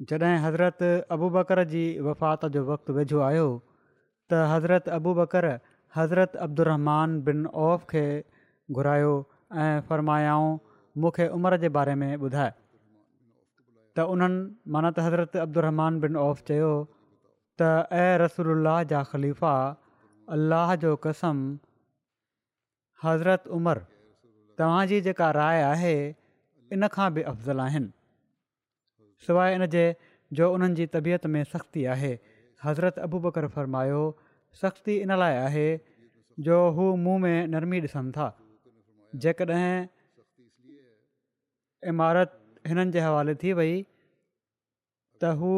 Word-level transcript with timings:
जॾहिं 0.00 0.36
हज़रत 0.44 0.82
अबू 1.10 1.28
बकर 1.36 1.62
जी 1.70 1.82
वफ़ात 2.06 2.44
जो 2.56 2.64
वक़्तु 2.66 2.92
वेझो 2.98 3.20
आयो 3.28 3.46
त 4.30 4.40
हज़रत 4.52 4.88
अबू 4.96 5.14
बकर 5.18 5.46
हज़रत 5.96 6.36
अब्दुलरहमान 6.46 7.20
बिन 7.28 7.46
खे 7.92 8.02
घुरायो 8.72 9.16
ऐं 9.64 9.80
फ़र्मायाऊं 9.88 10.50
मूंखे 10.98 11.28
उमिरि 11.38 11.58
जे 11.66 11.68
बारे 11.78 11.94
में 12.04 12.12
ॿुधाए 12.16 12.52
त 13.96 14.06
उन्हनि 14.14 14.38
माना 14.76 14.90
त 14.94 14.98
हज़रत 15.08 15.36
अब्दुरमान 15.48 16.00
बिन 16.06 16.16
औफ़ 16.28 16.42
चयो 16.52 16.70
त 17.62 17.90
ऐं 18.06 18.12
रसोल्ला 18.24 18.76
जा 18.96 19.02
ख़लीफ़ा 19.12 19.54
अल्लाह 20.38 20.74
जो 20.88 20.94
कसम 21.10 21.36
हज़रत 23.10 23.48
उमिरि 23.60 23.82
तव्हांजी 24.58 25.00
जेका 25.10 25.30
राइ 25.42 25.62
आहे 25.74 25.94
इन 26.72 26.88
खां 26.98 27.12
बि 27.14 27.22
अफ़ज़ल 27.32 27.60
आहिनि 27.70 27.90
सवाइ 29.26 29.54
इनजे 29.60 29.84
जो 30.38 30.50
उन्हनि 30.56 30.74
जी 30.80 30.86
तबियत 30.94 31.26
में 31.34 31.42
सख़्ती 31.52 31.84
आहे 31.94 32.10
हज़रत 32.64 32.98
अबू 33.06 33.20
बकर 33.26 33.46
फरमायो 33.56 34.02
सख़्ती 34.62 34.96
इन 35.06 35.14
लाइ 35.22 35.36
आहे 35.46 35.64
जो 36.48 36.58
हू 36.78 36.84
मुंहुं 37.04 37.18
में 37.26 37.48
नरमी 37.54 37.80
ॾिसनि 37.86 38.12
था 38.16 38.26
जेकॾहिं 39.24 39.88
इमारत 41.94 42.36
हिननि 42.72 42.92
जे 42.98 43.06
हवाले 43.08 43.34
थी 43.42 43.52
वई 43.60 43.72
त 43.76 45.32
हू 45.42 45.50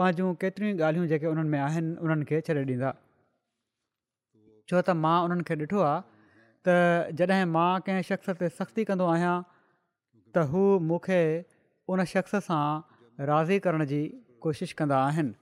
पंहिंजूं 0.00 0.32
केतिरियूं 0.44 0.76
ई 0.78 0.82
ॻाल्हियूं 0.88 1.06
जेके 1.14 1.26
उन्हनि 1.32 1.52
में 1.56 1.58
आहिनि 1.66 1.92
उन्हनि 2.06 2.28
खे 2.32 2.40
छ्ॾे 2.48 2.58
ॾींदा 2.70 2.94
छो 4.70 4.80
त 4.80 4.96
मां 5.04 5.16
उन्हनि 5.28 5.48
खे 5.50 5.58
ॾिठो 5.66 5.84
आहे 5.90 6.28
त 6.68 7.20
जॾहिं 7.22 7.44
मां 7.58 7.68
कंहिं 7.88 8.06
शख़्स 8.12 8.38
ते 8.42 8.52
सख़्ती 8.62 8.86
कंदो 8.92 9.10
आहियां 9.16 9.36
त 9.52 10.48
हू 10.54 10.64
मूंखे 10.92 11.22
उन 11.96 12.04
शख़्स 12.16 12.40
सां 12.50 12.62
राज़ी 13.20 13.58
करण 13.64 13.84
जी 13.86 14.04
कोशिशि 14.42 14.74
कंदा 14.78 14.96
आहिनि 15.04 15.32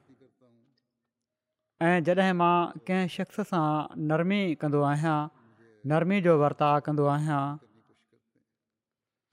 ऐं 1.84 2.02
जॾहिं 2.04 2.32
मां 2.38 2.66
कंहिं 2.86 3.08
शख़्स 3.12 3.40
सां 3.50 3.64
नरमी 4.10 4.40
कंदो 4.60 4.80
आहियां 4.88 5.16
नरमी 5.90 6.20
जो 6.26 6.34
वर्ताव 6.42 6.78
कंदो 6.88 7.06
आहियां 7.14 7.40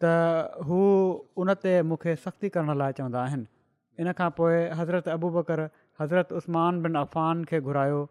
त 0.04 0.64
हू 0.70 0.80
मूंखे 1.90 2.16
सख़्ती 2.24 2.50
करण 2.56 2.78
लाइ 2.82 2.94
चवंदा 3.00 3.24
इन 3.36 4.12
खां 4.20 4.30
पोइ 4.40 4.56
हज़रत 4.82 5.08
अबू 5.18 5.30
बकर 5.38 5.64
हज़रत 6.04 6.32
उस्मान 6.40 6.82
बिनान 6.86 7.44
खे 7.52 7.62
घुरायो 7.72 8.02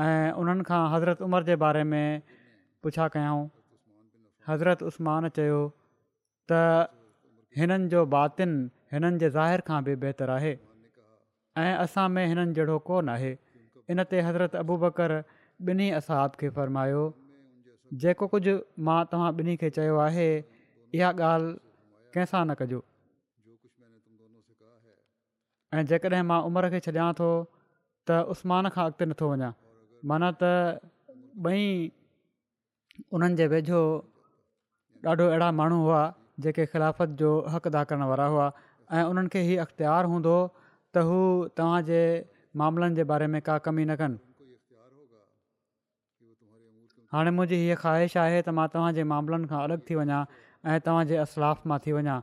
ऐं 0.00 0.32
उन्हनि 0.42 0.64
खां 0.72 0.82
हज़रत 0.94 1.22
उमिरि 1.26 1.44
जे 1.52 1.56
बारे 1.64 1.82
में 1.92 2.22
पुछा 2.86 3.08
कयूं 3.16 3.44
हज़रत 4.48 4.82
उस्मान 4.92 5.28
चयो 5.40 5.60
त 6.52 6.60
हिननि 7.60 7.88
जो 7.94 8.04
हिननि 8.94 9.18
जे 9.22 9.28
ज़ाहिर 9.36 9.60
खां 9.68 9.78
बि 9.84 9.94
बहितरु 10.02 10.32
आहे 10.38 10.52
ऐं 11.62 11.72
असां 11.84 12.08
में 12.16 12.24
हिननि 12.30 12.52
जहिड़ो 12.56 12.78
कोन 12.88 13.06
आहे 13.14 13.32
इन 13.92 13.98
ते 14.10 14.16
हज़रत 14.26 14.54
अबू 14.62 14.74
बकर 14.84 15.12
ॿिन्ही 15.70 15.88
असां 15.98 16.18
खे 16.42 16.48
फ़र्मायो 16.58 17.02
जेको 18.04 18.26
कुझु 18.34 18.54
मां 18.86 18.98
तव्हां 19.10 19.30
ॿिन्ही 19.40 19.54
खे 19.62 19.68
चयो 19.78 19.96
आहे 20.06 20.28
इहा 20.98 21.08
ॻाल्हि 21.18 21.52
कंहिंसां 22.14 22.42
न 22.50 22.54
कजो 22.60 22.80
ऐं 25.78 25.84
जेकॾहिं 25.92 26.24
मां 26.30 26.38
उमिरि 26.50 26.68
खे 26.74 26.80
छॾियां 26.86 27.08
थो 27.22 27.28
त 28.10 28.18
उसमान 28.34 28.68
खां 28.76 28.84
अॻिते 28.90 29.04
नथो 29.14 29.26
माना 30.12 30.28
त 30.42 30.52
ॿई 31.50 31.62
उन्हनि 33.18 33.34
जे 33.42 33.46
वेझो 33.54 33.80
ॾाढो 35.12 35.24
अहिड़ा 35.32 35.48
माण्हू 35.60 35.78
हुआ 35.86 36.02
जेके 36.44 36.64
ख़िलाफ़त 36.74 37.08
जो 37.22 37.30
हक़ 37.54 37.66
अदा 37.70 37.80
करण 37.88 38.02
वारा 38.10 38.26
हुआ 38.34 38.46
ऐं 38.92 39.02
उन्हनि 39.08 39.28
खे 39.32 39.40
हीअ 39.48 39.60
अख़्तियारु 39.64 40.08
हूंदो 40.12 40.34
त 40.96 41.02
हू 41.08 41.18
तव्हांजे 41.56 42.00
मामलनि 42.60 42.94
जे 42.98 43.04
बारे 43.10 43.26
में 43.34 43.40
का 43.42 43.56
कमी 43.66 43.84
न 43.84 43.96
कनि 44.00 44.18
हाणे 47.14 47.30
मुंहिंजी 47.30 47.56
हीअ 47.62 47.76
ख़्वाहिश 47.82 48.16
आहे 48.22 48.38
त 48.42 48.48
मां 48.58 48.66
तव्हांजे 48.74 49.02
मामलनि 49.14 49.46
खां 49.50 49.60
अलॻि 49.64 49.80
थी 49.88 49.94
वञा 50.00 50.20
ऐं 50.68 50.78
तव्हांजे 50.86 51.16
असलाफ़ 51.24 51.66
मां 51.72 51.78
थी 51.84 51.92
वञा 51.96 52.16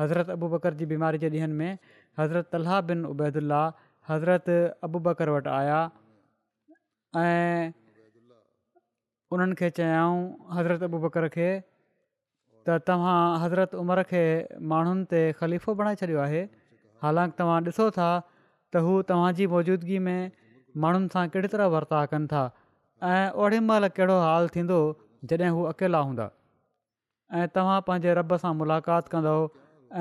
हज़रत 0.00 0.30
अबू 0.36 0.48
बकर 0.56 0.74
जी 0.80 0.86
बीमारी 0.92 1.18
जे 1.24 1.28
ॾींहंनि 1.34 1.54
में 1.60 1.78
हज़रत 2.20 2.54
बिन 2.90 3.04
उबैदुल्ला 3.12 3.62
हज़रत 4.10 4.48
अबू 4.88 4.98
बकर 5.08 5.28
वटि 5.36 5.50
आया 5.60 5.80
ऐं 7.24 7.72
उन्हनि 9.36 9.54
खे 9.60 9.68
चयाऊं 9.78 10.20
हज़रत 10.58 10.82
अबू 10.90 10.98
बकर 11.06 11.28
खे 11.34 11.48
त 12.68 12.76
तव्हां 12.88 13.20
हज़रत 13.42 13.74
उमिरि 13.82 14.02
खे 14.08 14.22
माण्हुनि 14.70 15.04
ते 15.12 15.20
ख़लीफ़ो 15.40 15.74
बणाए 15.80 15.96
छॾियो 16.00 16.18
आहे 16.24 16.40
हालांकि 17.04 17.36
तव्हां 17.38 17.58
ॾिसो 17.68 17.86
था 17.98 18.08
त 18.74 18.82
हू 18.86 18.92
तव्हांजी 19.10 19.46
मौजूदगी 19.52 19.98
में 20.08 20.30
माण्हुनि 20.84 21.08
सां 21.14 21.22
कहिड़ी 21.36 21.48
तरह 21.54 21.70
वर्ता 21.74 22.00
कनि 22.14 22.26
था 22.32 22.42
ऐं 23.12 23.30
ओॾी 23.44 23.58
महिल 23.68 23.88
कहिड़ो 24.00 24.16
हालु 24.24 24.48
थींदो 24.56 24.78
जॾहिं 25.32 25.50
हू 25.60 25.62
अकेला 25.72 26.00
हूंदा 26.10 26.26
ऐं 27.40 27.46
तव्हां 27.56 27.78
पंहिंजे 27.88 28.36
सां 28.44 28.52
मुलाक़ात 28.60 29.08
कंदो 29.16 29.34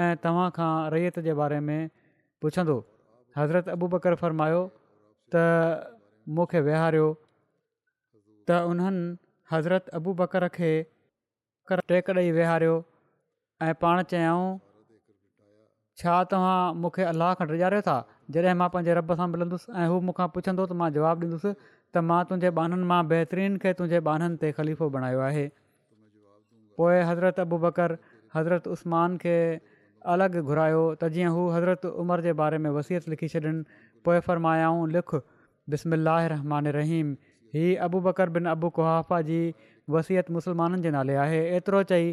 ऐं 0.01 0.11
तव्हां 0.28 0.49
खां 0.59 0.72
रैयत 0.95 1.19
जे 1.29 1.34
बारे 1.44 1.59
में 1.69 1.79
पुछंदो 2.41 2.78
हज़रत 3.39 3.69
अबू 3.79 3.88
बकर 3.95 4.19
फ़रमायो 4.25 4.59
त 5.35 5.47
मूंखे 6.35 6.66
वेहारियो 6.67 7.08
त 7.16 8.61
उन्हनि 8.75 9.08
हज़रत 9.55 9.97
अबू 10.02 10.17
बकर 10.22 10.47
खे 10.59 10.72
कर 11.72 11.79
टेक 11.91 12.09
ॾेई 12.17 12.31
वेहारियो 12.35 12.73
ऐं 13.67 13.73
पाण 13.84 14.02
चयाऊं 14.14 14.47
छा 16.02 16.16
तव्हां 16.34 16.59
मूंखे 16.84 17.03
अलाह 17.11 17.34
खनि 17.40 17.52
विहारियो 17.59 17.84
था 17.87 17.96
जॾहिं 18.35 18.53
मां 18.61 18.67
पंहिंजे 18.75 18.96
रॿ 18.99 19.03
सां 19.22 19.28
मिलंदुसि 19.35 19.72
ऐं 19.81 19.87
हू 19.93 19.99
मूंखां 20.09 20.28
पुछंदो 20.35 20.66
त 20.72 20.78
मां 20.81 20.90
जवाबु 20.97 21.25
ॾींदुसि 21.25 21.52
त 21.61 22.05
मां 22.11 22.19
तुंहिंजे 22.31 22.53
बाननि 22.59 22.87
मां 22.91 22.99
बहितरीनु 23.14 23.61
खे 23.66 23.73
तुंहिंजे 23.79 24.02
बाननि 24.09 24.40
ते 24.43 24.52
ख़लीफ़ो 24.59 24.90
बणायो 24.96 25.23
आहे 25.29 25.46
पोइ 26.81 27.02
हज़रत 27.11 27.41
अबू 27.46 27.59
बकर 27.67 27.97
हज़रत 28.37 28.72
उस्मान 28.78 29.17
खे 29.25 29.35
अलॻि 30.16 30.43
घुरायो 30.52 30.84
त 30.90 31.14
जीअं 31.17 31.31
हू 31.37 31.46
हज़रत 31.58 31.87
उमर 32.05 32.25
जे 32.28 32.37
बारे 32.43 32.61
में 32.67 32.72
वसियत 32.79 33.09
लिखी 33.16 33.31
छॾियनि 33.35 33.81
पोइ 34.09 34.19
फ़र्मायाऊं 34.29 34.84
लिख 34.97 35.17
बिस्म 35.75 36.03
रहमानु 36.35 36.75
रहीम 36.81 37.16
हीअ 37.58 37.72
अबू 37.90 37.99
बकर 38.09 38.37
बिन 38.37 38.53
अबू 38.58 38.69
कुहाफ़ा 38.79 39.22
जी 39.31 39.40
वसियत 39.95 40.29
मुस्लमाननि 40.37 40.78
जे 40.84 40.89
नाले 40.95 41.13
आहे 41.25 41.39
एतिरो 41.57 41.81
चई 41.91 42.05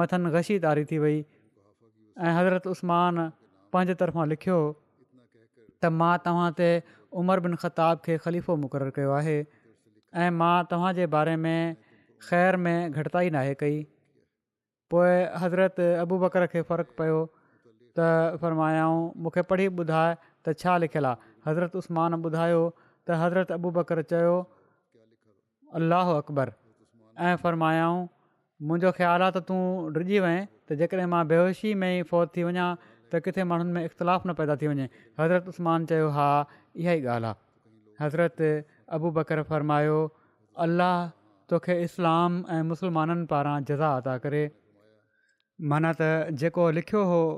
मथनि 0.00 0.30
ग़शी 0.34 0.58
तारी 0.64 0.84
थी 0.90 0.96
वई 1.04 1.18
ऐं 2.26 2.32
हज़रत 2.38 2.66
उस्मान 2.74 3.16
पंहिंजे 3.72 3.94
तरफ़ां 4.04 4.26
लिखियो 4.32 4.58
त 5.82 5.84
मां 6.00 6.10
तव्हां 6.26 6.48
ते 6.60 6.68
उमर 7.22 7.40
बिन 7.46 7.54
ख़ताब 7.64 8.04
खे 8.08 8.14
ख़लीफ़ो 8.26 8.52
मुक़ररु 8.64 8.92
कयो 8.98 9.12
आहे 9.20 9.38
ऐं 9.38 10.38
मां 10.42 10.54
तव्हांजे 10.74 11.06
बारे 11.16 11.36
में 11.46 11.76
ख़ैर 12.28 12.54
में 12.68 12.76
घटिताई 12.92 13.28
नाहे 13.38 13.52
कई 13.64 13.78
पोइ 14.94 15.18
हज़रत 15.44 15.76
अबू 16.04 16.14
बकर 16.24 16.42
खे 16.54 16.60
फ़र्क़ु 16.70 16.92
पियो 17.02 17.18
त 17.98 18.38
फ़र्मायाऊं 18.44 19.00
मूंखे 19.26 19.50
पढ़ी 19.52 19.66
ॿुधाए 19.80 20.12
त 20.44 20.54
छा 20.64 20.72
लिखियलु 20.86 21.08
आहे 21.12 21.36
हज़रत 21.50 21.72
उस्मान 21.84 22.10
ॿुधायो 22.22 22.62
त 22.80 23.22
हज़रत 23.26 23.48
अबू 23.60 23.68
बकर 23.80 24.02
चयो 24.16 24.36
अकबर 25.74 26.60
ऐं 27.20 27.36
फ़र्मायाऊं 27.42 28.06
मुंहिंजो 28.66 28.90
ख़्यालु 28.96 29.24
आहे 29.24 29.32
त 29.36 29.38
तूं 29.48 29.60
रुॼी 29.96 30.18
वएं 30.24 30.42
त 30.68 30.72
जेकॾहिं 30.80 31.06
मां 31.12 31.22
बेविशी 31.28 31.72
में 31.80 31.92
ई 32.00 32.02
फ़ौत 32.10 32.32
थी 32.36 32.42
वञा 32.48 32.66
त 33.12 33.20
किथे 33.24 33.44
माण्हुनि 33.50 33.72
में 33.76 33.84
इख़्तिलाफ़ु 33.84 34.24
न 34.28 34.34
पैदा 34.40 34.54
थी 34.56 34.66
वञे 34.72 34.86
हज़रत 35.20 35.48
उस्मान 35.52 35.84
चयो 35.92 36.08
हा 36.16 36.28
इहा 36.80 36.92
ई 36.92 37.04
ॻाल्हि 37.16 37.30
आहे 37.32 38.04
हज़रत 38.04 38.40
अबू 38.96 39.08
बकर 39.18 39.38
फ़र्मायो 39.50 39.98
अल्लाह 40.64 40.94
तोखे 41.52 41.74
इस्लाम 41.86 42.30
ऐं 42.54 42.62
मुस्लमाननि 42.72 43.24
पारां 43.34 43.56
जज़ा 43.68 43.90
अदा 44.00 44.16
करे 44.24 44.42
माना 45.72 45.90
त 46.00 46.36
जेको 46.40 46.64
लिखियो 46.80 47.02
हुओ 47.12 47.28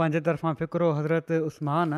पंहिंजे 0.00 0.20
तरफ़ां 0.30 0.52
फ़िक्रो 0.62 0.88
हज़रत 1.00 1.32
उस्मान 1.50 1.88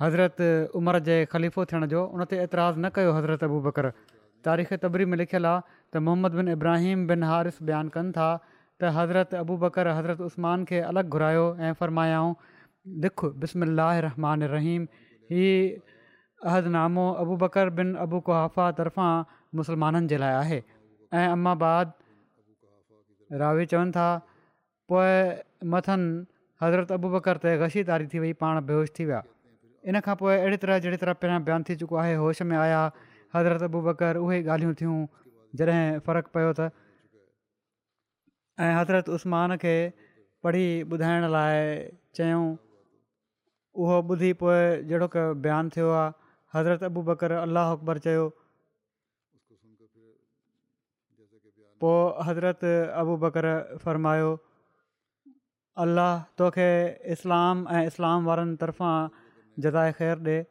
हज़रत 0.00 0.46
उमिरि 0.80 1.00
जे 1.10 1.16
ख़लीफ़ो 1.34 1.60
थियण 1.70 1.82
जो 1.94 2.00
उन 2.16 2.20
ते 2.32 2.36
एतिराज़ु 2.46 2.78
न 2.80 2.86
कयो 2.98 3.10
हज़रत 3.18 3.40
अबू 3.50 3.58
बकर 3.68 3.86
तारीख़ 4.44 4.74
तबरी 4.84 5.04
में 5.12 5.16
लिखियलु 5.20 5.48
आहे 5.48 5.62
त 5.92 5.96
मोहम्मद 6.06 6.32
बिन 6.40 6.48
इब्राहिम 6.56 6.98
बिन 7.12 7.22
हारिसु 7.30 7.60
बयानु 7.70 7.90
कनि 7.96 8.12
था 8.18 8.28
त 8.46 8.82
हज़रत 8.96 9.32
अबू 9.42 9.54
बकरु 9.64 9.92
हज़रत 9.98 10.20
उस्तमान 10.28 10.58
खे 10.70 10.78
अलॻि 10.90 11.08
घुरायो 11.16 11.44
ऐं 11.68 11.72
फ़र्मायाऊं 11.80 12.32
ॾिखु 13.08 13.26
बिस्म 13.44 13.60
अल 13.66 13.80
रहमान 14.08 14.38
रहीम 14.54 14.82
हीउ 15.32 15.50
अहदनामो 16.48 17.06
अबू 17.24 17.34
बकर 17.44 17.66
बिन 17.80 17.88
अबू 18.06 18.18
कुहाफ़ा 18.28 18.64
तर्फ़ां 18.80 19.10
मुस्लमाननि 19.60 20.06
जे 20.14 20.22
लाइ 20.24 20.34
आहे 20.42 20.58
ऐं 21.20 21.26
अम्माबाद 21.36 21.86
रावी 23.44 23.64
चवनि 23.74 23.92
था 23.98 24.08
पोइ 24.90 25.10
मथनि 25.74 26.08
हज़रत 26.64 26.88
अबू 26.98 27.06
बकर 27.18 27.36
ते 27.44 27.50
गशी 27.66 27.80
तारी 27.92 28.06
थी 28.14 28.18
वई 28.24 28.32
पाण 28.44 28.54
बेहोश 28.72 28.88
थी 28.98 29.04
विया 29.12 29.22
इन 29.90 30.00
खां 30.08 30.14
पोइ 30.24 30.34
अहिड़ी 30.40 30.56
तरह 30.66 30.74
जहिड़ी 30.86 30.98
तरह 31.04 31.12
पहिरियां 31.20 31.42
बयानु 31.46 31.64
थी 31.68 31.74
चुको 31.82 31.96
आहे 32.06 32.14
होश 32.24 32.38
में 32.48 32.56
आया 32.64 32.80
हज़रत 33.34 33.62
अबू 33.68 33.80
बकर 33.88 34.16
उहे 34.24 34.38
ॻाल्हियूं 34.44 34.74
थियूं 34.80 34.98
जॾहिं 35.60 35.98
फ़र्क़ु 36.06 36.32
पियो 36.36 36.52
त 36.58 36.70
ऐं 38.66 38.72
हज़रत 38.76 39.08
उस्मान 39.16 39.56
खे 39.64 39.74
पढ़ी 40.46 40.64
ॿुधाइण 40.96 41.26
लाइ 41.34 41.60
चयऊं 42.18 42.48
उहो 43.84 44.00
ॿुधी 44.14 44.32
पोइ 44.42 44.60
जहिड़ो 44.90 45.08
कहिड़ 45.14 45.38
बयानु 45.46 45.72
थियो 45.76 45.90
आहे 45.98 46.12
हज़रत 46.56 46.82
अबू 46.90 47.02
बकर 47.10 47.34
अल 47.40 47.48
अलाह 47.48 47.72
अकबर 47.76 48.02
चयो 48.06 48.24
पोइ 51.84 52.02
हज़रत 52.30 52.64
अबू 53.02 53.16
बकर 53.26 53.48
फ़रमायो 53.84 54.28
अलाह 55.86 56.20
तोखे 56.42 56.70
इस्लाम 57.16 57.62
ऐं 57.78 57.84
इस्लाम 57.92 58.26
वारनि 58.30 58.56
तरफ़ां 58.64 59.62
जदााए 59.66 59.94
ख़ैरु 60.00 60.26
ॾिए 60.26 60.42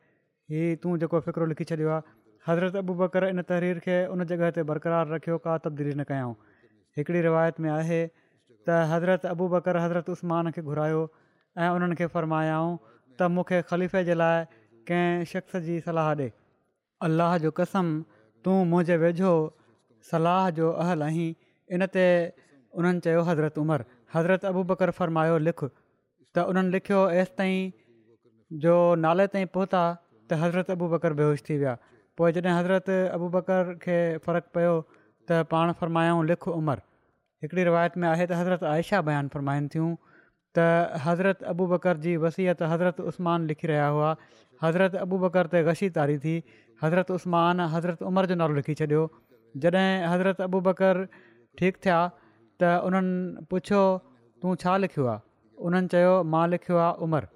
हीअ 0.53 0.79
तूं 0.83 0.95
जेको 1.05 1.19
फ़िक्रु 1.29 1.49
लिखी 1.53 1.67
छॾियो 1.73 1.99
हज़रत 2.49 2.75
अबू 2.79 2.93
बकर 2.99 3.23
इन 3.27 3.41
तहरीर 3.49 3.79
खे 3.85 3.95
उन 4.13 4.23
जॻह 4.29 4.51
ते 4.57 4.61
बरक़रारु 4.69 5.13
रखियो 5.15 5.37
का 5.45 5.55
तब्दीली 5.63 5.93
न 5.97 6.03
कयाऊं 6.11 6.33
हिकिड़ी 6.97 7.21
रिवायत 7.25 7.59
में 7.65 7.69
आहे 7.79 7.99
त 8.69 8.77
हज़रत 8.93 9.25
अबू 9.31 9.47
बकर 9.55 9.77
हज़रत 9.81 10.09
उस्मान 10.13 10.49
खे 10.55 10.61
घुरायो 10.69 11.01
ऐं 11.65 11.69
उन्हनि 11.77 11.95
खे 11.99 12.07
फ़रमायाऊं 12.13 12.71
त 13.19 13.27
मूंखे 13.35 13.59
ख़लीफ़े 13.71 14.03
जे 14.07 14.15
लाइ 14.21 14.45
कंहिं 14.91 15.25
शख़्स 15.33 15.55
जी 15.67 15.77
सलाह 15.87 16.09
ॾिए 16.13 16.31
अल्लाह 17.07 17.37
जो 17.45 17.51
कसम 17.59 17.91
तूं 18.47 18.57
मुंहिंजे 18.71 18.97
वेझो 19.03 19.33
सलाह 20.11 20.49
जो 20.61 20.71
अहल 20.85 21.03
आहीं 21.09 21.27
इन 21.77 21.85
ते 21.97 22.05
उन्हनि 22.81 23.05
चयो 23.09 23.21
हज़रत 23.29 23.59
उमर 23.65 23.83
हज़रत 24.15 24.47
अबू 24.53 24.63
बकर 24.73 24.93
फ़र्मायो 25.01 25.37
लिख 25.49 25.63
त 25.67 26.47
उन्हनि 26.53 26.69
लिखियो 26.77 27.01
एसि 27.25 27.33
ताईं 27.43 27.69
जो 28.65 28.75
नाले 29.05 29.27
ताईं 29.35 29.47
पहुता 29.59 29.81
त 30.03 30.41
हज़रत 30.45 30.75
अबू 30.77 30.85
बकर 30.95 31.11
बेहोश 31.21 31.39
थी 31.49 31.57
विया 31.65 31.75
पोइ 32.19 32.31
जॾहिं 32.35 32.53
हज़रत 32.59 32.89
अबू 33.15 33.27
बकर 33.33 33.69
खे 33.83 33.95
फ़र्क़ु 34.23 34.51
पियो 34.55 34.71
त 34.83 35.37
पाण 35.51 35.71
फ़रमायाऊं 35.81 36.25
लिखु 36.31 36.51
उमिरि 36.61 36.83
हिकिड़ी 37.43 37.63
रिवायत 37.67 37.95
में 38.03 38.07
आहे 38.07 38.25
त 38.31 38.39
हज़रत 38.39 38.63
आयशा 38.71 38.99
बयानु 39.11 39.31
फ़रमाइनि 39.35 39.69
थियूं 39.75 39.87
त 40.59 40.65
हज़रत 41.05 41.47
अबू 41.53 41.67
बकर 41.75 42.01
जी 42.07 42.15
वसियत 42.25 42.61
हज़रत 42.71 42.99
उस्तमान 43.13 43.47
लिखी 43.53 43.71
रहिया 43.73 43.87
हुआ 43.99 44.11
हज़रत 44.65 44.99
अबू 45.05 45.19
बकर 45.23 45.53
ते 45.55 45.63
गशी 45.71 45.89
तारी 45.99 46.19
थी 46.27 46.35
हज़रत 46.83 47.17
حضرت 47.23 47.25
हज़रत 47.77 48.03
उमिरि 48.13 48.33
जो 48.33 48.35
नालो 48.43 48.53
लिखी 48.61 48.73
छॾियो 48.83 49.07
जॾहिं 49.65 49.87
हज़रत 50.11 50.41
अबू 50.49 50.59
बकर 50.69 51.03
ठीकु 51.59 51.77
थिया 51.85 51.99
त 52.61 52.77
उन्हनि 52.87 53.49
पुछियो 53.51 53.83
तूं 54.41 54.55
छा 54.63 54.75
लिखियो 54.83 55.07
आहे 55.13 55.21
उन्हनि 55.67 55.87
चयो 55.97 56.11
मां 56.37 56.45
लिखियो 56.53 56.77
आहे 56.85 57.03
उमिरि 57.07 57.29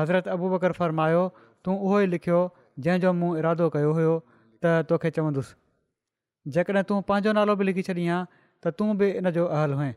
हज़रत 0.00 0.28
अबू 0.40 0.50
बकर 0.56 0.72
फ़रमायो 0.80 1.24
तूं 1.64 1.76
उहो 1.84 2.00
ई 2.06 2.12
लिखियो 2.16 2.40
जंहिंजो 2.80 3.12
मूं 3.22 3.30
इरादो 3.40 3.68
कयो 3.76 3.92
हुयो 3.98 4.12
त 4.64 4.76
तोखे 4.90 5.10
चवंदुसि 5.18 5.56
जेकॾहिं 6.56 6.82
तूं 6.90 7.00
पंहिंजो 7.10 7.32
नालो 7.38 7.56
बि 7.60 7.64
लिखी 7.68 7.82
छॾी 7.88 8.06
हां 8.10 8.20
त 8.64 8.72
तूं 8.80 8.88
बि 9.02 9.08
इन 9.20 9.30
जो 9.36 9.46
अहल 9.56 9.72
हुअं 9.80 9.90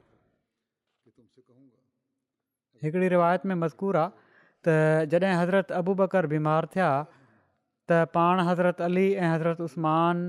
हिकिड़ी 2.86 3.08
रिवायत 3.16 3.46
में 3.52 3.56
मज़कूर 3.64 3.98
आहे 3.98 4.48
त 4.68 5.12
जॾहिं 5.16 5.36
हज़रत 5.44 5.72
अबू 5.82 5.94
बकर 6.04 6.28
बीमार 6.36 6.68
थिया 6.76 6.90
त 7.12 8.00
पाण 8.18 8.42
हज़रत 8.50 8.82
अली 8.90 9.06
ऐं 9.16 9.30
हज़रत 9.36 9.62
उस्मान 9.70 10.24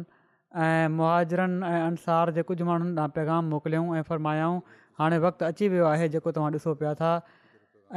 ऐं 0.67 0.89
मुआरनि 0.99 1.71
ऐं 1.71 1.81
अंसार 1.91 2.33
जे 2.39 2.43
कुझु 2.51 2.65
माण्हुनि 2.69 3.09
पैगाम 3.19 3.49
मोकिलियऊं 3.55 3.97
ऐं 3.97 4.03
फरमायाऊं 4.13 4.61
हाणे 5.01 5.19
वक़्तु 5.27 5.45
अची 5.53 5.69
वियो 5.77 5.87
आहे 5.93 6.09
जेको 6.17 6.33
तव्हां 6.39 6.53
ॾिसो 6.61 6.75
पिया 6.83 6.93
था 7.03 7.13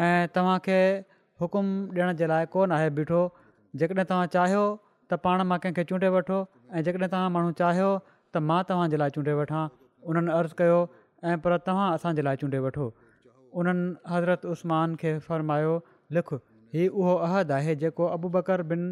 ऐं 0.07 0.27
तव्हांखे 0.37 0.79
हुकुमु 1.43 1.77
ॾियण 1.99 2.11
जे 2.21 2.27
लाइ 2.31 2.45
कोन 2.55 2.71
आहे 2.77 2.89
बीठो 2.97 3.21
जेकॾहिं 3.77 4.05
तव्हां 4.09 4.27
चाहियो 4.35 4.61
त 5.11 5.17
पाण 5.25 5.41
मां 5.51 5.57
कंहिंखे 5.65 5.83
चूंडे 5.91 6.09
वठो 6.15 6.37
ऐं 6.73 6.81
जेकॾहिं 6.87 7.09
तव्हां 7.13 7.29
माण्हू 7.35 7.51
चाहियो 7.61 7.89
त 8.33 8.43
मां 8.51 8.57
तव्हांजे 8.69 8.97
लाइ 9.01 9.13
चूंडे 9.17 9.33
वठां 9.39 9.63
उन्हनि 10.11 10.33
अर्ज़ु 10.37 10.57
कयो 10.61 10.79
ऐं 11.31 11.37
पर 11.45 11.57
तव्हां 11.69 11.87
असांजे 11.97 12.25
लाइ 12.27 12.41
चूंडे 12.43 12.61
वठो 12.65 12.87
उन्हनि 13.61 13.87
हज़रत 14.13 14.45
उस्मान 14.55 14.95
खे 15.03 15.11
फ़र्मायो 15.27 15.73
लिखु 16.17 16.39
हीउ 16.77 16.89
उहो 17.03 17.13
अहदु 17.27 17.53
आहे 17.59 17.75
जेको 17.83 18.09
अबू 18.17 18.31
बकर 18.37 18.63
बिन 18.71 18.83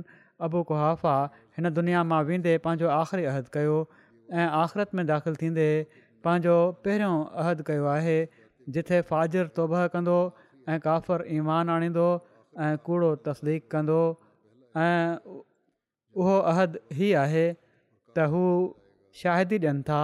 अबू 0.48 0.62
कुहाफ़ा 0.74 1.14
हिन 1.58 1.70
दुनिया 1.80 2.04
मां 2.12 2.22
वेंदे 2.30 2.56
पंहिंजो 2.68 2.94
आख़िरी 2.98 3.28
अहदु 3.34 3.54
कयो 3.58 3.78
ऐं 3.78 4.48
आख़िरत 4.62 4.96
में 5.00 5.04
दाख़िलु 5.14 5.42
थींदे 5.44 5.68
पंहिंजो 6.28 6.56
पहिरियों 6.88 7.14
अहदु 7.46 7.68
कयो 7.72 7.90
आहे 7.96 8.18
जिथे 8.78 9.02
फ़ाजिर 9.10 9.52
तोबह 9.60 9.88
कंदो 9.98 10.18
ऐं 10.72 10.80
काफ़र 10.88 11.28
ईमान 11.40 11.76
आणींदो 11.78 12.08
ऐं 12.68 12.72
कूड़ो 12.90 13.14
तसलीक़ु 13.28 13.68
कंदो 13.76 14.00
ऐं 14.78 15.18
उहो 16.22 16.38
अहद 16.52 16.78
ई 16.80 17.08
आहे 17.22 17.44
त 17.44 18.26
हू 18.34 18.42
शाहिद 19.22 19.54
ॾियनि 19.62 19.82
था 19.90 20.02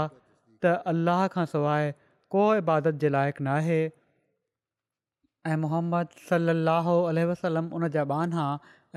त 0.64 0.72
अल्लाह 0.92 1.22
खां 1.36 1.44
सवाइ 1.52 1.92
को 2.36 2.46
इबादत 2.62 3.00
जे 3.04 3.12
लाइक़ु 3.16 3.46
न 3.46 3.52
आहे 3.58 3.84
ऐं 5.52 5.60
मुहम्मद 5.66 6.26
सलाहु 6.32 6.96
वसलम 7.34 7.70
उन 7.80 7.86
जा 7.98 8.06
बाना 8.14 8.48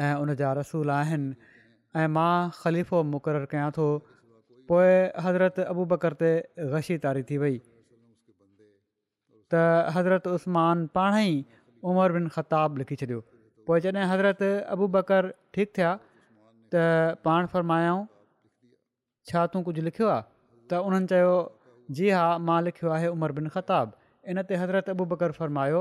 ऐं 0.06 0.12
उन 0.24 0.34
जा 0.42 0.52
रसूल 0.60 0.94
आहिनि 0.96 1.52
ऐं 1.52 2.06
मां 2.18 2.32
ख़लीफ़ो 2.62 3.02
मुक़ररु 3.12 3.50
कयां 3.54 3.68
थो 3.80 3.88
पोइ 4.72 4.96
हज़रत 5.26 5.60
अबू 5.72 5.86
बकर 5.94 6.18
ते 6.24 6.30
ग़शी 6.76 6.98
तारी 7.06 7.22
थी 7.30 7.40
वई 7.46 7.56
त 7.60 9.62
हज़रत 9.98 10.34
उस्मान 10.38 10.86
पाण 11.00 11.18
ई 11.22 11.62
उमर 11.92 12.12
बिन 12.18 12.28
खिताबु 12.36 12.82
लिखी 12.84 12.96
छॾियो 13.02 13.20
पोइ 13.66 13.80
जॾहिं 13.84 14.02
हज़रत 14.10 14.42
अबू 14.74 14.86
बकर 14.96 15.28
ठीकु 15.56 15.72
थिया 15.78 15.90
त 16.74 16.82
पाण 17.28 17.46
फ़रमायो 17.54 17.94
छा 19.30 19.42
तूं 19.54 19.62
कुझु 19.68 19.82
लिखियो 19.86 20.08
आहे 20.08 20.22
त 20.72 20.80
उन्हनि 20.90 21.08
चयो 21.12 21.32
जी 21.98 22.10
हा 22.16 22.24
मां 22.50 22.58
लिखियो 22.66 22.92
आहे 22.96 23.08
उमर 23.14 23.34
बिन 23.38 23.48
ख़ताब 23.54 23.96
इन 24.34 24.42
ते 24.50 24.58
हज़रत 24.60 24.90
अबू 24.94 25.06
बकर 25.14 25.32
फ़रमायो 25.38 25.80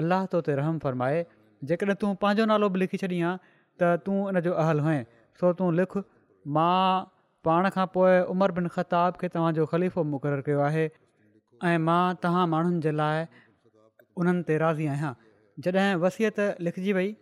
अलाह 0.00 0.24
तो 0.36 0.40
ते 0.48 0.56
रहम 0.60 0.78
फ़रमाए 0.84 1.18
जेकॾहिं 1.72 1.98
तूं 2.04 2.12
पंहिंजो 2.24 2.46
नालो 2.52 2.68
बि 2.76 2.80
लिखी 2.84 3.02
छॾी 3.02 3.20
हां 3.26 3.34
त 3.82 3.90
तूं 4.08 4.16
इन 4.32 4.40
जो 4.48 4.54
अहल 4.64 4.80
हुअं 4.88 5.04
सो 5.42 5.52
तूं 5.60 5.68
लिख 5.82 5.98
मां 6.58 6.80
पाण 7.48 7.70
खां 7.76 7.86
पोइ 7.98 8.16
उमर 8.36 8.56
बिन 8.60 8.72
ख़ताब 8.78 9.20
खे 9.24 9.32
तव्हांजो 9.36 9.68
ख़लीफ़ो 9.74 10.06
मुक़ररु 10.14 10.48
कयो 10.50 10.64
आहे 10.70 10.86
ऐं 10.86 11.84
मां 11.90 12.00
तव्हां 12.26 12.46
माण्हुनि 12.56 12.80
जे 12.88 12.96
लाइ 13.04 13.30
उन्हनि 14.22 14.48
ते 14.52 14.58
राज़ी 14.66 14.90
आहियां 14.96 15.14
जॾहिं 15.66 15.94
वसियत 16.02 16.42
वई 17.00 17.12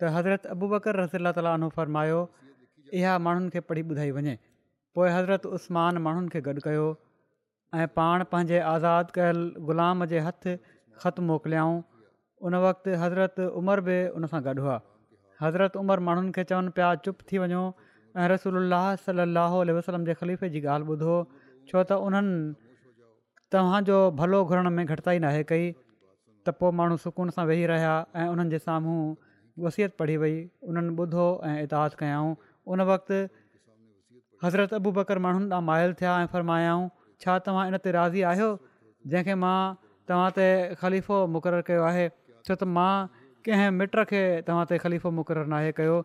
त 0.00 0.08
हज़रत 0.16 0.46
अबूबकर 0.54 0.96
रसी 1.00 1.16
अल 1.22 1.28
तालीनो 1.36 1.68
फरमायो 1.76 2.18
इहा 3.00 3.12
माण्हुनि 3.26 3.48
खे 3.54 3.60
पढ़ी 3.68 3.82
ॿुधाई 3.92 4.10
वञे 4.16 4.34
पोइ 4.98 5.08
हज़रत 5.16 5.46
उस्मान 5.58 5.94
माण्हुनि 6.06 6.28
खे 6.34 6.40
गॾु 6.48 6.60
कयो 6.66 6.84
ऐं 7.80 7.86
पाण 8.00 8.18
पंहिंजे 8.34 8.58
आज़ादु 8.72 9.10
कयल 9.16 9.38
ग़ुलाम 9.70 10.04
जे 10.12 10.18
हथु 10.28 10.50
ख़तु 11.04 11.20
मोकिलियाऊं 11.30 11.80
उन 12.48 12.52
वक़्तु 12.66 12.90
हज़रत 13.04 13.36
उमिरि 13.62 13.82
बि 13.88 13.96
उनसां 14.20 14.40
गॾु 14.48 14.54
हुआ 14.66 14.76
हज़रत 15.46 15.72
उमिरि 15.86 16.02
माण्हुनि 16.10 16.30
खे 16.38 16.42
चवनि 16.52 16.70
पिया 16.78 16.92
चुप 17.08 17.16
थी 17.32 17.36
वञो 17.46 17.62
ऐं 18.24 18.30
रसोल 18.36 18.62
सलाहु 19.08 19.56
वसलम 19.80 20.02
जे 20.12 20.22
ख़लीफ़े 20.22 20.48
जी 20.56 20.60
ॻाल्हि 20.76 20.96
ॿुधो 20.96 21.14
छो 21.68 21.78
त 21.88 22.02
उन्हनि 22.10 22.40
तव्हांजो 23.54 23.96
भलो 24.22 24.38
घुरण 24.52 24.68
में 24.78 24.84
घटिताई 24.86 25.18
नाहे 25.28 25.42
कई 25.52 25.64
त 26.44 26.46
पोइ 26.60 26.70
माण्हू 26.80 26.96
सुकून 27.04 27.30
सां 27.38 27.44
वेही 27.52 27.64
रहिया 27.74 27.94
ऐं 28.22 28.26
उन्हनि 28.34 28.50
जे 28.54 28.58
साम्हूं 28.68 28.98
वसियत 29.64 29.96
पढ़ी 29.98 30.16
वई 30.22 30.34
उन्हनि 30.70 30.94
ॿुधो 31.02 31.26
ऐं 31.50 31.62
इतादु 31.64 31.96
कयाऊं 32.02 32.34
उन 32.74 32.80
वक़्तु 32.90 33.18
हज़रत 34.44 34.72
अबू 34.78 34.90
बकर 34.98 35.18
माण्हुनि 35.26 35.48
तां 35.52 35.60
माइल 35.68 35.94
थिया 36.00 36.12
ऐं 36.22 36.26
फ़र्मायाऊं 36.32 36.88
छा 37.24 37.38
तव्हां 37.46 37.64
इन 37.70 37.76
ते 37.86 37.90
राज़ी 37.96 38.22
आहियो 38.32 38.48
जंहिंखे 39.12 39.34
मां 39.44 39.60
तव्हां 40.10 40.28
ते 40.38 40.48
ख़लीफ़ो 40.82 41.20
मुक़ररु 41.36 41.66
कयो 41.70 41.86
आहे 41.92 42.04
छो 42.10 42.54
त 42.54 42.68
मां 42.76 42.92
कंहिं 43.48 43.70
मिट 43.80 43.96
खे 44.12 44.22
तव्हां 44.50 44.66
ते 44.72 44.80
ख़ीफ़ो 44.84 45.14
मुक़ररु 45.20 45.48
नाहे 45.54 45.72
कयो 45.80 45.96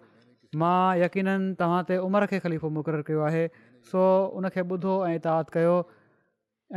मां 0.63 0.75
यकीननि 1.03 1.55
तव्हां 1.63 1.81
ते 1.91 1.97
उमिरि 2.07 2.31
खे 2.33 2.39
ख़लीफ़ो 2.47 2.71
मुक़ररु 2.77 3.07
कयो 3.11 3.25
आहे 3.31 3.43
सो 3.91 4.05
उनखे 4.41 4.65
ॿुधो 4.77 4.95
ऐं 5.11 5.15
इतादु 5.19 5.57
कयो 5.59 5.75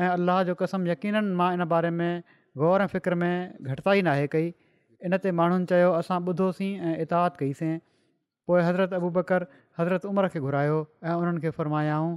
ऐं 0.02 0.10
अलाह 0.18 0.42
जो 0.50 0.58
कसम 0.66 0.90
यकीननि 0.94 1.40
मां 1.42 1.48
इन 1.58 1.64
बारे 1.76 1.94
में 2.02 2.10
ग़ौर 2.64 2.88
ऐं 2.88 2.92
फ़िक्र 2.98 3.20
में 3.24 3.32
घटिताई 3.62 4.06
नाहे 4.10 4.26
कई 4.36 4.52
इन 5.06 5.16
ते 5.24 5.30
माण्हुनि 5.38 5.64
चयो 5.70 5.88
असां 5.94 6.16
ॿुधोसीं 6.32 6.70
ऐं 6.90 6.96
इतादु 7.04 7.38
कइसीं 7.38 7.72
पोइ 8.50 8.60
हज़रत 8.66 8.92
अबू 8.98 9.08
बकर 9.16 9.42
हज़रत 9.80 10.04
उमिरि 10.10 10.28
खे 10.36 10.40
घुरायो 10.48 10.76
ऐं 11.08 11.14
उन्हनि 11.22 11.40
खे 11.44 11.50
फ़र्मायाऊं 11.58 12.14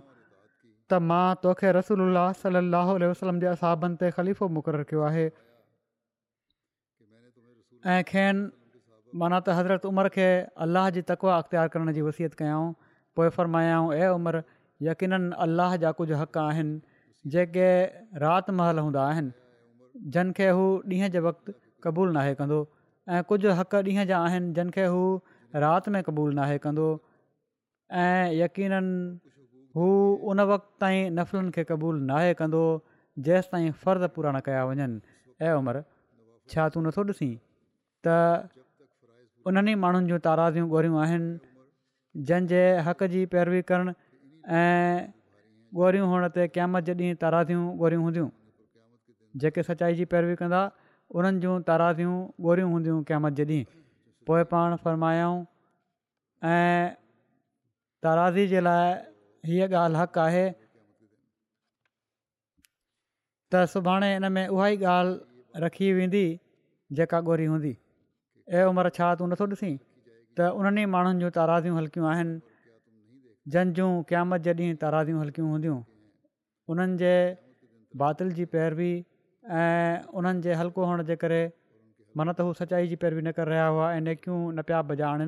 त 0.92 1.00
मां 1.10 1.26
तोखे 1.46 1.72
रसूल 1.78 2.16
सलाहु 2.44 2.94
वसलम 3.12 3.40
जे 3.46 3.50
असाबनि 3.56 4.00
ते 4.04 4.12
ख़लीफ़ो 4.20 4.48
मुक़ररु 4.60 4.84
रखियो 4.84 5.02
आहे 5.08 5.26
ऐं 7.96 7.98
खेनि 8.14 9.18
माना 9.24 9.38
त 9.44 9.58
हज़रत 9.60 9.90
उमिरि 9.92 10.12
खे 10.18 10.28
अलाह 10.68 10.88
जी 11.00 11.04
तकवा 11.12 11.36
अख़्तियारु 11.46 11.70
करण 11.76 11.94
जी 12.00 12.06
वसियत 12.08 12.40
कयाऊं 12.44 12.72
पोइ 13.20 13.36
फ़र्मायाऊं 13.40 13.92
ऐं 14.00 14.14
उमिरि 14.20 14.44
यकीन 14.90 15.20
अलाह 15.50 15.76
जा 15.84 15.92
कुझु 16.00 16.20
हक़ 16.24 16.40
आहिनि 16.46 16.80
जेके 17.36 17.68
रातिमहल 18.28 18.82
हूंदा 18.86 19.06
आहिनि 19.12 20.10
जन 20.18 20.34
खे 20.42 20.50
हू 20.62 20.66
ॾींहं 20.98 21.14
जे 21.20 21.24
वक़्तु 21.30 21.56
क़बूलु 21.86 22.16
नाहे 22.22 22.34
कंदो 22.42 22.60
ऐं 23.16 23.22
कुझु 23.28 23.50
हक़ 23.58 23.76
ॾींहं 23.86 24.06
जा 24.08 24.18
आहिनि 24.24 24.54
जिन 24.54 24.70
खे 24.76 24.86
हू 24.92 25.02
राति 25.64 25.92
में 25.92 26.02
क़बूलु 26.04 26.34
नाहे 26.38 26.58
कंदो 26.64 26.88
ऐं 28.04 28.34
यकीननि 28.36 29.76
हू 29.76 29.86
उन 30.32 30.40
वक़्त 30.52 30.68
ताईं 30.82 31.12
नफ़रनि 31.20 31.52
खे 31.56 31.64
क़बूलु 31.70 32.00
नाहे 32.10 32.34
कंदो 32.42 32.64
जेसिताईं 33.28 33.72
फ़र्ज़ 33.84 34.04
पूरा 34.16 34.32
न 34.36 34.40
कया 34.48 34.64
वञनि 34.70 35.00
ऐं 35.42 35.54
उमिरि 35.60 35.82
छा 36.52 36.68
तूं 36.74 36.82
नथो 36.88 37.04
ॾिसी 37.14 37.30
त 38.08 38.08
उन्हनि 39.48 39.74
माण्हुनि 39.84 40.08
जूं 40.12 40.20
ताराज़ियूं 40.28 40.68
गोरियूं 40.74 40.98
आहिनि 41.04 42.26
जंहिंजे 42.28 42.64
हक़ 42.88 43.04
जी 43.14 43.26
पैरवी 43.38 43.62
करणु 43.70 43.92
ऐं 44.60 45.14
गोरियूं 45.80 46.08
हुअण 46.12 46.28
ते 46.40 46.48
क़ामत 46.58 46.92
जे 46.92 46.94
ॾींहुं 47.04 47.20
ताराज़ियूं 47.24 47.64
गोरियूं 47.84 48.04
हूंदियूं 48.08 48.28
जेके 49.44 49.64
सचाई 49.72 49.96
जी 50.02 50.06
पैरवी 50.16 50.36
कंदा 50.44 50.62
उन्हनि 51.16 51.40
जूं 51.40 51.56
ताराज़ियूं 51.68 52.16
गोरियूं 52.44 52.72
हूंदियूं 52.72 52.98
क़यामत 53.10 53.34
जे 53.40 53.44
ॾींहुं 53.46 53.64
पोइ 54.28 54.44
पाण 54.52 54.76
फ़रमायऊं 54.84 55.40
ऐं 56.52 56.96
ताराज़ी 58.04 58.48
जे 58.54 58.60
लाइ 58.68 58.92
हीअ 59.50 59.68
ॻाल्हि 59.84 60.02
हक़ 60.02 60.20
आहे 60.28 60.44
त 63.52 63.64
सुभाणे 63.74 64.12
हिन 64.14 64.32
में 64.38 64.48
उहा 64.48 64.68
ई 64.68 64.78
ॻाल्हि 64.96 65.64
रखी 65.64 65.92
वेंदी 66.00 66.26
जेका 67.00 67.22
गोरी 67.32 67.46
हूंदी 67.56 67.76
ऐं 68.60 68.64
उमिरि 68.74 68.90
छा 69.00 69.14
तूं 69.22 69.28
नथो 69.32 69.46
ॾिसी 69.56 69.72
त 70.38 70.52
उन्हनि 70.60 70.84
ई 70.88 70.94
माण्हुनि 70.98 71.20
जूं 71.24 71.32
ताराज़ियूं 71.40 71.78
हल्कियूं 71.84 72.06
आहिनि 72.14 72.36
जंहिंजूं 73.56 73.92
क़यामत 74.12 74.40
जे 74.48 74.52
ॾींहुं 74.62 74.78
ताराज़ियूं 74.88 75.24
हल्कियूं 75.26 75.48
हूंदियूं 75.56 75.80
उन्हनि 76.74 77.04
जे 77.04 77.16
बातिल 78.04 78.40
जी 78.42 78.46
पैरवी 78.56 78.92
ऐं 79.50 80.04
उन्हनि 80.20 80.42
जे 80.42 80.54
हल्को 80.60 80.86
हुअण 80.86 81.04
जे 81.08 81.16
करे 81.24 81.40
मन 82.18 82.32
त 82.38 82.46
हू 82.48 82.54
सचाई 82.62 82.88
जी 82.94 82.96
पैरवी 83.04 83.22
न 83.22 83.32
करे 83.38 83.50
रहिया 83.50 83.66
हुआ 83.76 83.92
ऐं 83.96 84.02
नेकियूं 84.08 84.40
न 84.58 84.62
पिया 84.70 84.82
भॼाणनि 84.90 85.28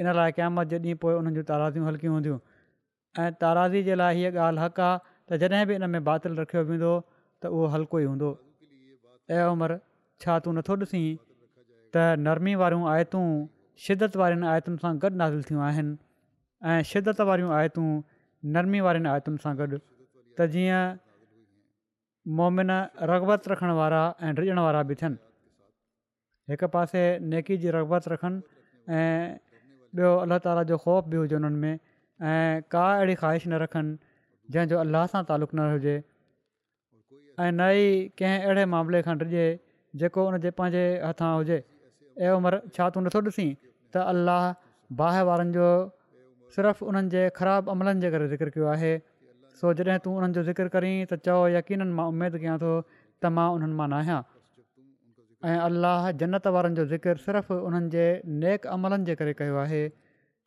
इन 0.00 0.08
लाइ 0.18 0.32
क़ामत 0.38 0.68
जे 0.72 0.78
ॾींहुं 0.80 1.00
पोइ 1.02 1.14
उन्हनि 1.20 1.36
जी 1.38 1.42
ताराज़ियूं 1.50 1.86
हल्कियूं 1.88 2.14
हूंदियूं 2.14 2.38
ऐं 3.24 3.28
ताराज़ी 3.44 3.82
जे 3.88 3.94
लाइ 4.00 4.16
हीअ 4.16 4.40
ॻाल्हि 4.46 4.64
हक़ 4.64 4.80
आहे 4.88 4.96
त 5.28 5.40
जॾहिं 5.44 5.66
बि 5.70 5.74
इन 5.80 5.84
में 5.94 6.02
बातिल 6.08 6.38
रखियो 6.40 6.64
वेंदो 6.72 6.92
त 7.42 7.52
उहो 7.52 7.66
हल्को 7.76 7.96
ई 8.00 8.08
हूंदो 8.10 8.32
ऐं 9.36 9.44
उमिरि 9.52 9.76
छा 10.24 10.38
तूं 10.46 10.52
नथो 10.60 10.76
ॾिसीं 10.86 11.04
त 11.96 12.04
नरमी 12.26 12.54
वारियूं 12.62 12.90
आयतूं 12.94 13.26
शिदत 13.86 14.16
वारनि 14.22 14.46
आयतुनि 14.54 14.80
सां 14.84 14.92
गॾु 15.04 15.12
नाज़िल 15.22 15.42
थियूं 15.50 15.62
आहिनि 15.70 15.96
ऐं 16.72 16.80
शिदत 16.92 17.24
वारियूं 17.30 17.52
आयतूं 17.62 17.88
नरमी 18.56 18.84
वारनि 18.88 19.10
आयतुनि 19.16 19.42
सां 19.46 19.56
गॾु 19.62 19.74
त 20.40 20.48
जीअं 20.56 20.84
मोमिन 22.26 22.70
रगबत 23.10 23.48
रखण 23.48 23.70
वारा 23.78 24.02
ऐं 24.26 24.34
डिॼण 24.34 24.58
वारा 24.58 24.82
बि 24.90 24.94
थियनि 25.00 25.16
हिक 26.50 26.64
पासे 26.74 27.02
नेकी 27.22 27.56
जी 27.62 27.70
रगबत 27.76 28.08
रखनि 28.12 28.42
ऐं 28.88 29.38
ॿियो 29.98 30.10
अलाह 30.24 30.38
ताला 30.46 30.62
जो 30.70 30.76
ख़ौफ़ 30.82 31.04
बि 31.12 31.16
हुजे 31.22 31.36
उन्हनि 31.36 31.58
में 31.64 31.78
ऐं 32.30 32.62
का 32.74 32.84
अहिड़ी 32.96 33.14
ख़्वाहिश 33.20 33.46
न 33.46 33.62
रखनि 33.64 33.94
जंहिंजो 34.56 34.78
अलाह 34.82 35.06
सां 35.14 35.22
तालुक़ु 35.30 35.58
न 35.58 35.68
हुजे 35.74 35.94
ऐं 35.98 37.50
न 37.52 37.70
ई 37.78 37.88
कंहिं 38.22 38.40
अहिड़े 38.42 38.64
मामले 38.74 39.02
खां 39.08 39.16
डिॼे 39.22 39.46
जेको 40.02 40.26
उनजे 40.32 40.50
पंहिंजे 40.60 40.84
हथां 41.08 41.30
हुजे 41.38 41.58
ऐं 42.26 42.30
उमिरि 42.40 42.60
छा 42.78 42.90
तूं 42.96 43.02
नथो 43.06 43.22
ॾिसी 43.30 43.48
त 43.96 44.06
अल्लाह 44.14 44.44
बाहि 45.02 45.22
वारनि 45.30 45.58
जो 45.60 45.70
सिर्फ़ु 46.58 46.92
उन्हनि 46.92 47.14
जे 47.16 47.22
ख़राबु 47.40 47.76
अमलनि 47.76 48.00
जे 48.06 48.10
करे 48.16 48.50
कयो 48.58 48.72
आहे 48.76 48.94
सो 49.60 49.72
जॾहिं 49.78 49.98
तूं 50.04 50.12
उन्हनि 50.16 50.34
जो 50.36 50.42
ज़िकिर 50.46 50.68
करईं 50.72 50.98
त 51.10 51.16
चओ 51.26 51.36
यकीननि 51.56 51.92
मां 51.98 52.04
उमेदु 52.12 52.38
कयां 52.40 52.56
थो 52.62 52.72
त 53.24 53.28
मां 53.36 53.44
उन्हनि 53.58 53.76
मां 53.78 53.86
न 53.92 53.98
आहियां 53.98 54.18
ऐं 55.52 55.54
अलाह 55.68 56.08
जन्नत 56.22 56.48
वारनि 56.56 56.74
जो 56.80 56.84
ज़िकर 56.90 57.22
सिर्फ़ु 57.26 57.56
उन्हनि 57.68 57.88
जे 57.94 58.04
नेक 58.42 58.66
अमलनि 58.74 59.04
जे 59.10 59.14
करे 59.20 59.34
कयो 59.40 59.56
आहे 59.62 59.80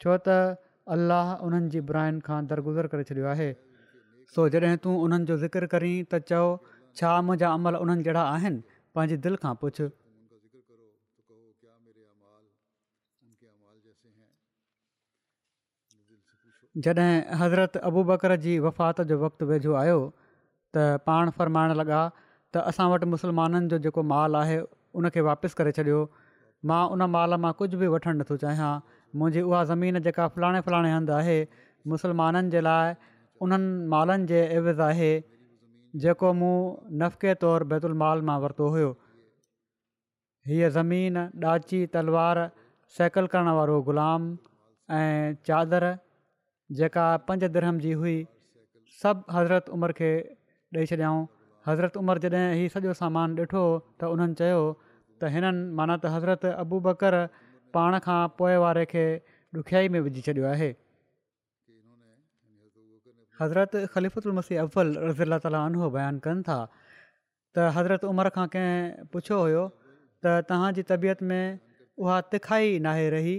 छो 0.04 0.18
त 0.28 0.36
अल्लाह 0.98 1.32
उन्हनि 1.48 1.72
जी 1.76 1.82
बुराइनि 1.92 2.22
खां 2.30 2.38
दरगुज़र 2.54 2.90
करे 2.94 3.08
छॾियो 3.12 3.26
आहे 3.34 3.50
सो 4.36 4.48
जॾहिं 4.58 4.78
तूं 4.86 4.96
उन्हनि 5.08 5.30
जो 5.32 5.38
ज़िकर 5.46 5.66
करईं 5.74 5.98
त 6.14 6.22
चओ 6.34 6.44
छा 7.02 7.16
मुंहिंजा 7.30 7.54
अमल 7.62 7.80
उन्हनि 7.88 8.08
जहिड़ा 8.10 8.28
आहिनि 8.38 8.62
पंहिंजी 9.00 9.20
दिलि 9.26 9.44
खां 9.48 9.56
जॾहिं 16.78 17.36
हज़रत 17.40 17.78
अबू 17.78 18.04
बकर 18.10 18.36
जी 18.46 18.58
वफ़ात 18.64 19.00
जो 19.12 19.18
वक़्तु 19.24 19.46
वेझो 19.52 19.74
आयो 19.76 20.00
त 20.76 20.84
पाण 21.10 21.30
फ़र्माइण 21.38 21.72
लॻा 21.80 22.00
त 22.54 22.62
असां 22.72 22.86
वटि 22.92 23.06
मुसलमाननि 23.14 23.66
जो 23.74 23.78
जेको 23.86 24.02
मालु 24.14 24.38
आहे 24.38 24.58
उनखे 25.02 25.22
वापसि 25.30 25.56
करे 25.60 25.72
छॾियो 25.78 26.02
मां 26.72 26.82
उन 26.96 27.02
माल 27.16 27.34
मां 27.46 27.52
कुझु 27.62 27.78
बि 27.84 27.88
वठणु 27.94 28.14
नथो 28.22 28.38
चाहियां 28.44 28.72
मुंहिंजी 29.18 29.42
उहा 29.50 29.64
ज़मीन 29.74 30.00
जेका 30.08 30.28
फलाणे 30.38 30.62
फलाणे 30.70 30.92
हंधु 30.96 31.14
आहे 31.20 31.38
मुसलमाननि 31.94 32.54
जे 32.56 32.62
लाइ 32.68 32.94
उन्हनि 33.46 33.72
मालनि 33.94 34.30
जे 34.34 34.42
एविज़ 34.58 34.82
आहे 34.90 35.12
जेको 36.06 36.34
मूं 36.42 36.54
नफ़के 37.04 37.34
तौरु 37.46 37.70
बैतुल 37.74 37.94
माल 38.06 38.22
मां 38.32 38.36
वरितो 38.46 38.68
हुयो 38.78 38.92
हीअ 40.52 40.70
ज़मीन 40.78 41.18
ॾाची 41.54 41.82
तलवार 41.98 42.42
साइकिल 42.98 43.26
करणु 43.34 43.54
वारो 43.62 43.82
ग़ुलाम 43.90 44.22
ऐं 45.00 45.34
चादरु 45.52 45.92
जेका 46.78 47.06
पंज 47.28 47.44
धर्म 47.54 47.78
जी 47.86 47.92
हुई 48.02 48.18
सभु 49.02 49.32
हज़रत 49.36 49.70
उमिरि 49.76 49.94
खे 50.00 50.12
ॾेई 50.78 50.86
छॾियाऊं 50.92 51.22
हज़रत 51.68 51.98
उमिरि 52.02 52.20
जॾहिं 52.34 52.50
हीउ 52.60 52.70
सॼो 52.76 52.94
सामान 53.02 53.36
ॾिठो 53.46 53.64
त 54.02 54.10
उन्हनि 54.16 54.34
चयो 54.42 54.60
त 55.22 55.32
हिननि 55.36 55.62
माना 55.80 55.96
त 55.98 56.06
हज़रत 56.16 56.46
अबू 56.64 56.80
बकर 56.88 57.16
पाण 57.78 57.98
खां 58.08 58.20
पोइ 58.42 58.56
वारे 58.66 58.86
खे 58.94 59.06
ॾुखियाई 59.62 59.90
में 59.96 60.00
विझी 60.08 60.22
छॾियो 60.28 60.46
आहे 60.54 60.70
हज़रत 63.40 63.74
ख़लीफ़ुल 63.96 64.32
मसीह 64.40 64.62
अफ़्फल 64.66 64.88
रज़ी 65.10 65.24
अला 65.30 65.38
ताली 65.48 65.60
अनुभव 65.70 65.90
बयानु 65.98 66.20
कनि 66.28 66.42
था 66.50 66.60
त 66.76 67.72
हज़रत 67.80 68.06
उमिरि 68.14 68.32
खां 68.38 68.46
कंहिं 68.58 69.08
पुछियो 69.16 69.38
हुयो 69.46 69.64
त 70.26 70.36
तव्हांजी 70.52 70.84
तबियत 70.94 71.20
में 71.34 71.46
उहा 72.06 72.20
तिखाई 72.36 72.78
नाहे 72.88 73.10
रही 73.16 73.36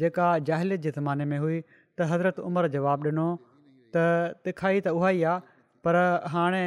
जेका 0.00 0.26
जाहिलत 0.50 0.80
जे 0.88 0.90
ज़माने 0.98 1.24
में 1.34 1.38
हुई 1.44 1.58
त 1.98 2.06
हज़रत 2.12 2.38
उमिरि 2.50 2.68
जवाबु 2.76 3.08
ॾिनो 3.10 3.26
त 3.94 3.96
तिखाई 4.46 4.76
त 4.86 4.94
उहा 4.98 5.10
ई 5.10 5.22
आहे 5.30 5.40
पर 5.86 5.94
हाणे 6.34 6.62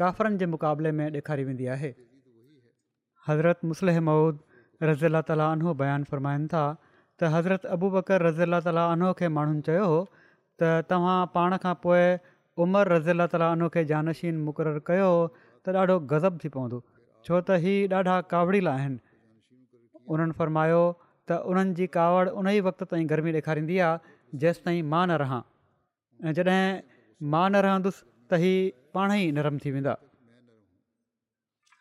काफ़रनि 0.00 0.36
जे 0.42 0.46
मुक़ाबले 0.54 0.90
में 0.98 1.06
ॾेखारी 1.16 1.42
वेंदी 1.50 1.66
आहे 1.76 1.90
हज़रत 3.28 3.58
मुसलह 3.72 3.96
मऊद 4.08 4.34
रज़ी 4.90 5.08
लाइ 5.14 5.22
ताला 5.30 5.44
आनो 5.56 5.70
बयानु 5.82 6.04
फ़रमाइनि 6.12 6.46
था 6.54 6.62
त 7.18 7.20
हज़रत 7.36 7.62
अबूबकर 7.78 8.18
रज़ी 8.28 8.42
अला 8.48 8.58
ताली 8.68 8.80
अनो 8.84 9.12
खे 9.20 9.26
माण्हुनि 9.40 9.60
चयो 9.68 9.84
हो 9.94 9.98
त 10.62 10.70
तव्हां 10.92 11.18
पाण 11.34 11.50
खां 11.66 11.74
पोइ 11.84 12.02
उमिरि 12.66 12.96
रज़ी 12.96 13.14
अला 13.26 13.46
अनो 13.58 13.66
खे 13.76 13.82
जानशीन 13.92 14.34
मुक़ररु 14.48 14.80
कयो 14.90 15.10
त 15.62 15.66
ॾाढो 15.82 16.00
थी 16.42 16.48
पवंदो 16.56 16.78
छो 17.28 17.34
त 17.46 17.62
ही 17.66 17.74
ॾाढा 18.00 18.14
कावड़ीला 18.34 18.72
आहिनि 18.80 18.98
उन्हनि 20.14 20.34
फ़र्मायो 20.40 20.82
त 21.28 21.42
उन्हनि 21.50 21.72
जी 21.80 21.86
कावड़ 21.98 22.28
उन 22.40 22.46
ई 22.54 22.58
वक़्त 22.70 22.82
ताईं 22.94 23.06
गर्मी 23.14 23.30
ॾेखारींदी 23.40 23.78
जेसि 24.40 24.60
ताईं 24.66 24.82
मां 24.92 25.02
न 25.08 25.16
रहां 25.22 25.40
ऐं 26.28 26.32
जॾहिं 26.38 26.64
मां 27.34 27.44
न 27.50 27.60
रहंदुसि 27.66 28.02
त 28.32 28.38
ही 28.44 28.52
पाण 28.96 29.12
ई 29.16 29.26
नरम 29.38 29.58
थी 29.64 29.72
वेंदा 29.76 29.94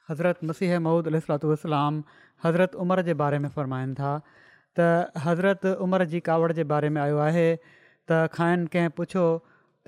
हज़रत 0.09 0.43
मसीह 0.51 0.79
महूद 0.87 1.07
अलसलाम 1.11 1.99
हज़रत 2.45 2.75
उमिरि 2.85 3.03
जे 3.09 3.13
बारे 3.21 3.39
में 3.45 3.49
फ़रमाइनि 3.57 3.95
था 3.99 4.11
त 4.27 5.27
हज़रत 5.27 5.69
उमिरि 5.87 6.09
जी 6.15 6.19
कावड़ 6.29 6.51
जे 6.59 6.67
बारे 6.73 6.89
में 6.97 7.01
आयो 7.05 7.21
आहे 7.27 7.45
त 7.65 8.19
खाइनि 8.35 8.67
कंहिं 8.75 8.93
पुछियो 8.99 9.25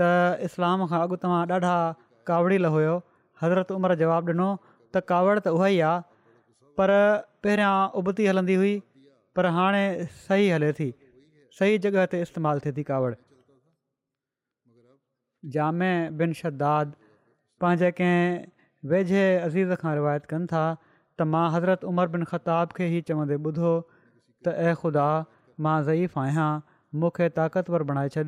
त 0.01 0.45
इस्लाम 0.49 0.85
खां 0.93 1.03
अॻु 1.07 1.19
तव्हां 1.25 1.41
ॾाढा 1.57 1.73
कावड़ील 2.31 2.71
हुयो 2.77 2.95
हज़रत 3.43 3.75
उमिरि 3.81 3.99
जवाबु 4.05 4.35
ॾिनो 4.37 4.49
त 4.63 5.05
कावड़ 5.13 5.37
त 5.47 5.55
उहा 5.59 5.71
ई 5.75 5.83
आहे 5.91 6.75
पर 6.81 6.95
पहिरियां 7.47 7.75
उबती 8.03 8.29
हलंदी 8.33 8.59
हुई 8.63 8.75
पर 9.37 9.51
हाणे 9.59 9.83
सही 10.25 10.49
हले 10.55 10.71
थी 10.79 10.91
सही 11.59 11.77
जॻह 11.85 12.05
ते 12.13 12.19
इस्तेमालु 12.25 12.61
थिए 12.65 12.71
थी 12.77 12.83
कावड़ 12.89 13.13
जामै 15.55 15.89
बिन 16.21 16.33
शाद 16.39 16.61
पंहिंजे 17.63 17.89
कंहिं 17.97 18.37
वेझे 18.93 19.19
अज़ीज़ 19.23 19.73
खां 19.81 19.93
रिवायत 19.99 20.25
कनि 20.31 20.47
था 20.53 20.61
त 20.81 21.27
मां 21.33 21.43
हज़रत 21.55 21.83
उमर 21.91 22.11
बिन 22.15 22.23
खताब 22.31 22.71
खे 22.77 22.87
ई 22.87 23.01
चवंदे 23.09 23.37
ॿुधो 23.49 23.73
त 24.45 24.53
ए 24.61 24.73
ख़ुदा 24.83 25.05
मां 25.67 25.75
ज़ईफ़ु 25.89 26.21
आहियां 26.21 26.49
मूंखे 27.03 27.27
ताक़तवर 27.37 27.85
बणाए 27.91 28.09
छॾि 28.15 28.23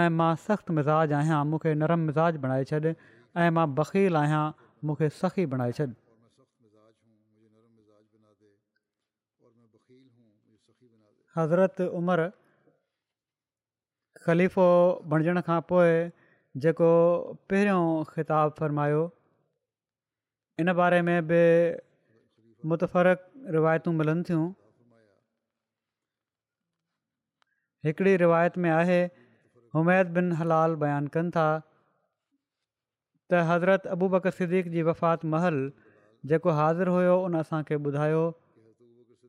ऐं 0.00 0.08
मां 0.22 0.30
सख़्तु 0.46 0.76
मिज़ाजु 0.80 1.16
आहियां 1.20 1.38
मूंखे 1.52 1.74
नरमु 1.84 2.08
मिज़ाज 2.10 2.40
बणाए 2.46 2.64
छॾि 2.72 2.94
ऐं 3.44 3.48
मां 3.60 3.68
बख़ील 3.78 4.18
आहियां 4.22 4.42
मूंखे 4.90 5.10
सखी 5.20 5.46
बणाए 5.52 5.76
छॾ 5.78 5.86
हज़रत 11.38 11.80
उमिरि 11.98 12.26
ख़लीफ़ो 14.26 14.68
बणिजण 15.12 15.40
खां 15.48 15.58
पोइ 15.72 15.96
जेको 16.64 16.90
पहिरियों 17.50 17.82
ख़िताबु 18.14 18.54
फ़रमायो 18.60 19.02
इन 20.64 20.72
बारे 20.80 21.00
में 21.08 21.16
बि 21.32 21.40
मुतफ़रक 22.72 23.26
रिवायतूं 23.56 23.92
मिलनि 24.00 24.22
थियूं 24.30 24.46
हिकिड़ी 27.88 28.16
रिवायत 28.24 28.58
में 28.66 28.70
आहे 28.76 28.98
हुमैद 29.78 30.10
बिन 30.18 30.32
हलाल 30.42 30.74
बयानु 30.84 31.12
कनि 31.18 31.30
था 31.38 31.46
त 33.32 33.42
हज़रत 33.50 33.86
अबू 33.98 34.08
बकर 34.16 34.36
सिद्दीक़ 34.40 34.72
जी 34.76 34.82
वफ़ात 34.88 35.24
महल 35.36 35.60
जेको 36.32 36.56
हाज़िर 36.62 36.90
हुयो 36.96 37.14
उन 37.28 37.38
असांखे 37.44 37.78
ॿुधायो 37.90 38.24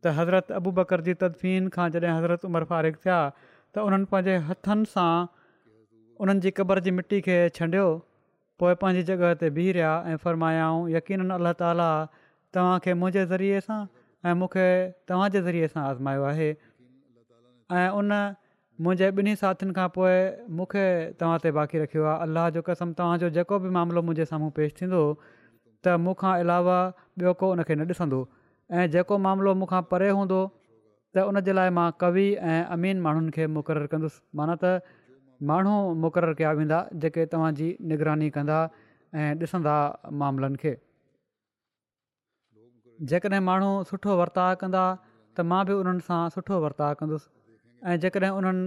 त 0.08 0.16
हज़रत 0.22 0.52
अबू 0.62 0.72
बकर 0.82 1.06
जी 1.10 1.16
तदफ़ीन 1.26 1.70
खां 1.78 1.88
जॾहिं 1.98 2.16
हज़रत 2.18 2.50
उमर 2.52 2.68
फ़ारिग़ 2.74 2.98
थिया 3.06 3.20
त 3.78 3.82
उन्हनि 3.88 4.06
पंहिंजे 4.14 4.36
हथनि 4.50 4.88
सां 4.92 5.10
उन्हनि 6.26 6.42
जी 6.46 6.52
क़बर 6.60 6.80
जी 6.86 6.92
मिटी 7.00 7.20
खे 7.26 7.36
छॾियो 7.58 7.84
पोइ 8.62 8.78
पंहिंजी 8.84 9.04
जॻह 9.10 9.34
ते 9.42 9.50
बिहरिया 9.58 9.90
ऐं 10.12 10.16
फ़र्मायाऊं 10.24 10.88
यकीन 10.94 11.34
अला 11.36 11.52
ताला 11.60 11.90
तव्हांखे 12.58 12.96
मुंहिंजे 13.02 13.26
ज़रिए 13.34 13.60
सां 13.66 13.78
ऐं 14.30 14.34
मूंखे 14.40 14.66
तव्हांजे 15.12 15.42
ज़रिए 15.50 15.70
सां 15.76 15.84
आज़मायो 15.92 16.24
आहे 16.32 16.50
ऐं 17.82 17.86
उन 18.00 18.18
मुंहिंजे 18.88 19.12
ॿिन्ही 19.20 19.36
साथियुनि 19.44 19.76
खां 19.80 19.88
पोइ 20.00 20.18
मूंखे 20.62 20.88
तव्हां 21.22 21.38
ते 21.46 21.52
बाक़ी 21.62 21.84
रखियो 21.86 22.10
आहे 22.16 22.28
अलाह 22.28 22.50
जो 22.58 22.66
कसम 22.72 22.98
तव्हांजो 23.02 23.30
जेको 23.40 23.62
बि 23.68 23.76
मामिलो 23.80 24.06
मुंहिंजे 24.10 24.30
साम्हूं 24.34 24.52
पेश 24.62 24.74
थींदो 24.82 25.04
त 25.22 26.00
मूंखां 26.08 26.34
अलावा 26.48 26.80
ॿियो 27.24 27.40
को 27.44 27.54
उन 27.58 27.66
न 27.70 27.90
ॾिसंदो 27.98 28.26
ऐं 28.78 28.90
जेको 28.98 29.24
मामिलो 29.30 29.56
मूंखां 29.62 29.84
परे 29.94 30.10
हूंदो 30.22 30.42
त 31.18 31.26
उनजे 31.30 31.54
लाइ 31.58 31.70
मां 31.78 31.88
कवि 32.02 32.26
ऐं 32.32 32.60
अमीन 32.76 32.98
माण्हुनि 33.06 33.32
खे 33.36 33.44
मुक़ररु 33.58 33.88
कंदुसि 33.94 34.18
माना 34.40 34.54
त 34.64 34.98
माण्हू 35.52 35.76
मुक़ररु 36.04 36.34
कया 36.40 36.52
वेंदा 36.60 36.80
जेके 37.06 37.24
तव्हांजी 37.34 37.68
निगरानी 37.92 38.28
कंदा 38.38 38.58
ऐं 39.22 39.30
ॾिसंदा 39.46 39.76
मामलनि 40.22 40.58
खे 40.64 40.74
जेकॾहिं 43.10 43.42
माण्हू 43.50 43.72
सुठो 43.90 44.12
वर्ता 44.22 44.46
कंदा 44.62 44.84
त 45.36 45.38
मां 45.54 45.62
बि 45.70 45.74
उन्हनि 45.82 46.02
सां 46.12 46.20
सुठो 46.38 46.56
कंदुसि 47.02 47.28
ऐं 47.90 47.98
जेकॾहिं 48.06 48.32
उन्हनि 48.42 48.64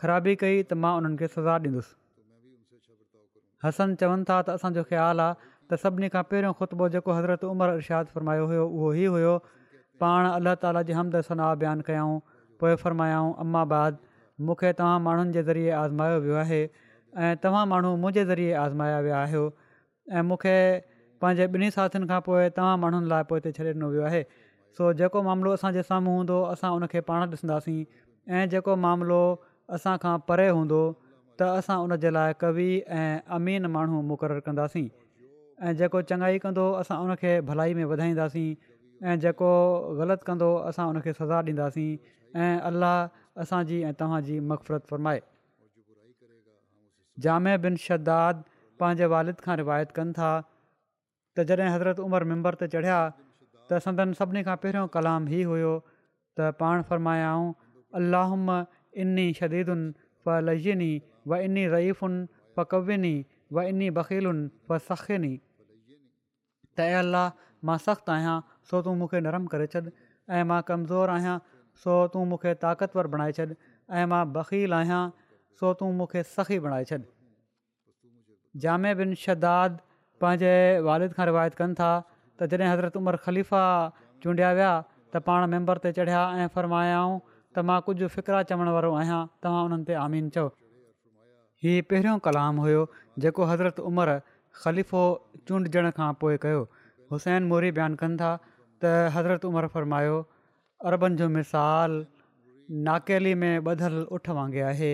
ख़राबी 0.00 0.32
कई 0.44 0.56
त 0.62 0.82
मां 0.84 0.92
उन्हनि 1.02 1.16
खे 1.22 1.26
सज़ा 1.36 1.52
ॾींदुसि 1.68 1.90
हसन 3.68 3.88
चवनि 4.00 4.22
था 4.28 4.36
त 4.42 4.58
असांजो 4.58 4.82
ख़्यालु 4.90 5.22
आहे 5.28 5.32
त 5.44 5.70
सभिनी 5.84 6.08
खां 6.14 6.24
पहिरियों 6.32 6.52
ख़ुतबो 6.58 6.84
जेको 6.94 7.10
हज़रत 7.20 7.42
उमरि 7.54 7.72
इर्शाद 7.80 8.04
फरमायो 8.12 8.44
हुयो 8.50 8.64
उहो 8.76 8.88
ई 9.06 9.08
हुयो 9.16 9.34
पाण 10.02 10.26
अलाह 10.34 10.54
ताला 10.64 10.82
जी 10.88 10.92
हमदर्सना 10.98 11.46
बयानु 11.62 11.86
कयूं 11.88 12.12
पोइ 12.60 12.74
फरमायाऊं 12.84 13.32
अम्मा 13.44 13.64
बाद 13.72 13.98
मूंखे 14.50 14.72
तव्हां 14.78 14.98
माण्हुनि 15.06 15.32
जे 15.36 15.42
ज़रिए 15.48 15.72
आज़मायो 15.80 16.18
वियो 16.26 16.36
आहे 16.42 16.60
ऐं 17.24 17.32
तव्हां 17.44 17.64
माण्हू 17.72 17.90
मुंहिंजे 18.04 18.24
ज़रिए 18.30 18.54
आज़माया 18.64 18.98
विया 19.06 19.18
आहियो 19.26 19.42
ऐं 20.16 20.22
मूंखे 20.30 20.54
पंहिंजे 21.24 21.48
ॿिन्ही 21.56 21.68
साथियुनि 21.76 22.06
खां 22.12 22.20
पोइ 22.28 22.48
तव्हां 22.60 22.74
माण्हुनि 22.84 23.08
लाइ 23.12 23.22
पोइ 23.32 23.52
छॾे 23.58 23.70
ॾिनो 23.72 23.88
वियो 23.96 24.04
आहे 24.12 24.22
सो 24.78 24.82
जेको 25.02 25.18
मामिलो 25.28 25.50
असांजे 25.58 25.82
साम्हूं 25.90 26.14
हूंदो 26.22 26.40
असां 26.54 26.70
उनखे 26.78 27.00
पाण 27.12 27.20
ॾिसंदासीं 27.36 27.78
ऐं 28.40 28.44
जेको 28.56 28.76
मामिलो 28.86 29.20
असांखां 29.78 30.14
परे 30.30 30.48
हूंदो 30.60 30.80
त 31.40 31.50
असां 31.58 31.76
उन 31.84 31.96
जे 32.06 32.10
लाइ 32.20 32.32
कवि 32.46 32.70
ऐं 32.78 33.36
अमीन 33.40 33.66
माण्हू 33.76 34.00
मुक़रर 34.12 34.38
कंदासीं 34.48 34.86
ऐं 35.66 35.72
जेको 35.82 36.00
चङाई 36.12 36.38
कंदो 36.46 36.68
असां 36.82 36.98
उनखे 37.06 37.32
भलाई 37.52 37.74
में 37.80 37.84
वधाईंदासीं 37.94 38.48
ऐं 39.08 39.18
जेको 39.20 39.50
ग़लति 39.98 40.24
कंदो 40.26 40.48
असां 40.70 40.86
उन 40.92 41.00
सज़ा 41.02 41.38
ॾींदासीं 41.42 41.98
ऐं 42.40 42.60
अलाह 42.70 43.40
असांजी 43.42 43.82
ऐं 43.82 43.92
तव्हांजी 44.00 44.36
मफ़रत 44.50 44.84
फ़रमाए 44.90 45.20
जाम 47.24 47.44
बिन 47.64 47.76
शदाद 47.86 48.42
पंहिंजे 48.80 49.06
वालिद 49.12 49.40
खां 49.44 49.56
रिवायत 49.62 49.90
कनि 49.96 50.12
था 50.18 50.30
त 51.38 51.44
जॾहिं 51.48 51.68
हज़रत 51.74 52.00
उमरि 52.06 52.26
मेंम्बर 52.32 52.54
ते 52.60 52.68
चढ़िया 52.74 52.98
त 53.70 53.78
संदनि 53.86 54.14
सभिनी 54.20 54.42
खां 54.50 54.56
पहिरियों 54.64 54.86
कलाम 54.96 55.28
ई 55.38 55.42
हुयो 55.52 55.72
त 56.38 56.52
पाण 56.60 56.82
फ़र्मायाऊं 56.92 57.52
अलाहम 58.02 58.46
इनी 59.04 59.26
शदीदुनि 59.40 59.88
फ़ 60.24 60.40
लजनी 60.50 60.92
व 61.28 61.40
इनी 61.48 61.66
रइफ़ुनि 61.76 62.20
क़कविनी 62.58 63.14
व 63.54 63.68
इनी 63.72 63.90
बक़ीलुनि 64.00 64.46
फ़ 64.68 64.82
सखनि 64.90 65.34
त 66.76 66.78
अलाह 67.02 67.28
मां 67.68 67.78
सख़्तु 67.88 68.10
आहियां 68.18 68.40
सो 68.68 68.80
तूं 68.86 68.94
मूंखे 69.02 69.20
नरम 69.26 69.46
करे 69.54 69.66
छॾु 69.74 69.80
ऐं 70.38 70.42
मां 70.50 70.60
कमज़ोर 70.70 71.12
आहियां 71.16 71.36
सो 71.84 71.94
तूं 72.14 72.24
मूंखे 72.32 72.52
ताक़तवर 72.66 73.06
बणाए 73.14 73.32
छॾि 73.38 73.46
ऐं 74.00 74.04
मां 74.12 74.20
बख़ील 74.36 74.76
आहियां 74.80 75.00
सो 75.60 75.72
तूं 75.82 75.90
मूंखे 76.00 76.22
सखी 76.34 76.58
बणाए 76.66 76.86
छॾि 76.90 77.02
जाम 78.66 78.88
बिन 79.02 79.14
शदाद 79.24 79.80
पंहिंजे 80.24 80.52
वारिद 80.90 81.14
खां 81.18 81.26
रिवायत 81.32 81.58
कनि 81.62 81.78
था 81.82 81.90
त 82.06 82.50
जॾहिं 82.54 82.70
हज़रत 82.72 82.96
उमिरि 83.02 83.20
ख़लीफ़ा 83.26 83.62
चूंडिया 84.24 84.52
विया 84.60 84.72
त 85.14 85.22
पाण 85.28 85.50
मेंबर 85.56 85.82
ते 85.86 85.92
चढ़िया 86.00 86.24
ऐं 86.42 86.50
फ़र्मायाऊं 86.56 87.14
त 87.28 87.64
मां 87.70 87.78
कुझु 87.90 88.08
फ़िक्रा 88.16 88.42
चवण 88.52 88.72
वारो 88.78 88.92
आहियां 89.02 89.20
तव्हां 89.46 89.62
उन्हनि 89.68 89.88
ते 89.92 89.96
आमीन 90.06 90.28
चओ 90.36 90.46
हीउ 91.64 91.86
पहिरियों 91.92 92.18
कलाम 92.28 92.60
हुयो 92.66 92.84
जेको 93.24 93.48
हज़रत 93.52 93.80
उमिरि 93.92 94.18
ख़लीफ़ो 94.62 95.02
चूंडजण 95.48 95.90
खां 96.00 96.10
पोइ 96.22 96.38
कयो 96.44 96.62
हुसैन 97.14 97.48
मोरी 97.54 97.72
बयानु 97.80 98.00
कनि 98.04 98.20
था 98.22 98.30
त 98.84 98.90
हज़रत 99.14 99.44
उमर 99.52 99.66
फरमायो 99.76 100.16
अरबनि 100.90 101.16
जो 101.20 101.28
मिसाल 101.36 101.96
नाकेली 102.88 103.34
में 103.42 103.66
ॿधलु 103.72 104.04
उठ 104.18 104.28
वांगुरु 104.38 104.64
आहे 104.68 104.92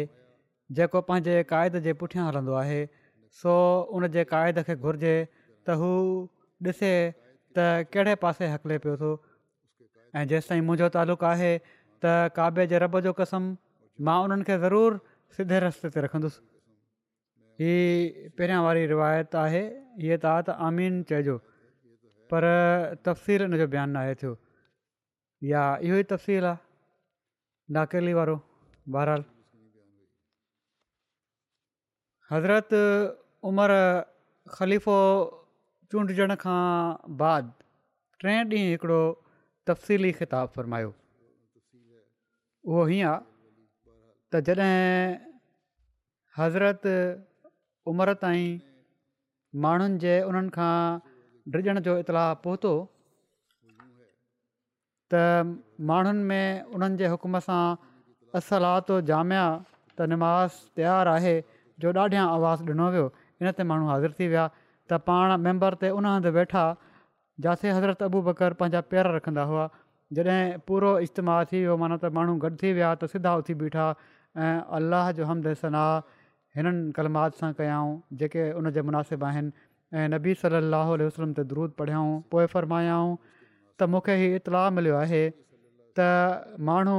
जेको 0.79 1.03
पंहिंजे 1.11 1.35
क़ाइद 1.53 1.79
जे 1.87 1.93
पुठियां 2.01 2.25
हलंदो 2.29 2.55
आहे 2.63 2.79
सो 3.43 3.55
उन 3.99 4.07
जे 4.19 4.25
क़ाइद 4.33 4.63
खे 4.71 4.77
घुर्जे 4.87 5.15
त 5.69 5.79
हू 5.83 5.93
ॾिसे 6.71 6.91
त 6.91 7.67
कहिड़े 7.95 8.15
पासे 8.27 8.51
हकले 8.57 8.79
पियो 8.87 8.97
थो 9.03 9.11
ऐं 10.19 10.25
जेसि 10.35 10.59
मुंहिंजो 10.71 10.89
तालुक़ु 10.99 11.27
आहे 11.33 11.53
त 11.63 12.17
काबे 12.41 12.67
जे 12.75 12.81
जो 13.09 13.13
कसम 13.25 13.51
मां 14.09 14.19
उन्हनि 14.29 14.49
खे 14.51 14.57
ज़रूरु 14.67 15.01
सिधे 15.37 15.61
रस्ते 15.67 15.89
ते 15.97 16.07
रखंदुसि 16.07 16.41
ही 17.63 17.73
पहिरियां 18.39 18.61
वारी 18.67 18.87
रिवायत 18.95 19.39
आहे 19.49 19.63
हीअ 20.03 20.19
त 20.25 20.63
आमीन 20.71 21.03
चइजो 21.13 21.39
पर 22.31 22.43
तफ़सील 23.07 23.43
इन 23.47 23.57
जो 23.63 23.67
बयानु 23.75 23.93
न 23.95 23.97
आहे 24.03 24.15
थियो 24.23 24.33
या 25.51 25.63
इहो 25.89 25.97
ई 26.03 26.05
तफ़सील 26.15 26.45
आहे 26.51 27.75
नाकेली 27.79 28.13
वारो 28.19 28.37
बहरहाल 28.97 29.23
हज़रत 32.31 32.71
उमिरि 33.51 33.83
ख़लीफ़ो 34.57 34.99
चूंडजण 35.93 36.31
खां 36.43 36.61
बाद 37.23 37.45
टे 38.23 38.29
ॾींहं 38.47 38.71
हिकिड़ो 38.73 39.01
तफ़सीली 39.71 40.11
ख़िताबु 40.21 40.49
फ़रमायो 40.59 40.91
उहो 42.67 42.83
हीअं 42.93 43.11
आहे 43.13 43.21
त 44.31 44.41
जॾहिं 44.51 45.35
हज़रत 46.39 46.85
उमिरि 47.93 48.15
ताईं 48.25 48.55
माण्हुनि 49.67 49.97
जे 50.05 50.15
उन्हनि 50.31 50.51
खां 50.57 50.75
डिॼण 51.53 51.79
जो 51.87 51.97
इतलाउ 51.99 52.35
पहुतो 52.45 52.71
त 55.13 55.59
माण्हुनि 55.89 56.23
में 56.31 56.63
उन्हनि 56.75 56.97
जे 57.01 57.07
हुकम 57.13 57.39
सां 57.47 57.63
असलात 58.39 58.91
जामिया 59.11 59.45
त 59.99 60.09
निमाज़ 60.13 60.53
तयारु 60.77 61.11
आहे 61.11 61.37
जो 61.81 61.93
ॾाढियां 61.97 62.25
आवाज़ु 62.33 62.65
ॾिनो 62.73 62.87
वियो 62.95 63.07
इन 63.43 63.51
ते 63.59 63.63
माण्हू 63.71 63.87
हाज़िर 63.93 64.13
थी 64.19 64.27
विया 64.33 64.47
त 64.91 64.99
पाण 65.07 65.37
मेंबर 65.47 65.75
ते 65.87 65.91
उन 65.97 66.07
हंधि 66.13 66.31
वेठा 66.39 66.65
जिते 67.47 67.67
हज़रत 67.79 68.03
अबू 68.09 68.23
बकर 68.31 68.53
पंहिंजा 68.63 68.81
पेर 68.91 69.07
रखंदा 69.19 69.43
हुआ 69.53 69.69
जॾहिं 70.19 70.43
पूरो 70.67 70.91
इज्तमा 71.07 71.37
थी 71.53 71.59
वियो 71.61 71.77
माना 71.85 71.97
त 72.03 72.11
माण्हू 72.19 72.35
गॾु 72.47 72.51
थी 72.63 72.73
विया 72.81 72.91
त 72.97 73.11
सिधा 73.15 73.35
उथी 73.43 73.55
बीठा 73.63 73.85
ऐं 74.43 74.55
अलाह 74.81 75.13
जो 75.21 75.29
हमद 75.31 75.53
सना 75.63 75.85
हिननि 76.59 76.93
कलमात 76.99 77.37
सां 77.43 77.53
कयाऊं 77.61 77.93
जेके 78.25 78.45
उन 78.59 78.71
जे 78.77 78.83
मुनासिबु 78.91 79.25
आहिनि 79.31 79.53
ऐं 79.95 80.09
नबी 80.13 80.33
सली 80.39 80.57
अलाहु 80.67 80.95
वसलम 81.03 81.33
ते 81.39 81.43
द्रूद 81.53 81.73
पढ़ियाऊं 81.81 82.15
पोइ 82.35 82.47
फरमायाऊं 82.55 83.11
त 83.79 83.87
मूंखे 83.93 84.15
हीउ 84.23 84.39
इतलाउ 84.41 84.71
मिलियो 84.79 84.97
आहे 85.03 85.21
त 85.99 86.07
माण्हू 86.71 86.97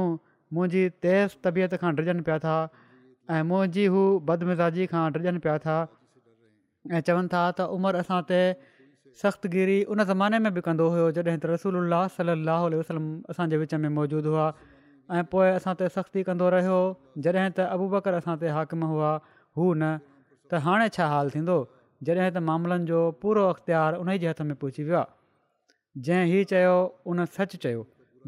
मुंहिंजी 0.56 0.84
तेज़ 1.06 1.34
तबियत 1.48 1.74
खां 1.84 1.90
डिॼनि 2.00 2.22
पिया 2.30 2.38
था 2.46 2.54
ऐं 3.36 3.42
मुंहिंजी 3.50 3.84
हू 3.96 4.04
बदमिज़ाजी 4.32 4.86
खां 4.94 5.04
डिॼनि 5.18 5.40
पिया 5.46 5.56
था 5.66 5.76
ऐं 6.96 7.00
चवनि 7.10 7.28
था 7.36 7.42
त 7.60 7.68
उमिरि 7.76 8.00
असां 8.06 8.20
ते 8.34 8.40
सख़्तगिरी 9.22 9.78
उन 9.92 10.04
ज़माने 10.14 10.38
में 10.44 10.50
बि 10.58 10.64
कंदो 10.70 10.88
हुयो 10.96 11.10
जॾहिं 11.20 11.38
त 11.44 11.52
रसूल 11.54 11.80
उल्हास 11.84 12.16
सलाहु 12.22 12.72
वसलम 12.80 13.06
असांजे 13.36 13.56
विच 13.64 13.74
में 13.86 13.88
मौजूदु 14.02 14.34
हुआ 14.36 14.48
ऐं 15.20 15.24
पोइ 15.34 15.48
असां 15.60 15.76
ते 15.84 15.92
सख़्ती 15.98 16.24
कंदो 16.32 16.48
रहियो 16.56 16.80
जॾहिं 17.26 17.48
त 17.52 17.68
अबू 17.78 17.92
बकर 17.96 18.22
असां 18.24 18.36
ते 18.44 18.52
हाकम 18.58 18.88
हुआ 18.92 19.12
हू 19.60 19.72
न 19.76 19.98
त 20.48 20.64
हाणे 20.68 20.88
छा 20.96 21.08
हालु 21.16 21.34
थींदो 21.36 21.56
जॾहिं 22.06 22.30
त 22.34 22.40
मामलनि 22.48 22.84
जो 22.90 22.98
पूरो 23.22 23.44
अख़्तियार 23.52 23.94
उन 24.02 24.16
जे 24.24 24.28
हथ 24.30 24.40
में 24.48 24.56
पहुची 24.62 24.82
वियो 24.88 24.98
आहे 25.02 26.02
जंहिं 26.08 26.26
हीअ 26.32 26.44
चयो 26.50 26.74
उन 27.12 27.24
सच 27.38 27.56
चयो 27.64 27.80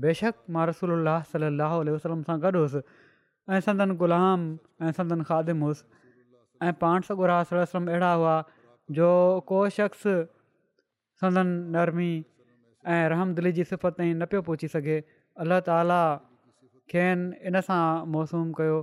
बेशक 0.04 0.42
मां 0.56 0.66
रसूल 0.70 1.10
सलाहु 1.32 1.78
वसलम 1.96 2.22
सां 2.30 2.36
गॾु 2.44 2.52
हुउसि 2.62 2.82
ऐं 3.54 3.60
संदन 3.66 3.94
ग़ुलाम 4.02 4.48
ऐं 4.86 4.92
संदन 4.98 5.22
ख़ादिम 5.30 5.62
हुउसि 5.66 5.84
ऐं 6.66 6.72
पाणसुर 6.82 7.36
वसलम 7.60 7.86
अहिड़ा 7.94 8.12
हुआ 8.20 8.34
जो 8.98 9.08
को 9.52 9.60
शख़्स 9.78 10.02
संदन 11.22 11.54
नरमी 11.76 12.12
ऐं 12.96 13.02
रहमदिली 13.12 13.52
जी 13.60 13.64
सिफ़त 13.70 13.96
ताईं 14.00 14.14
न 14.14 14.26
पियो 14.32 14.42
पहुची 14.50 14.68
सघे 14.76 14.98
अलाह 15.44 15.60
ताला 15.70 16.02
खेनि 16.90 17.48
इन 17.52 17.60
सां 17.70 17.82
मौसूम 18.16 18.52
कयो 18.60 18.78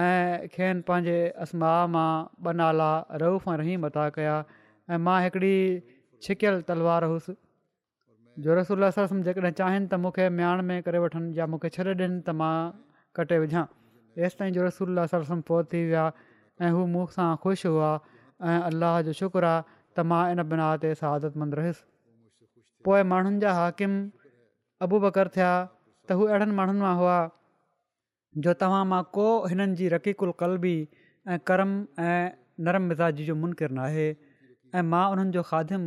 ऐं 0.00 0.46
खेनि 0.52 0.80
पंहिंजे 0.88 1.16
असमा 1.44 1.70
मां 1.94 2.12
ॿ 2.44 2.52
नाला 2.60 2.90
रहफ़ 3.22 3.48
ऐं 3.50 3.56
रही 3.60 3.76
मता 3.84 4.04
कया 4.16 4.36
ऐं 4.90 4.98
मां 5.06 5.16
हिकिड़ी 5.22 5.56
छिकियल 6.24 6.60
तलवार 6.68 7.04
हुउसि 7.10 7.34
जो 8.44 8.54
रसूल 8.58 8.88
सरसम 8.98 9.20
जेकॾहिं 9.26 9.50
चाहिनि 9.58 9.86
त 9.92 9.98
मूंखे 10.04 10.28
मियाण 10.38 10.62
में 10.70 10.78
करे 10.86 10.98
वठनि 11.04 11.38
या 11.40 11.46
मूंखे 11.54 11.68
छॾे 11.76 11.82
ॾियनि 12.00 12.20
त 12.28 12.36
मां 12.40 12.54
कटे 13.18 13.38
विझां 13.44 13.64
तेसि 14.16 14.36
ताईं 14.38 14.52
जो 14.58 14.64
रसूल 14.68 15.04
सरसम 15.12 15.40
फोत 15.52 15.68
थी 15.74 15.84
विया 15.92 16.06
ऐं 16.62 16.70
हू 16.78 16.86
मूं 16.94 17.04
सां 17.18 17.28
ख़ुशि 17.44 17.68
हुआ 17.76 17.92
ऐं 18.48 18.60
अलाह 18.72 18.98
जो 19.10 19.16
शुक्रा 19.20 19.52
त 19.68 20.06
मां 20.14 20.22
इन 20.36 20.46
बिना 20.54 20.70
ते 20.86 20.94
शहादतमंद 21.02 21.60
रहियुसि 21.62 21.86
पोइ 22.88 23.02
माण्हुनि 23.12 23.44
जा 23.44 23.54
हाकिम 23.60 24.00
अबू 24.88 25.04
बकर 25.08 25.34
थिया 25.38 25.52
त 25.68 26.20
हू 26.22 26.32
अहिड़नि 26.38 26.96
हुआ 27.04 27.20
जो 28.40 28.52
तव्हां 28.60 28.84
मां 28.92 29.02
को 29.14 29.24
हिननि 29.48 29.74
जी 29.76 29.88
रक़ीकुल 29.94 30.30
कलबी 30.42 30.76
ऐं 31.28 31.38
करम 31.46 31.72
ऐं 32.00 32.30
नरम 32.66 32.82
मिज़ाज 32.92 33.20
जो 33.28 33.34
मुनकिर 33.42 33.70
न 33.70 33.78
आहे 33.78 34.06
ऐं 34.74 34.82
मां 34.92 35.04
उन्हनि 35.12 35.32
जो 35.32 35.42
खादिम 35.48 35.82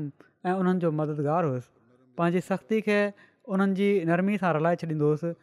ऐं 0.46 0.54
उन्हनि 0.54 0.80
जो 0.84 0.92
मददगारु 1.00 1.50
हुयुसि 1.50 1.72
पंहिंजी 2.18 2.42
सख़्ती 2.52 2.82
खे 2.90 3.00
उन्हनि 3.56 3.74
जी 3.82 3.88
नरमी 4.12 4.38
सां 4.46 4.54
रलाए 4.60 4.76
छॾींदो 4.84 5.06
हुयुसि 5.14 5.34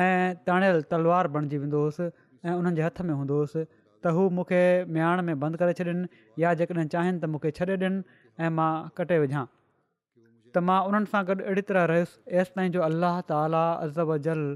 ऐं 0.00 0.42
तणियल 0.50 0.82
तलवार 0.94 1.28
बणिजी 1.38 1.58
वेंदो 1.64 1.78
हुयुसि 1.84 2.08
ऐं 2.08 2.54
उन्हनि 2.58 2.76
जे 2.80 2.88
हथ 2.88 3.00
में 3.08 3.14
हूंदो 3.14 3.34
हुयुसि 3.42 3.64
त 4.02 4.14
हू 4.18 4.28
मूंखे 4.38 4.62
मियाण 4.98 5.22
में 5.28 5.32
बंदि 5.44 5.58
करे 5.64 5.72
छॾियनि 5.82 6.06
या 6.46 6.54
जेकॾहिं 6.62 6.88
चाहिनि 6.98 7.18
त 7.22 7.30
मूंखे 7.34 7.50
छॾे 7.62 7.64
ॾियनि 7.78 8.02
ऐं 8.44 8.50
मां 8.58 8.70
कटे 9.00 9.18
विझां 9.26 9.44
त 9.46 10.68
मां 10.68 10.82
उन्हनि 10.92 11.14
सां 11.16 11.24
गॾु 11.32 11.40
अहिड़ी 11.46 11.64
तरह 11.72 11.84
रहियुसि 11.96 12.46
ताईं 12.58 12.74
जो 12.78 12.86
अजब 12.90 14.16
जल 14.30 14.46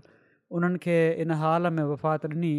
उन्हनि 0.56 0.78
खे 0.84 0.96
इन 1.22 1.30
हाल 1.42 1.66
में 1.76 1.82
वफ़ात 1.92 2.24
ॾिनी 2.26 2.52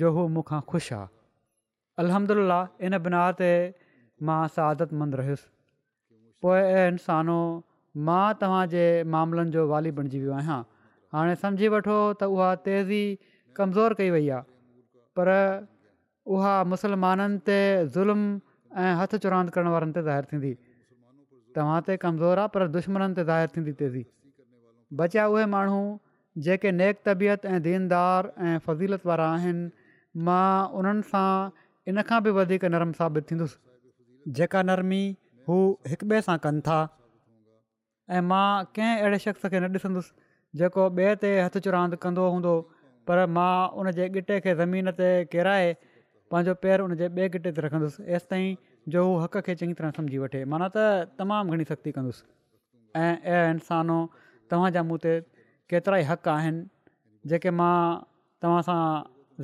जो 0.00 0.10
हू 0.12 0.26
मूंखां 0.36 0.60
ख़ुशि 0.70 0.94
आहे 0.94 2.86
इन 2.86 2.98
बिना 3.04 3.22
ते 3.40 3.50
मां 4.28 4.40
सादतमंद 4.56 5.14
रहियुसि 5.20 5.48
पोइ 6.44 6.60
इंसानो 6.86 7.38
मां 8.08 8.24
तव्हांजे 8.40 8.84
मामलनि 9.14 9.50
जो 9.56 9.66
वाली 9.74 9.90
बणिजी 9.98 10.18
वियो 10.24 10.32
आहियां 10.40 10.60
हाणे 11.14 11.34
सम्झी 11.44 11.68
वठो 11.74 11.98
त 12.22 12.28
उहा 12.36 12.50
तेज़ी 12.68 13.02
कमज़ोर 13.60 13.94
कई 14.02 14.10
वई 14.16 14.28
आहे 14.36 14.48
पर 15.18 15.32
उहा 16.36 16.52
मुसलमाननि 16.72 17.40
ते 17.50 17.58
ज़ुल्म 17.96 18.78
ऐं 18.86 18.90
हथ 19.02 19.16
चुरांद 19.26 19.50
करण 19.56 19.72
वारनि 19.76 19.96
ते 19.98 20.02
ज़ाहिर 20.10 20.30
थींदी 20.32 20.52
तव्हां 21.58 21.80
ते 21.86 21.96
कमज़ोर 22.08 22.44
आहे 22.44 22.52
पर 22.58 22.66
दुश्मन 22.80 23.16
ते 23.20 23.24
ज़ाहिर 23.32 23.56
थींदी 23.56 23.76
तेज़ी 23.80 24.04
बचिया 25.02 25.26
उहे 25.36 25.46
माण्हू 25.54 25.80
जेके 26.46 26.70
नेक 26.72 26.98
तबियत 27.06 27.44
ऐं 27.52 27.60
दीनदार 27.62 28.26
ऐं 28.48 28.58
फज़ीलत 28.66 29.06
वारा 29.10 29.26
आहिनि 29.36 29.64
मां 30.26 30.52
उन्हनि 30.80 31.06
सां 31.10 31.28
इन 31.92 32.02
खां 32.10 32.18
बि 32.26 32.34
वधीक 32.38 32.70
नरम 32.74 32.92
साबित 32.98 33.28
थींदुसि 33.30 34.32
जेका 34.38 34.62
नरमी 34.70 35.00
हू 35.50 35.56
हिक 35.92 36.04
ॿिए 36.12 36.20
सां 36.26 36.36
कनि 36.44 36.60
था 36.68 36.76
ऐं 38.16 38.20
मां 38.32 38.44
कंहिं 38.78 38.92
अहिड़े 39.04 39.18
शख़्स 39.24 39.50
खे 39.54 39.62
न 39.64 39.72
ॾिसंदुसि 39.80 40.60
जेको 40.62 40.84
ॿिए 40.98 41.16
ते 41.24 41.32
हथु 41.44 41.62
चुरांदि 41.68 41.98
कंदो 42.06 42.26
हूंदो 42.36 42.54
पर 43.10 43.22
मां 43.38 43.50
उन 43.82 43.90
जे 43.98 44.06
ॻिटे 44.20 44.36
खे 44.46 44.54
ज़मीन 44.62 44.92
ते 45.00 45.08
किराए 45.34 45.66
पंहिंजो 46.34 46.54
पेर 46.66 46.84
उन 46.88 46.94
जे 47.02 47.08
गिटे 47.18 47.54
ते 47.58 47.64
रखंदुसि 47.66 48.06
एसि 48.20 48.42
जो 48.96 49.02
हू 49.08 49.16
हक़ 49.24 49.42
खे 49.48 49.58
चङी 49.64 49.78
तरह 49.82 49.96
सम्झी 49.98 50.22
वठे 50.26 50.44
माना 50.54 50.70
त 50.78 50.86
तमामु 51.22 51.56
घणी 51.58 51.66
सख़्ती 51.72 51.94
कंदुसि 51.98 53.02
ऐं 53.08 53.42
इंसानो 53.58 53.98
तव्हांजा 54.52 54.82
केतिरा 55.70 55.96
ई 55.98 56.02
हक़ 56.10 56.28
आहिनि 56.28 56.64
जेके 57.30 57.50
मां 57.60 57.72
तव्हां 58.42 58.60
सां 58.68 58.76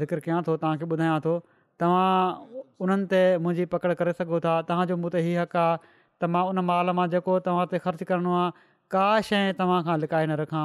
ज़िकर 0.02 0.20
कयां 0.26 0.38
थो 0.46 0.56
तव्हांखे 0.62 0.84
ॿुधायां 0.94 1.16
थो 1.26 1.32
तव्हां 1.80 2.64
उन्हनि 2.84 3.06
ते 3.12 3.20
मुंहिंजी 3.46 3.64
पकड़ 3.74 3.92
करे 4.00 4.12
सघो 4.20 4.40
था 4.46 4.54
तव्हांजो 4.70 4.96
मूं 5.04 5.10
ते 5.16 5.20
हक़ 5.26 5.56
आहे 5.56 5.76
त 6.22 6.28
मां 6.36 6.44
उन 6.52 6.58
माल 6.70 6.90
मां 7.00 7.06
जेको 7.14 7.36
तव्हां 7.48 7.66
ते 7.74 7.78
ख़र्चु 7.86 8.04
करिणो 8.12 8.34
आहे 8.38 8.50
का 8.96 9.04
शइ 9.30 9.52
तव्हां 9.60 9.82
खां 9.88 9.98
लिकाए 10.04 10.26
न 10.30 10.38
रखा 10.42 10.64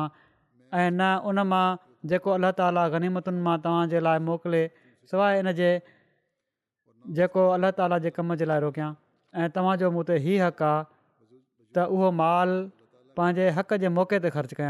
ऐं 0.74 0.90
न 0.92 1.12
उन 1.34 1.40
मां 1.54 1.68
जेको 2.14 2.32
अलाह 2.38 2.52
ताला 2.62 2.88
गनीमतुनि 2.96 3.42
मां 3.50 3.58
तव्हांजे 3.68 4.00
लाइ 4.08 4.20
मोकिले 4.30 4.64
सवाइ 5.14 5.40
इन 5.44 5.52
जे 5.62 5.72
जेको 7.20 7.48
अलाह 7.58 7.72
ताला 7.82 8.00
जे 8.08 8.12
कम 8.20 8.36
जे 8.42 8.46
लाइ 8.54 8.60
रोकियां 8.68 8.92
ऐं 9.44 9.50
तव्हांजो 9.60 9.92
मूं 9.98 10.04
ते 10.12 10.20
हक़ 10.28 10.64
आहे 10.74 12.12
माल 12.24 12.54
पंहिंजे 13.22 13.50
हक़ 13.60 13.74
जे 13.86 13.90
मौक़े 14.00 14.20
ते 14.26 14.30
ख़र्चु 14.38 14.64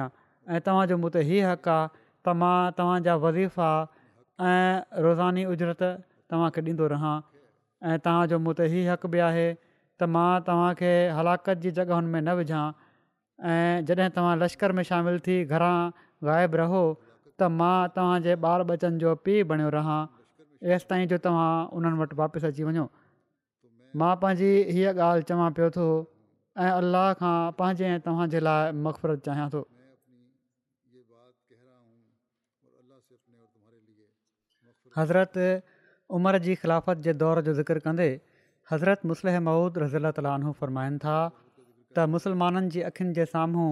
ऐं 0.49 0.59
तव्हांजो 0.67 0.95
मूं 0.97 1.09
त 1.13 1.17
हीअ 1.29 1.45
हक़ 1.51 1.69
आहे 1.69 1.87
त 2.25 2.29
मां 2.41 2.69
तव्हांजा 2.77 3.15
वज़ीफ़ा 3.23 3.69
ऐं 4.49 4.81
रोज़ानी 5.05 5.43
उजरत 5.53 5.81
तव्हांखे 6.31 6.61
ॾींदो 6.69 6.87
रहां 6.93 7.15
ऐं 7.89 7.97
तव्हांजो 8.05 8.37
मूं 8.45 8.53
त 8.57 8.61
हीअ 8.73 8.91
हक़ 8.91 9.05
बि 9.13 9.19
आहे 9.29 9.47
त 9.99 10.03
मां 10.15 10.29
तव्हांखे 10.47 10.91
हलाकत 11.17 11.57
जी 11.61 11.71
जॻहियुनि 11.77 12.07
में 12.13 12.21
न 12.21 12.29
विझां 12.41 12.65
ऐं 13.49 13.85
जॾहिं 13.85 14.09
तव्हां 14.17 14.37
लश्कर 14.39 14.71
में 14.77 14.83
शामिलु 14.89 15.19
थी 15.27 15.37
घरां 15.53 15.77
ग़ाइबु 16.25 16.55
रहो 16.63 16.81
त 17.39 17.51
मां 17.61 17.77
तव्हांजे 17.95 18.35
ॿार 18.43 18.63
बचन 18.73 18.97
जो 19.05 19.15
पीउ 19.25 19.45
बणियो 19.53 19.69
रहां 19.79 19.99
एसि 20.73 20.85
ताईं 20.89 21.07
जो 21.13 21.17
तव्हां 21.27 21.49
उन्हनि 21.77 21.97
वटि 22.01 22.15
वापसि 22.21 22.45
अची 22.53 22.63
वञो 22.71 22.87
मां 24.01 24.15
पंहिंजी 24.23 24.51
हीअ 24.75 24.97
ॻाल्हि 24.99 25.23
चवां 25.31 25.49
पियो 25.57 25.69
थो 25.81 25.87
ऐं 26.63 26.71
अलाह 26.81 27.07
खां 27.21 27.37
पंहिंजे 27.59 27.85
ऐं 27.97 27.99
तव्हांजे 28.05 28.39
लाइ 28.47 29.59
हज़रत 34.97 35.33
उमिरि 36.17 36.39
जी 36.45 36.55
ख़िलाफ़त 36.61 36.97
जे 37.07 37.13
दौर 37.13 37.41
जो 37.47 37.53
ज़िक्र 37.61 37.79
कंदे 37.85 38.09
हज़रत 38.71 39.01
मुसलह 39.11 39.39
महुूद 39.47 39.77
रज़ील 39.85 40.09
ताल 40.19 40.51
फरमाइनि 40.61 40.97
था 41.05 41.17
त 41.93 42.05
मुसलमाननि 42.15 42.67
जी 42.75 42.81
अखियुनि 42.91 43.13
जे 43.19 43.25
साम्हूं 43.33 43.69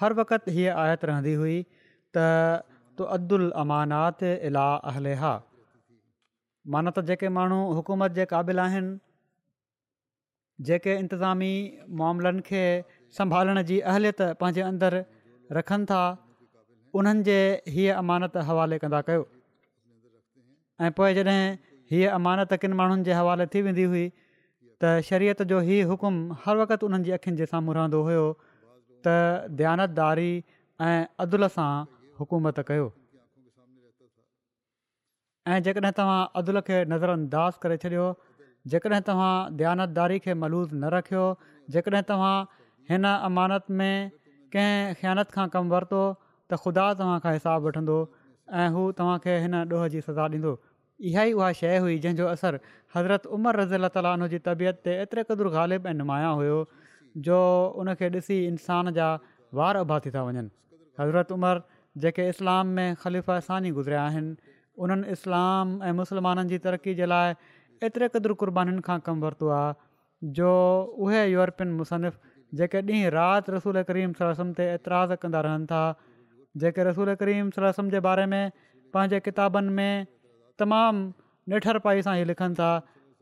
हर 0.00 0.12
वक़्त 0.20 0.48
हीअ 0.56 0.74
आयत 0.84 1.04
रहंदी 1.12 1.34
हुई 1.42 1.56
त 2.16 2.24
तुदुल 3.00 3.50
अमानात 3.64 4.22
इला 4.50 4.68
हा 5.24 5.34
माना 6.74 6.90
त 6.96 7.06
जेके 7.10 7.28
माण्हू 7.38 7.60
हुकूमत 7.80 8.12
जे 8.20 8.24
क़ाबिल 8.34 8.58
आहिनि 8.66 8.90
जेके 10.68 10.94
इंतिज़ामी 11.04 11.52
मामलनि 12.02 12.42
खे 12.48 12.62
संभालण 13.18 13.62
जी 13.72 13.78
अहलियत 13.92 14.20
पंहिंजे 14.40 14.62
अंदरि 14.70 15.02
रखनि 15.58 15.84
था 15.90 16.02
उन्हनि 17.00 17.22
जे 17.30 17.38
हीअ 17.74 17.94
अमानत 18.02 18.36
हवाले 18.50 18.78
कंदा 18.84 19.00
कयो 19.10 19.24
ऐं 20.80 20.90
पोइ 20.96 21.14
जॾहिं 21.14 21.40
हीअ 21.90 22.10
अमानत 22.14 22.52
किन 22.62 22.72
माण्हुनि 22.80 23.02
जे 23.06 23.12
हवाले 23.18 23.46
थी 23.52 23.62
वेंदी 23.66 23.84
हुई 23.92 24.04
त 24.82 24.90
शरीयत 25.08 25.42
जो 25.52 25.58
ही 25.68 25.80
हुकुम 25.90 26.18
हर 26.42 26.56
वक़्तु 26.60 26.86
उन्हनि 26.88 27.08
जी 27.08 27.14
अखियुनि 27.16 27.38
जे 27.40 27.46
साम्हूं 27.52 27.74
रहंदो 27.78 28.02
हुयो 28.08 28.26
त 29.06 29.14
दयानतदारी 29.62 30.28
ऐं 30.88 30.98
अदुल 31.24 31.46
सां 31.54 31.70
हुकूमत 32.20 32.60
कयो 32.68 32.84
ऐं 35.54 35.58
जेकॾहिं 35.68 35.92
तव्हां 35.98 36.20
अदुल 36.42 36.60
खे 36.70 36.78
नज़र 36.92 37.44
करे 37.66 37.80
छॾियो 37.86 38.06
जेकॾहिं 38.76 39.02
तव्हां 39.10 40.08
खे 40.28 40.38
मलूज़ 40.44 40.74
न 40.78 40.94
रखियो 40.96 41.26
जेकॾहिं 41.78 42.04
तव्हां 42.12 42.36
हिन 42.92 43.10
अमानत 43.16 43.72
में 43.82 43.92
कंहिं 44.54 44.94
ख़्यानत 45.02 45.34
खां 45.38 45.48
कमु 45.58 45.74
वरितो 45.76 46.02
त 46.14 46.62
ख़ुदा 46.64 46.86
तव्हां 47.04 47.18
खां 47.28 47.34
हिसाबु 47.40 47.70
वठंदो 47.72 47.98
ऐं 48.60 48.68
हू 48.76 48.84
तव्हांखे 48.98 49.38
हिन 49.46 49.60
ॾोह 49.72 49.86
जी 49.96 50.04
सज़ा 50.08 50.28
ॾींदो 50.36 50.52
इहा 51.06 51.22
ई 51.22 51.32
उहा 51.38 51.50
शइ 51.60 51.76
हुई 51.82 51.98
जंहिंजो 52.04 52.26
असरु 52.28 52.58
हज़रत 52.94 53.26
उमर 53.38 53.56
रज़ी 53.60 53.74
अल 53.78 53.88
ताली 53.96 54.28
जी 54.32 54.38
तबियत 54.46 54.78
ते 54.86 54.94
एतिरे 55.02 55.22
क़दुरु 55.28 55.50
ग़ालिब 55.56 55.86
ऐं 55.86 55.94
नुमाया 55.98 56.28
हुयो 56.40 56.56
जो 57.28 57.36
उनखे 57.82 58.08
ॾिसी 58.14 58.38
इंसान 58.46 58.90
जा 58.98 59.06
वार 59.60 59.78
उभा 59.84 59.98
थी 60.06 60.10
था 60.16 60.22
वञनि 60.30 60.42
हज़रत 61.00 61.32
उमर 61.36 61.62
जेके 62.04 62.26
इस्लाम 62.34 62.66
में 62.78 62.88
ख़लिफ़ 63.04 63.30
सानी 63.50 63.70
गुज़रिया 63.78 64.02
आहिनि 64.06 64.34
उन्हनि 64.86 65.06
इस्लाम 65.18 65.66
ऐं 65.86 65.92
मुस्लमाननि 66.02 66.48
जी 66.54 66.58
तरक़ी 66.66 66.94
जे 67.02 67.06
लाइ 67.12 67.34
एतिरे 67.86 68.08
क़दुरु 68.16 68.34
क़ुर्बानीुनि 68.42 68.84
खां 68.90 68.98
कमु 69.08 69.26
वरितो 69.28 69.48
आहे 69.60 69.74
जो 70.40 70.50
उहे 71.06 71.24
यूरोपियन 71.36 71.80
मुसनिफ़ 71.82 72.18
जेके 72.58 72.82
ॾींहुं 72.92 73.16
राति 73.20 73.52
रसूल 73.54 73.82
करीम 73.94 74.12
सलम 74.18 74.52
ते 74.60 74.70
एतिराज़ 74.74 75.12
कंदा 75.24 75.40
रहनि 75.50 75.66
था 75.72 75.82
जेके 76.62 76.90
रसूल 76.92 77.14
करीम 77.24 77.50
सलाहु 77.58 77.88
जे 77.96 78.00
बारे 78.12 78.26
में 78.34 78.42
पंहिंजे 78.94 79.18
किताबनि 79.26 79.72
में 79.80 79.92
तमामु 80.60 81.02
नेठर 81.50 81.78
पाई 81.86 82.02
सां 82.06 82.14
इहे 82.20 82.24
लिखनि 82.30 82.54
था 82.60 82.70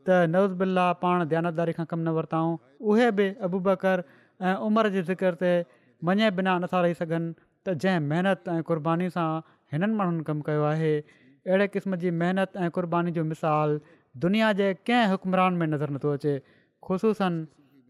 त 0.05 0.09
नवज़बिला 0.35 0.85
पाण 1.03 1.19
दयानतदारी 1.33 1.73
खां 1.79 1.85
कमु 1.91 2.03
न 2.07 2.15
वरिताऊं 2.17 2.53
उहे 2.91 3.07
बि 3.17 3.25
अबूबकर 3.47 3.97
ऐं 4.47 4.55
उमिरि 4.69 4.89
जे 4.95 5.01
ज़िक्र 5.11 5.33
ते 5.43 5.51
मञे 6.09 6.29
बिना 6.39 6.57
नथा 6.63 6.81
रही 6.87 6.95
सघनि 7.01 7.29
त 7.65 7.77
जंहिं 7.85 8.01
महिनत 8.09 8.49
ऐं 8.55 8.61
क़ुर्बानी 8.71 9.09
सां 9.17 9.27
हिननि 9.73 9.93
माण्हुनि 9.99 10.25
कमु 10.31 10.41
कयो 10.49 10.63
आहे 10.71 10.91
अहिड़े 11.01 11.67
क़िस्म 11.75 12.01
जी 12.03 12.09
महिनत 12.23 12.57
ऐं 12.63 12.69
क़ुर्बानी 12.79 13.11
जो 13.19 13.23
मिसाल 13.31 13.79
दुनिया 14.25 14.51
जे 14.61 14.73
कंहिं 14.89 15.13
हुकमरान 15.15 15.53
में 15.63 15.67
नज़र 15.75 15.89
नथो 15.95 16.13
अचे 16.19 16.33
ख़ुशूसनि 16.87 17.47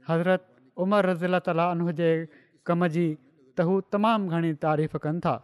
हज़रत 0.10 0.46
उमर 0.86 1.06
रज़ीला 1.10 1.40
तालीन 1.50 1.92
जे 2.02 2.10
कम 2.72 2.88
जी 2.96 3.08
त 3.58 3.68
हू 3.68 3.80
तमामु 3.98 4.30
घणी 4.38 4.54
तारीफ़ 4.68 4.98
कनि 5.06 5.20
था 5.28 5.36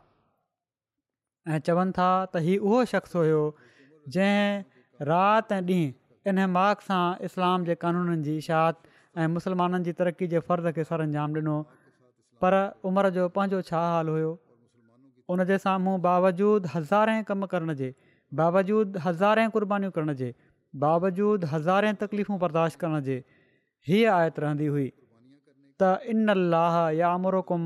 ऐं 1.54 1.60
चवनि 1.70 1.92
था 2.00 2.10
त 2.34 2.50
हीउ 2.50 2.62
उहो 2.70 2.84
शख़्स 2.96 3.16
हुयो 3.22 3.42
जंहिं 4.10 4.64
राति 5.06 5.56
ऐं 5.56 5.62
ॾींहुं 5.62 6.28
इन 6.28 6.46
माक 6.52 6.82
सां 6.88 7.04
इस्लाम 7.26 7.64
जे 7.66 7.76
कानूननि 7.84 8.22
जी 8.24 8.36
इशात 8.38 8.80
ऐं 9.18 9.28
मुस्लमाननि 9.36 9.84
जी 9.84 9.92
तरक़ी 10.00 10.28
जे 10.36 10.40
फर्ज़ 10.48 10.68
खे 10.78 10.84
सर 10.90 11.02
अंजाम 11.08 11.34
ॾिनो 11.38 11.58
पर 12.44 12.54
उमिरि 12.92 13.12
जो 13.18 13.28
पंहिंजो 13.36 13.62
छा 13.70 13.80
हाल 13.94 14.10
हुयो 14.14 14.32
उन 15.36 15.44
जे 15.52 15.58
साम्हूं 15.66 16.00
बावजूदि 16.08 16.70
हज़ारे 16.76 17.22
कम 17.30 17.46
करण 17.54 17.74
जे 17.82 17.94
बावजूदि 18.42 19.00
हज़ारे 19.06 19.48
क़ुर्बानीूं 19.56 19.92
करण 19.98 20.14
जे 20.24 20.34
बावजूदि 20.84 21.48
हज़ारे 21.54 21.94
तकलीफ़ूं 22.06 22.40
बर्दाश्त 22.46 22.80
करण 22.86 23.02
जे 23.10 23.24
हीअ 23.88 24.12
आयत 24.16 24.40
रहंदी 24.46 24.66
हुई 24.74 24.90
त 25.82 25.96
इन 26.16 26.28
अल्लाह 26.38 26.80
या 27.04 27.14
अमरुकुम 27.20 27.62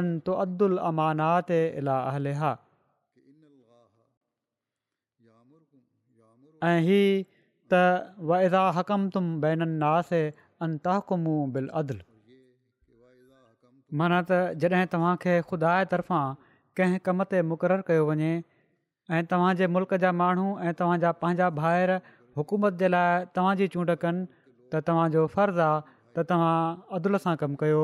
आमरुकुम 0.00 0.42
अब्दुल 0.42 0.76
अमानात 0.88 1.50
ऐं 6.62 6.80
हीअ 6.84 7.22
त 7.72 8.14
वैदा 8.30 8.62
हकम 8.76 9.08
तुम 9.10 9.26
बैननि 9.40 9.66
न 9.76 9.82
आसे 9.90 10.20
अंताकु 10.66 11.16
बिल 11.54 11.68
माना 14.00 14.18
त 14.30 14.32
जॾहिं 14.64 14.86
तव्हांखे 14.94 15.34
ख़ुदा 15.52 15.70
तर्फ़ां 15.94 16.24
कंहिं 16.78 16.98
कम 17.08 17.22
ते 17.32 17.40
मुक़ररु 17.52 17.82
कयो 17.88 18.04
वञे 18.10 18.28
ऐं 19.16 19.22
तव्हांजे 19.32 19.66
मुल्क़ 19.76 19.94
जा 20.04 20.12
माण्हू 20.20 20.44
ऐं 20.66 20.72
तव्हांजा 20.82 21.10
पंहिंजा 21.24 21.48
ॿाहिरि 21.62 21.96
हुकूमत 22.38 22.78
जे 22.84 22.88
लाइ 22.94 23.24
तव्हांजी 23.36 23.66
चूंड 23.74 23.90
कनि 24.04 24.22
त 24.72 24.82
तव्हांजो 24.88 25.26
फ़र्ज़ु 25.34 25.60
आहे 25.66 25.82
त 26.16 26.24
तव्हां 26.30 26.96
अदुल 27.00 27.18
सां 27.26 27.34
कमु 27.42 27.58
कयो 27.64 27.82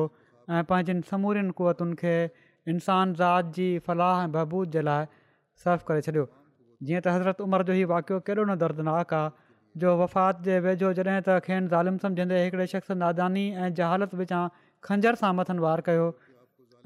ऐं 0.55 0.62
पंहिंजनि 0.71 1.03
समूरीनि 1.11 1.59
क़ौतुनि 1.59 1.99
खे 2.03 2.15
इंसान 2.75 3.15
ज़ात 3.21 3.51
जी 3.59 3.69
फलाह 3.91 4.23
ऐं 4.25 4.31
बहबूद 4.39 4.75
जे 4.79 4.87
लाइ 4.91 5.11
सर्फ़ु 5.67 5.89
करे 5.91 6.07
छॾियो 6.11 6.29
जीअं 6.85 7.01
त 7.05 7.12
हज़रत 7.15 7.41
उमिरि 7.45 7.65
जो 7.69 7.73
ई 7.73 7.85
वाक़ियो 7.93 8.19
केॾो 8.29 8.45
न 8.49 8.55
दर्दनाक 8.62 9.15
आहे 9.15 9.31
जो 9.83 9.93
वफ़ात 10.01 10.41
जे 10.49 10.59
वेझो 10.67 10.91
जॾहिं 10.99 11.21
त 11.29 11.39
खेनि 11.47 11.69
ज़ालिम 11.73 11.97
सम्झंदे 12.05 12.41
हिकिड़े 12.45 12.67
शख़्स 12.73 12.91
नादानी 13.03 13.45
ऐं 13.65 13.69
जहालत 13.81 14.15
विचां 14.21 14.43
खंजर 14.89 15.19
सां 15.23 15.33
मथनि 15.41 15.65
वार 15.67 15.85
कयो 15.89 16.07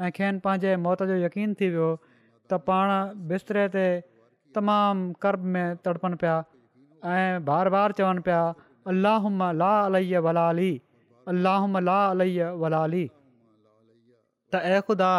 ऐं 0.07 0.11
खेनि 0.19 0.43
पंहिंजे 0.47 0.75
मौत 0.87 1.03
जो 1.13 1.19
यकीन 1.23 1.55
थी 1.63 1.71
वियो 1.75 1.91
त 2.05 2.63
पाण 2.71 3.23
बिस्तरे 3.35 3.67
ते 3.77 3.87
तमामु 4.59 5.13
कर्ब 5.27 5.51
में 5.57 5.77
तड़पनि 5.89 6.21
पिया 6.25 6.39
ऐं 7.15 7.45
बार 7.53 7.73
बार 7.77 7.99
चवनि 8.03 8.25
पिया 8.31 8.41
अलाह 8.95 9.29
ला 9.63 9.73
अलइ 9.85 10.17
वलाली 10.29 10.71
अल्लाह 11.35 11.69
ला 11.93 11.99
अलह 12.17 12.51
वलाली 12.65 13.05
त 13.11 14.67
अख़ुदा 14.81 15.15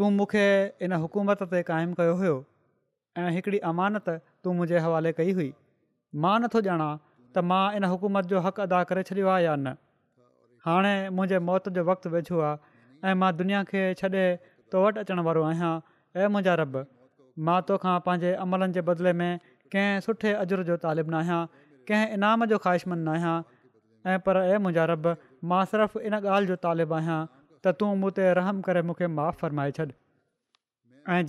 तूं 0.00 0.08
मूंखे 0.20 0.46
इन 0.86 1.02
हुकूमत 1.06 1.48
ते 1.54 1.64
क़ाइमु 1.72 2.00
कयो 2.02 2.14
हुयो 2.24 2.36
ऐं 3.20 3.30
हिकिड़ी 3.34 3.58
अमानत 3.70 4.08
तूं 4.44 4.52
मुंहिंजे 4.58 4.78
हवाले 4.86 5.10
कई 5.20 5.32
हुई 5.38 5.48
मां 6.24 6.34
नथो 6.44 6.62
ॼाणा 6.72 6.86
त 6.88 7.44
मां 7.52 7.62
इन 7.78 7.88
हुकूमत 7.94 8.30
जो 8.32 8.42
हक़ 8.46 8.60
अदा 8.66 8.80
करे 8.90 9.02
छॾियो 9.10 9.28
आहे 9.34 9.44
या 9.46 9.54
न 9.64 9.74
हाणे 10.68 10.94
मुंहिंजे 11.18 11.40
मौत 11.50 11.68
जो 11.78 11.84
वक़्तु 11.90 12.12
वेझो 12.14 12.40
आहे 12.48 13.10
ऐं 13.10 13.14
मां 13.22 13.30
दुनिया 13.42 13.62
खे 13.72 13.82
छॾे 14.00 14.24
तो 14.72 14.84
वटि 14.86 15.04
अचण 15.04 15.22
वारो 15.28 15.44
आहियां 15.50 15.72
ऐं 16.24 16.56
रब 16.62 16.80
मां 17.48 17.58
तोखा 17.70 17.96
पंहिंजे 18.08 18.32
अमलनि 18.46 18.76
जे 18.78 18.84
बदिले 18.90 19.12
में 19.22 19.30
कंहिं 19.74 20.02
सुठे 20.08 20.34
अजर 20.44 20.64
जो 20.70 20.78
तालिब 20.86 21.12
न 21.14 21.20
आहियां 21.20 21.64
कंहिं 21.92 22.18
इनाम 22.20 22.46
जो 22.54 22.58
ख़्वाहिशमंद 22.66 23.08
न 23.08 23.16
आहियां 23.16 23.36
ऐं 24.10 24.18
पर 24.28 24.42
ऐं 24.42 24.88
रब 24.94 25.12
मां 25.54 25.62
सिर्फ़ु 25.74 26.04
इन 26.10 26.18
ॻाल्हि 26.26 26.52
जो 26.52 26.60
तालिबु 26.68 26.98
आहियां 27.00 27.20
त 27.38 27.78
तूं 27.80 27.94
मूं 28.02 28.10
ते 28.20 28.28
रहम 28.40 28.60
करे 28.70 28.82
मूंखे 28.90 29.12
माफ़ु 29.14 29.42
फ़र्माए 29.44 29.74
छॾ 29.80 29.88
ऐं 31.14 31.24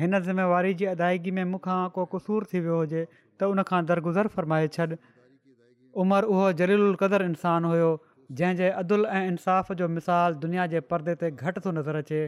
हिन 0.00 0.18
ज़िमेवारी 0.24 0.72
जी 0.80 0.84
अदायगी 0.86 1.30
में 1.36 1.44
मूंखां 1.44 1.78
को 1.94 2.04
क़सूर 2.12 2.44
थी 2.52 2.60
वियो 2.64 2.76
हुजे 2.78 3.06
त 3.40 3.44
उनखां 3.54 3.80
दरगुज़र 3.86 4.26
फ़रमाए 4.34 4.68
छॾ 4.76 4.84
उमिरि 6.04 6.26
उहो 6.34 6.42
जलकर 6.60 7.22
इंसानु 7.24 7.68
हुयो 7.72 7.88
जंहिंजे 8.40 8.68
अदुल 8.82 9.06
ऐं 9.18 9.24
इंसाफ़ 9.30 9.72
जो 9.80 9.88
मिसाल 9.96 10.34
दुनिया 10.44 10.66
जे 10.74 10.80
परदे 10.92 11.14
ते 11.24 11.30
घटि 11.34 11.62
थो 11.66 11.70
नज़र 11.78 11.96
अचे 12.02 12.20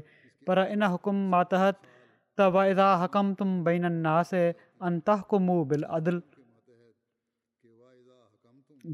पर 0.51 0.63
इन 0.79 0.83
हुकुम 0.97 1.23
मातहत 1.37 1.81
त 1.85 2.51
वाइदा 2.59 2.89
हकम 3.05 3.33
तुम 3.43 3.55
भई 3.71 3.83
नासे 3.87 4.43
अंतुमू 4.91 5.59
बिल 5.75 5.89
अदु 6.01 6.17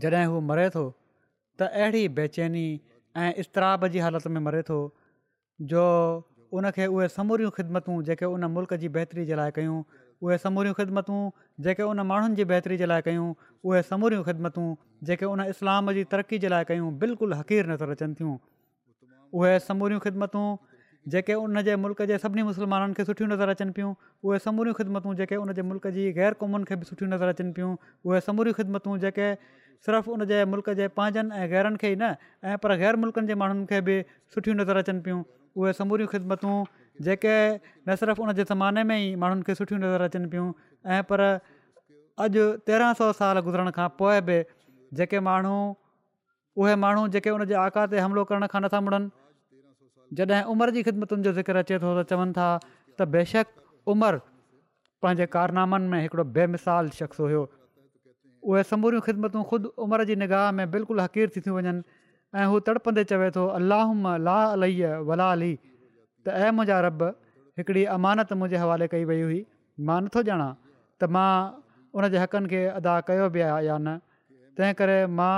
जॾहिं 0.04 0.24
हू 0.34 0.40
मरे 0.52 0.68
थो 0.78 0.84
त 0.86 1.72
अहिड़ी 1.86 2.04
बेचैनी 2.22 2.66
ऐं 3.26 3.32
इस्तराब 3.44 3.88
जी 3.96 4.04
हालति 4.08 4.34
में 4.38 4.40
मरे 4.48 4.62
थो 4.70 4.78
जो 5.74 5.84
उनखे 6.56 6.86
उहे 6.96 7.08
समूरियूं 7.08 7.50
ख़िदमतूं 7.56 8.02
जेके 8.02 8.24
उन 8.24 8.44
मुल्क़ 8.50 8.74
जी 8.82 8.88
बहितरी 8.96 9.24
जे 9.26 9.34
लाइ 9.36 9.50
कयूं 9.56 9.82
उहे 10.24 10.36
समूरियूं 10.44 10.74
ख़िदमतूं 10.74 11.18
जेके 11.64 11.82
उन 11.82 12.00
माण्हुनि 12.10 12.36
जी 12.36 12.44
बहितरी 12.52 12.76
जे 12.82 12.86
लाइ 12.86 13.02
कयूं 13.08 13.26
उहे 13.64 13.82
समूरियूं 13.88 14.22
ख़िदमतूं 14.28 14.64
जेके 15.10 15.24
उन 15.32 15.40
इस्लाम 15.44 15.92
जी 15.98 16.04
तरक़ी 16.14 16.38
जे 16.44 16.48
लाइ 16.54 16.64
कयूं 16.72 16.92
बिल्कुलु 17.04 17.36
हक़ीर 17.42 17.68
नज़र 17.72 17.90
अचनि 17.96 18.14
थियूं 18.20 18.36
उहे 19.34 19.58
समूरियूं 19.66 20.00
ख़िदमतूं 20.06 20.46
जेके 21.12 21.34
उन 21.44 21.62
जे 21.68 21.74
मुल्क 21.84 22.02
जे 22.12 22.16
सभिनी 22.24 22.42
मुस्लमाननि 22.48 22.94
खे 22.94 23.04
सुठियूं 23.10 23.28
नज़र 23.36 23.48
अचनि 23.58 23.70
पियूं 23.80 23.92
उहे 24.24 24.38
समूरियूं 24.48 24.74
ख़िदमतूं 24.80 25.14
जेके 25.20 25.36
उन 25.44 25.52
जे 25.60 25.62
मुल्क 25.70 25.86
जी 26.00 26.10
ग़ैर 26.22 26.34
क़ौमुनि 26.42 26.64
खे 26.72 26.76
बि 26.82 26.92
सुठियूं 26.92 27.10
नज़र 27.12 27.36
अचनि 27.36 27.50
पियूं 27.60 27.70
उहे 28.06 28.20
समूरियूं 28.32 28.54
ख़िदमतूं 28.62 28.96
जेके 29.06 29.28
सिर्फ़ु 29.86 30.12
उन 30.18 30.24
जे 30.34 30.44
मुल्क 30.56 30.70
जे 30.82 30.88
पंहिंजनि 30.98 31.36
ऐं 31.38 31.48
ग़ैरनि 31.54 31.76
खे 31.86 31.92
ई 31.92 31.96
न 32.04 32.14
ऐं 32.52 32.56
पर 32.64 32.76
ग़ैर 32.84 32.96
मुल्कनि 33.06 33.26
जे 33.30 33.34
माण्हुनि 33.44 33.66
खे 33.72 33.80
बि 33.88 34.00
सुठियूं 34.34 34.54
नज़र 34.64 34.82
अचनि 34.84 35.00
पियूं 35.08 35.22
उहे 35.56 35.72
समूरियूं 35.72 36.08
ख़िदमतूं 36.08 36.56
जेके 37.06 37.32
न 37.88 37.96
सिर्फ़ु 38.00 38.22
उन 38.24 38.32
जे 38.38 38.44
ज़माने 38.52 38.82
में 38.88 38.96
ई 38.96 39.14
माण्हुनि 39.20 39.42
खे 39.48 39.54
सुठियूं 39.60 39.78
नज़र 39.80 40.02
अचनि 40.08 40.26
पियूं 40.32 40.48
ऐं 40.92 41.02
पर 41.10 41.20
अॼु 42.24 42.44
तेरहं 42.68 42.92
सौ 43.00 43.08
साल 43.20 43.38
गुज़रण 43.48 43.70
खां 43.78 43.88
पोइ 44.00 44.20
बि 44.28 44.36
जेके 45.00 45.20
माण्हू 45.28 45.56
उहे 46.60 46.74
माण्हू 46.84 47.08
जेके 47.16 47.30
उन 47.36 47.44
जे 47.52 47.54
आकाह 47.64 47.86
ते 47.94 47.98
हमिलो 48.04 48.24
करण 48.32 48.46
खां 48.54 48.62
नथा 48.66 48.80
मुड़नि 48.88 50.16
जॾहिं 50.20 50.42
उमिरि 50.52 50.76
जी 50.78 50.82
ख़िदमतुनि 50.88 51.22
जो 51.28 51.32
ज़िक्र 51.40 51.64
अचे 51.64 51.78
थो 51.84 51.92
त 52.02 52.06
चवनि 52.12 52.32
था 52.40 52.48
त 52.98 53.08
बेशक 53.16 53.94
उमिरि 53.94 54.22
पंहिंजे 55.04 55.26
कारनामनि 55.36 55.88
में 55.94 55.98
हिकिड़ो 56.06 56.24
बेमिसाल 56.36 56.90
शख़्स 57.02 57.26
हुयो 57.28 57.42
उहे 58.50 58.62
समूरियूं 58.72 59.04
ख़िदमतूं 59.08 59.42
ख़ुदि 59.52 59.74
उमिरि 59.86 60.04
जी 60.12 60.16
निगाह 60.24 60.50
में 60.60 60.66
बिल्कुलु 60.76 61.04
हक़ीर 61.08 61.30
थी 61.36 61.40
थी 61.46 61.50
वञनि 61.58 61.76
ऐं 62.40 62.44
हू 62.52 62.58
तड़पंदे 62.68 63.02
चवे 63.10 63.30
थो 63.34 63.44
अलाहम 63.58 64.06
ला 64.28 64.36
अल 64.56 64.64
वलाली 65.10 65.52
त 65.58 66.32
ऐं 66.44 66.50
मुंहिंजा 66.56 66.78
रब 66.86 67.02
हिकिड़ी 67.58 67.84
अमानत 67.96 68.32
मुंहिंजे 68.40 68.58
हवाले 68.62 68.86
कई 68.94 69.04
वई 69.10 69.20
हुई 69.26 69.38
मां 69.88 69.98
नथो 70.06 70.20
ॼाणा 70.30 70.48
त 70.56 71.08
मां 71.16 71.30
उन 71.98 72.02
हक़नि 72.22 72.46
खे 72.52 72.60
अदा 72.80 72.92
कयो 73.10 73.26
बि 73.36 73.40
या 73.68 73.76
न 73.86 73.88
तंहिं 74.58 74.74
करे 74.80 74.98
मां 75.20 75.36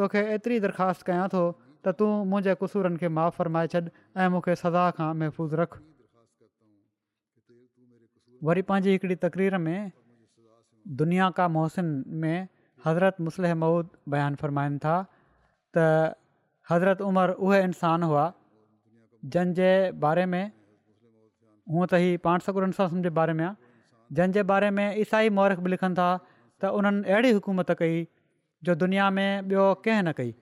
तोखे 0.00 0.22
एतिरी 0.36 0.56
दरख़्वास्त 0.66 1.00
कयां 1.10 1.26
थो 1.34 1.42
त 1.56 1.86
तूं 1.98 2.08
मुंहिंजे 2.30 2.52
कुसूरनि 2.62 2.98
खे 3.02 3.08
माफ़ 3.18 3.34
फ़र्माए 3.40 3.66
छॾु 3.74 3.82
ऐं 4.20 4.28
मूंखे 4.36 4.54
सज़ा 4.62 4.84
खां 5.00 5.08
महफ़ूज़ 5.24 5.54
रख 5.60 5.70
वरी 8.50 8.62
पंहिंजी 8.70 8.90
हिकिड़ी 8.96 9.16
तकरीर 9.26 9.58
में 9.66 9.80
दुनिया 11.04 11.28
का 11.40 11.48
मोसिन 11.58 11.88
में 12.24 12.38
हज़रत 12.86 13.20
मुस्लिह 13.28 13.54
महुूद 13.64 13.88
बयानु 14.16 14.36
फ़रमाइनि 14.44 14.78
था 14.86 14.96
त 15.76 16.16
हज़रत 16.70 17.00
عمر 17.02 17.30
उहे 17.44 17.60
انسان 17.64 18.02
हुआ 18.02 18.24
जंहिंजे 19.34 19.70
बारे 20.04 20.26
में 20.34 20.44
हुअं 21.72 21.86
त 21.92 22.00
ही 22.02 22.16
पाण 22.26 22.46
सकुर 22.48 22.68
जे 23.06 23.10
बारे 23.20 23.32
में 23.40 23.44
आहे 23.44 23.56
जंहिंजे 24.18 24.42
बारे 24.50 24.70
में 24.76 24.84
ईसाई 25.04 25.30
मोरख 25.38 25.58
बि 25.64 25.70
लिखनि 25.72 25.94
था 25.98 26.08
त 26.60 26.70
उन्हनि 26.80 27.02
अहिड़ी 27.14 27.30
हुकूमत 27.38 27.70
कई 27.82 28.00
जो 28.68 28.74
दुनिया 28.84 29.10
में 29.18 29.30
ॿियो 29.50 29.66
कंहिं 29.86 30.02
न 30.02 30.12
कई 30.20 30.32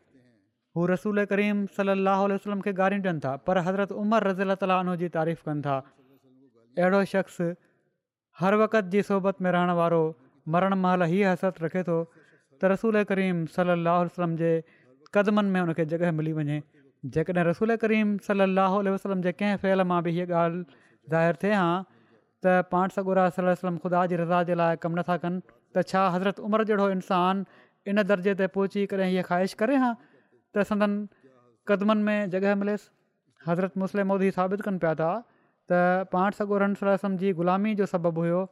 हूअ 0.77 0.87
रसूल 0.95 1.25
करीम 1.33 1.65
सलाहु 1.79 2.29
उहो 2.37 2.61
खे 2.67 2.73
गारियूं 2.83 3.03
ॾियनि 3.07 3.21
था 3.27 3.35
पर 3.49 3.59
हज़रत 3.69 3.93
उमर 4.05 4.29
रज़ी 4.31 4.43
अलाह 4.49 4.61
ताल 4.65 4.95
जी 5.05 5.09
तारीफ़ 5.19 5.45
कनि 5.49 5.65
था 5.69 5.77
अहिड़ो 5.87 7.05
शख़्स 7.15 7.39
हर 8.43 8.59
वक़्त 8.65 8.93
जी 8.97 9.05
सोबत 9.11 9.47
में 9.47 9.51
रहण 9.57 9.75
वारो 9.81 10.03
मरण 10.57 10.77
महल 10.87 11.09
हीअ 11.15 11.33
हसरत 11.35 11.63
रखे 11.67 11.85
थो 11.91 11.99
त 12.17 12.75
रसूल 12.75 13.01
करीम 13.15 13.45
सलाहु 13.59 14.03
वसलम 14.11 14.37
जे 14.43 14.53
कदमनि 15.15 15.49
में 15.53 15.61
हुनखे 15.61 15.85
जॻह 15.91 16.11
मिली 16.17 16.33
वञे 16.39 16.57
जेकॾहिं 17.15 17.45
रसूल 17.51 17.75
करीम 17.85 18.09
सलाहु 18.27 18.81
वसलम 18.95 19.21
जे 19.27 19.33
कंहिं 19.41 19.57
फ़ैल 19.63 19.83
मां 19.93 20.03
बि 20.07 20.11
हीअ 20.17 20.27
ॻाल्हि 20.41 20.65
ज़ाहिर 21.13 21.37
थिए 21.45 21.53
हा 21.61 21.69
त 22.47 22.55
पांठ 22.73 22.93
सगोर 22.97 23.21
सल 23.39 23.49
वलम 23.51 23.77
ख़ुदा 23.85 24.03
जी 24.13 24.17
रज़ा 24.23 24.43
जे 24.51 24.59
लाइ 24.63 24.77
कमु 24.85 25.01
नथा 25.01 25.17
कनि 25.25 25.41
त 25.77 25.85
छा 25.93 26.03
हज़रत 26.17 26.45
उमिरि 26.49 26.69
जहिड़ो 26.73 26.89
इंसान 26.97 27.45
इन 27.93 28.03
दर्जे 28.13 28.35
ते 28.43 28.51
पहुची 28.59 28.85
करे 28.93 29.09
हीअ 29.13 29.25
ख़्वाहिश 29.31 29.57
करे 29.63 29.81
हा 29.85 29.91
त 30.01 30.69
संदन 30.73 31.01
क़दमनि 31.73 32.03
में 32.11 32.19
जॻह 32.37 32.55
मिलेसि 32.63 32.91
हज़रत 33.49 33.81
मुस्लिम 33.85 34.07
मुस्लमोदी 34.13 34.31
साबित 34.37 34.67
कनि 34.69 34.79
पिया 34.85 34.95
था 35.03 35.13
त 35.73 36.11
पांठ 36.17 36.41
सगोर 36.43 36.69
वसलम 36.91 37.17
जी 37.25 37.33
ग़ुलामी 37.41 37.75
जो 37.81 37.89
सबबु 37.97 38.27
हुयो 38.29 38.43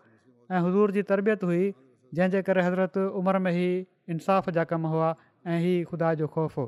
ऐं 0.57 0.65
हज़ूर 0.69 0.99
जी 0.99 1.03
तरबियत 1.15 1.45
हुई 1.51 1.63
जंहिंजे 2.17 2.43
करे 2.51 2.65
हज़रत 2.71 2.99
उमिरि 3.23 3.41
में 3.47 3.53
ई 3.61 3.69
इंसाफ़ 4.17 4.51
जा 4.59 4.65
कमु 4.75 4.91
हुआ 4.97 5.09
ऐं 5.55 5.59
हीअ 5.63 5.85
ख़ुदा 5.89 6.13
जो 6.21 6.27
ख़ौफ़ 6.35 6.59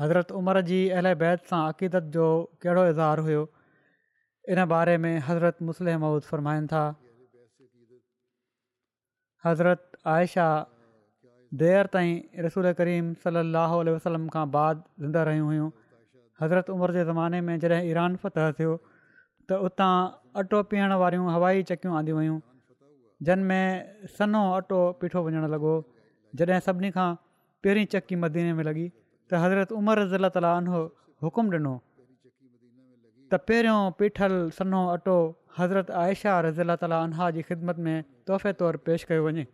हज़रत 0.00 0.32
उमिरि 0.38 0.62
जी 0.68 0.78
अहल 0.94 1.08
बैत 1.20 1.44
सां 1.50 1.58
अक़ीदत 1.72 2.08
जो 2.16 2.24
कहिड़ो 2.64 2.82
इज़हार 2.92 3.20
हुयो 3.26 3.42
इन 4.54 4.64
बारे 4.72 4.96
में 5.04 5.12
हज़रत 5.26 5.58
मुस्लिम 5.68 6.00
महूद 6.06 6.22
फ़रमाइनि 6.30 6.66
था 6.72 6.80
हज़रत 9.46 10.02
आयशा 10.14 10.46
देरि 11.62 11.92
ताईं 11.98 12.14
रसूल 12.48 12.72
करीम 12.82 13.12
सलाहु 13.28 13.78
वसलम 13.96 14.26
खां 14.34 14.44
बाद 14.58 14.82
ज़िंदा 15.06 15.22
रहियूं 15.30 15.46
हुयूं 15.52 15.70
हज़रत 16.44 16.70
उमिरि 16.76 16.92
जे 17.00 17.04
ज़माने 17.14 17.40
में 17.48 17.54
जॾहिं 17.68 17.90
ईरान 17.94 18.16
फ़तह 18.26 18.52
थियो 18.60 18.74
त 19.52 19.62
उतां 19.70 19.92
अटो 20.42 20.62
पीअण 20.72 20.96
वारियूं 21.06 21.32
हवाई 21.38 21.62
चकियूं 21.72 21.94
आंदियूं 22.02 22.18
हुयूं 22.24 22.40
जनमें 23.26 24.06
सन्हो 24.20 24.44
अटो 24.60 24.82
पीठो 25.02 25.24
वञणु 25.30 25.48
लॻो 25.58 25.72
जॾहिं 26.38 26.60
सभिनी 26.66 26.90
खां 26.96 27.08
पहिरीं 27.64 27.84
चकी 27.94 28.16
मदीने 28.26 28.52
में 28.58 28.64
लॻी 28.68 28.86
त 29.32 29.40
हज़रत 29.44 29.72
उमर 29.80 29.98
रज़ीला 30.04 30.28
तालानहो 30.36 30.80
हुकुम 31.24 31.46
ॾिनो 31.58 31.74
त 33.32 33.40
पहिरियों 33.50 33.78
पीठल 33.98 34.34
सन्हो 34.58 34.80
अटो 34.96 35.16
हज़रत 35.58 35.90
आयशा 36.04 36.32
रज़ील्तलाह 36.48 37.30
जी 37.38 37.42
ख़िदमत 37.50 37.78
में 37.86 37.96
तोहफ़े 38.30 38.52
तौरु 38.62 38.82
पेश 38.88 39.04
कयो 39.10 39.22
वञे 39.28 39.44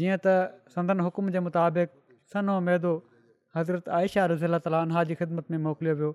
जीअं 0.00 0.18
त 0.26 0.36
संदन 0.76 1.00
हुकुम 1.08 1.30
जे 1.36 1.40
मुताबिक़ 1.48 1.90
सन्हो 2.34 2.56
मैदो 2.70 2.92
हज़रत 3.60 3.88
आयशा 4.00 4.22
रज़ील्तलाह 4.34 5.04
जी 5.12 5.20
ख़िदमत 5.22 5.50
में 5.54 5.58
मोकिलियो 5.68 5.94
वियो 6.02 6.12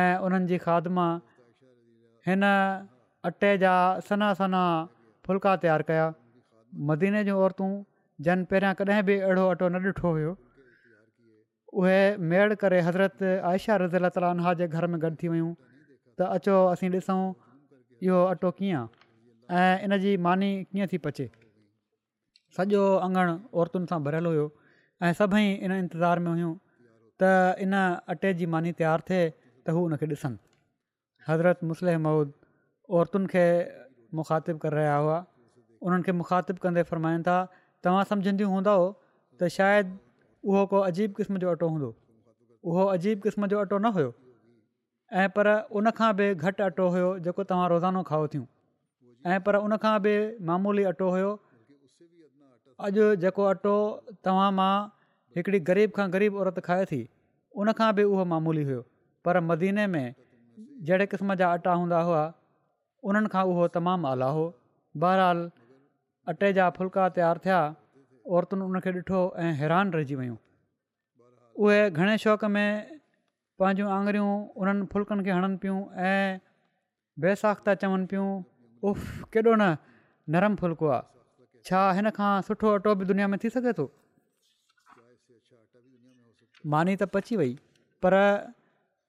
ऐं 0.00 0.16
उन्हनि 0.30 0.50
जी 0.54 0.58
खाद 0.66 0.92
हिन 2.28 2.42
अट्टे 3.28 3.56
जा 3.62 3.72
सन्हा 4.08 4.32
सन्हा 4.42 4.62
फुल्का 5.26 5.54
तयारु 5.62 5.84
कया 5.90 6.04
मदीने 6.90 7.22
जूं 7.24 7.38
औरतूं 7.46 7.70
जन 8.28 8.44
पहिरियां 8.52 8.74
कॾहिं 8.80 9.02
बि 9.08 9.14
अहिड़ो 9.26 9.48
अटो 9.56 9.68
न 9.68 9.92
ॾिठो 9.92 10.10
हुयो 10.16 10.36
उहे 11.80 11.98
मेड़ 12.30 12.54
करे 12.62 12.80
हज़रत 12.86 13.22
आयशा 13.50 13.76
रज़ीला 13.82 14.08
ताला 14.16 14.52
जे 14.60 14.66
घर 14.68 14.86
में 14.94 15.00
गॾु 15.02 15.10
थी 15.22 15.28
वियूं 15.34 15.52
त 16.18 16.28
अचो 16.38 16.56
असीं 16.72 16.90
ॾिसूं 16.90 17.20
इहो 18.06 18.22
अटो 18.32 18.50
कीअं 18.58 18.86
ऐं 19.58 19.86
इन 19.86 19.98
जी 20.04 20.16
मानी 20.26 20.50
कीअं 20.72 20.88
थी 20.92 20.98
पचे 21.06 21.26
सॼो 22.56 22.82
अंगण 23.06 23.34
औरतुनि 23.62 23.86
सां 23.92 23.98
भरियलु 24.08 24.30
हुयो 24.34 24.46
ऐं 25.06 25.12
सभई 25.22 25.44
इन 25.64 25.72
इंतज़ार 25.72 26.18
में 26.26 26.30
हुयूं 26.32 26.52
त 27.22 27.66
इन 27.66 27.74
अटे 28.16 28.34
जी 28.40 28.46
मानी 28.56 28.72
तयारु 28.82 29.02
थिए 29.10 29.24
त 29.64 29.74
हू 29.76 29.84
उन 29.90 29.96
ॾिसनि 30.06 30.38
हज़रत 31.28 31.64
मुसलिहम 31.72 32.02
माउद 32.10 32.28
औरतुनि 33.00 33.26
खे 33.34 33.44
मुखातिबु 34.18 34.58
करे 34.64 34.76
रहिया 34.76 34.94
हुआ 35.06 35.18
उन्हनि 35.88 36.02
खे 36.06 36.12
मुखातिबु 36.20 36.58
कंदे 36.64 36.82
फ़रमाइनि 36.92 37.22
था 37.26 37.36
तव्हां 37.84 38.04
समुझंदी 38.12 38.44
हूंदव 38.52 38.80
त 39.40 39.48
शायदि 39.56 39.92
उहो 40.48 40.62
को 40.72 40.78
अजीब 40.92 41.10
क़िस्म 41.18 41.38
जो 41.44 41.48
अटो 41.56 41.66
हूंदो 41.72 41.90
उहो 42.68 42.82
अजीब 42.96 43.20
क़िस्म 43.26 43.46
जो 43.52 43.58
अटो 43.66 43.76
न 43.80 43.92
हुयो 43.98 44.10
ऐं 45.20 45.28
पर 45.36 45.46
उनखां 45.80 46.10
बि 46.18 46.26
घटि 46.34 46.62
अटो 46.68 46.88
हुयो 46.96 47.08
जेको 47.26 47.44
तव्हां 47.52 47.68
रोज़ानो 47.72 48.02
खाओ 48.10 48.26
थियूं 48.34 48.46
ऐं 49.32 49.40
पर 49.46 49.56
उनखां 49.68 49.94
बि 50.06 50.14
मामूली 50.50 50.84
अटो 50.92 51.08
हुयो 51.14 51.30
अॼु 52.88 53.06
जेको 53.24 53.46
अटो 53.52 53.74
तव्हां 54.28 54.50
मां 54.60 54.72
हिकिड़ी 55.36 55.58
ग़रीब 55.70 55.94
खां 56.00 56.06
ग़रीब 56.16 56.36
औरत 56.44 56.58
खाए 56.68 56.84
थी 56.92 57.00
उनखां 57.64 57.90
बि 58.00 58.02
उहो 58.12 58.24
मामूली 58.34 58.66
हुयो 58.72 58.82
पर 59.26 59.40
मदीने 59.52 59.86
में 59.96 60.04
जहिड़े 60.90 61.06
क़िस्म 61.14 61.34
जा 61.42 61.50
अटा 61.60 61.76
हूंदा 61.84 62.02
हुआ 62.10 62.22
उन्हनि 63.10 63.34
खां 63.36 63.44
उहो 63.54 63.68
तमामु 63.78 64.08
आला 64.14 64.30
हो 64.40 64.46
बहरहाल 65.04 65.42
अटे 66.28 66.52
जा 66.58 66.68
फुल्का 66.78 67.08
तयारु 67.16 67.40
थिया 67.44 67.58
औरतुनि 68.38 68.62
उनखे 68.70 68.90
ॾिठो 69.00 69.20
ऐं 69.44 69.52
हैरान 69.60 69.90
रहिजी 69.92 70.14
वियूं 70.20 70.36
उहे 71.66 71.78
घणे 72.00 72.16
शौक़ 72.24 72.44
में 72.56 72.66
पंहिंजूं 73.60 73.88
आङुरियूं 73.98 74.32
उन्हनि 74.60 74.86
फुल्कनि 74.92 75.24
खे 75.24 75.30
हणनि 75.36 75.56
पियूं 75.62 75.78
ऐं 76.08 76.40
बेसाख़्ता 77.24 77.70
था 77.74 77.80
चवनि 77.86 78.06
पियूं 78.12 78.28
उफ़ 78.90 79.06
केॾो 79.32 79.54
न 79.60 79.72
नरम 80.36 80.56
फुल्को 80.60 80.88
आहे 80.98 81.62
छा 81.70 81.80
हिन 81.98 82.10
खां 82.18 82.30
सुठो 82.48 82.74
अटो 82.80 82.94
बि 83.02 83.04
दुनिया 83.12 83.28
में 83.34 83.38
थी 83.44 83.50
सघे 83.56 83.72
थो 83.80 83.86
मानी 86.74 86.96
त 87.00 87.08
पची 87.16 87.36
वई 87.42 87.52
पर 88.04 88.16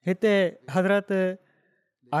हिते 0.08 0.30
हज़रत 0.76 1.12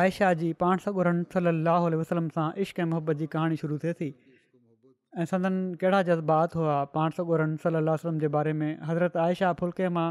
आयशा 0.00 0.32
जी 0.42 0.52
पाण 0.64 0.84
सगुरन 0.86 1.22
सली 1.36 1.48
अलाह 1.56 1.88
वसलम 2.02 2.28
सां 2.36 2.46
इश्क 2.66 2.80
ऐं 2.86 2.86
मोहबत 2.94 3.22
जी 3.24 3.30
कहाणी 3.36 3.56
शुरू 3.62 3.78
थिए 3.84 3.92
थी 4.02 4.10
ऐं 5.18 5.24
संदन 5.28 5.56
कहिड़ा 5.80 6.00
जज़्बात 6.02 6.54
हुआ 6.56 6.74
पाण 6.96 7.10
सॻो 7.16 7.36
रन 7.36 7.56
सलाहु 7.62 8.12
जे 8.20 8.28
बारे 8.36 8.52
में 8.60 8.70
हज़रत 8.90 9.16
आयशा 9.24 9.52
फुल्के 9.60 9.88
मां 9.96 10.06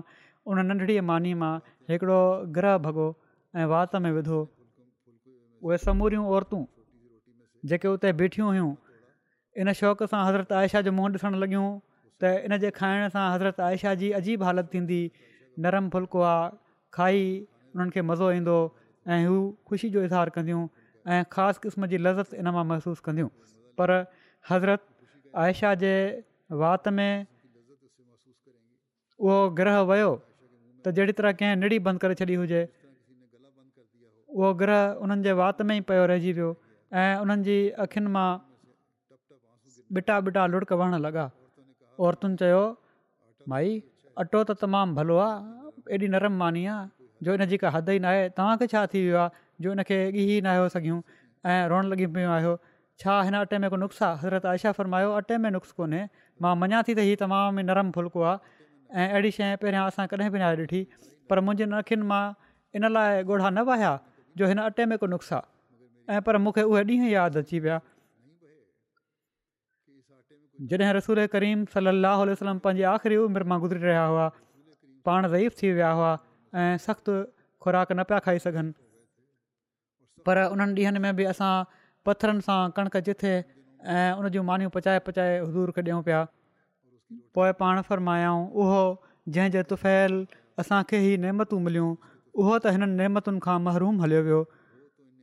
उन 0.47 0.59
नंढड़ीअ 0.65 1.01
मानी 1.07 1.33
मां 1.41 1.53
हिकिड़ो 1.89 2.19
ग्रह 2.57 2.77
भॻो 2.83 3.05
ऐं 3.55 3.65
वात 3.71 3.95
में 4.05 4.11
विधो 4.17 4.39
उहे 5.63 5.77
समूरियूं 5.85 6.25
औरतूं 6.35 6.61
जेके 7.71 7.87
उते 7.93 8.11
बीठियूं 8.21 8.47
हुयूं 8.49 8.69
इन 9.63 9.73
शौक़ 9.81 10.03
सां 10.11 10.21
हज़रत 10.27 10.51
आयशा 10.59 10.81
जो 10.87 10.91
मुंहुं 10.99 11.11
ॾिसणु 11.17 11.39
लॻियूं 11.45 11.65
त 12.23 12.33
इन 12.51 12.57
जे 12.65 12.69
खाइण 12.77 13.09
सां 13.17 13.25
हज़रत 13.33 13.59
आयशा 13.69 13.93
जी 14.03 14.11
अजीब 14.21 14.43
हालति 14.49 14.77
थींदी 14.77 15.01
नरम 15.65 15.89
फुल्को 15.97 16.21
आहे 16.35 16.49
खाई 16.99 17.25
उन्हनि 17.73 17.91
खे 17.97 18.01
मज़ो 18.11 18.31
ईंदो 18.37 18.57
ऐं 19.09 19.19
हू 19.27 19.41
ख़ुशी 19.73 19.89
जो 19.97 20.03
इज़हार 20.11 20.29
कंदियूं 20.37 20.63
ऐं 21.13 21.21
ख़ासि 21.37 21.59
क़िस्म 21.67 21.85
जी 21.93 21.97
लज़त 22.07 22.33
इन 22.43 22.47
मां 22.59 22.65
महसूसु 22.75 23.01
कंदियूं 23.11 23.27
पर 23.81 23.91
हज़रत 24.49 24.83
आयशा 25.39 25.73
जे 25.81 25.93
वात 26.63 26.87
में 26.95 27.25
उहो 29.19 29.37
ग्रह 29.59 29.77
वियो 29.91 30.11
त 30.85 30.91
जहिड़ी 30.97 31.13
तरह 31.19 31.31
कंहिं 31.39 31.55
निड़ी 31.63 31.77
बंदि 31.87 31.99
करे 32.03 32.15
छॾी 32.19 32.35
हुजे 32.41 32.61
उहो 34.35 34.53
ग्रह 34.61 35.03
उन्हनि 35.03 35.23
जे 35.27 35.31
वात 35.39 35.61
में 35.69 35.73
ई 35.77 35.81
पियो 35.87 36.05
रहिजी 36.11 36.31
वियो 36.39 36.49
ऐं 36.99 37.13
उन्हनि 37.23 37.43
जी 37.47 37.57
अखियुनि 37.85 38.11
मां 38.15 38.29
बिटा 39.97 40.15
ॿिटा 40.27 40.43
लुड़क 40.51 40.71
वहण 40.81 40.95
लॻा 41.05 41.25
औरतुनि 42.05 42.35
चयो 42.41 42.63
माई 43.53 43.69
अटो 44.23 44.43
त 44.49 44.57
तमामु 44.63 44.95
भलो 44.99 45.17
आहे 45.27 45.95
एॾी 45.95 46.07
नरम 46.15 46.35
मानी 46.43 46.65
आहे 46.73 46.89
जो 47.25 47.33
इनजी 47.39 47.57
का 47.63 47.69
हद 47.77 47.89
ई 47.95 47.99
न 48.01 48.05
आहे 48.11 48.27
तव्हांखे 48.39 48.67
छा 48.73 48.85
थी 48.91 48.99
वियो 49.07 49.17
आहे 49.23 49.29
जो 49.63 49.71
इन 49.77 49.83
खे 49.91 49.97
ई 50.09 50.25
न 50.41 50.51
आयो 50.57 50.67
सघियूं 50.77 50.99
ऐं 51.51 51.61
लॻी 51.71 52.07
छा 53.01 53.13
हिन 53.27 53.35
अटे 53.37 53.57
में 53.61 53.69
को 53.73 53.77
नुस्ख़ो 53.81 54.05
आहे 54.05 54.17
हज़रत 54.21 54.45
आयशा 54.53 54.71
फरमायो 54.79 55.11
अटे 55.19 55.37
में 55.45 55.49
नुस्ख़ो 55.55 55.73
कोन्हे 55.77 56.01
मां 56.45 56.53
मञा 56.63 56.81
थी 56.89 56.93
त 57.01 57.05
हीउ 57.07 57.17
तमामु 57.21 57.61
ई 57.61 57.63
नरम 57.69 57.87
फुल्को 57.97 58.21
आहे 58.31 58.51
ऐं 59.01 59.07
अहिड़ी 59.13 59.31
शइ 59.37 59.55
पहिरियां 59.61 59.85
असां 59.91 60.05
कॾहिं 60.11 60.29
बि 60.35 60.41
न 60.41 60.65
ॾिठी 60.65 60.81
पर 61.33 61.41
मुंहिंजी 61.47 61.77
अखियुनि 61.77 62.09
मां 62.11 62.23
इन 62.81 62.85
लाइ 62.97 63.23
ॻोढ़ा 63.23 63.49
न 63.55 63.63
विया 63.71 63.93
जो 64.41 64.51
हिन 64.53 64.61
अटे 64.65 64.87
में 64.93 64.97
को 65.05 65.09
नुस्ख़ 65.13 65.33
आहे 65.39 66.15
ऐं 66.17 66.21
पर 66.29 66.39
मूंखे 66.45 66.67
उहे 66.73 66.85
ॾींहं 66.93 67.11
यादि 67.13 67.43
अची 67.43 67.63
विया 67.65 67.79
जॾहिं 70.69 70.93
रसूल 71.01 71.25
करीम 71.39 71.65
सलाहु 71.75 72.29
वसलम 72.33 72.59
पंहिंजी 72.69 72.87
आख़िरी 72.93 73.19
उमिरि 73.25 73.49
मां 73.53 73.59
गुज़री 73.67 73.81
रहिया 73.87 74.05
हुआ 74.15 74.29
पाण 75.09 75.29
ज़ईफ़ु 75.35 75.61
थी 75.63 75.73
विया 75.81 75.91
हुआ 75.99 76.11
ऐं 76.61 76.69
सख़्तु 76.87 77.13
ख़ुराक 77.65 77.97
न 77.99 78.05
पिया 78.11 78.19
खाई 78.27 78.45
सघनि 78.47 78.73
पर 80.27 80.45
उन्हनि 80.53 80.73
ॾींहनि 80.81 80.99
में 81.07 81.13
बि 81.19 81.23
असां 81.35 81.53
पथरनि 82.09 82.45
सां 82.49 82.61
कणिक 82.77 82.95
जिथे 83.07 83.31
ऐं 83.95 84.19
उन 84.21 84.29
जूं 84.35 84.43
मानियूं 84.51 84.69
पचाए 84.77 85.01
पचाए 85.07 85.33
हज़ूर 85.41 85.71
कढियूं 85.77 86.01
पिया 86.09 86.21
पोइ 87.37 87.51
पाण 87.61 87.81
फ़र्मायाऊं 87.89 88.43
उहो 88.63 88.79
जंहिंजे 89.35 89.63
तुफ़ैल 89.71 90.15
असांखे 90.63 90.99
ई 91.09 91.15
नेमतूं 91.25 91.59
मिलियूं 91.67 91.89
उहो 92.09 92.57
त 92.57 92.73
हिननि 92.77 92.95
नेमतुनि 93.01 93.43
खां 93.47 93.57
महरुम 93.67 94.01
हलियो 94.05 94.21
वियो 94.29 94.39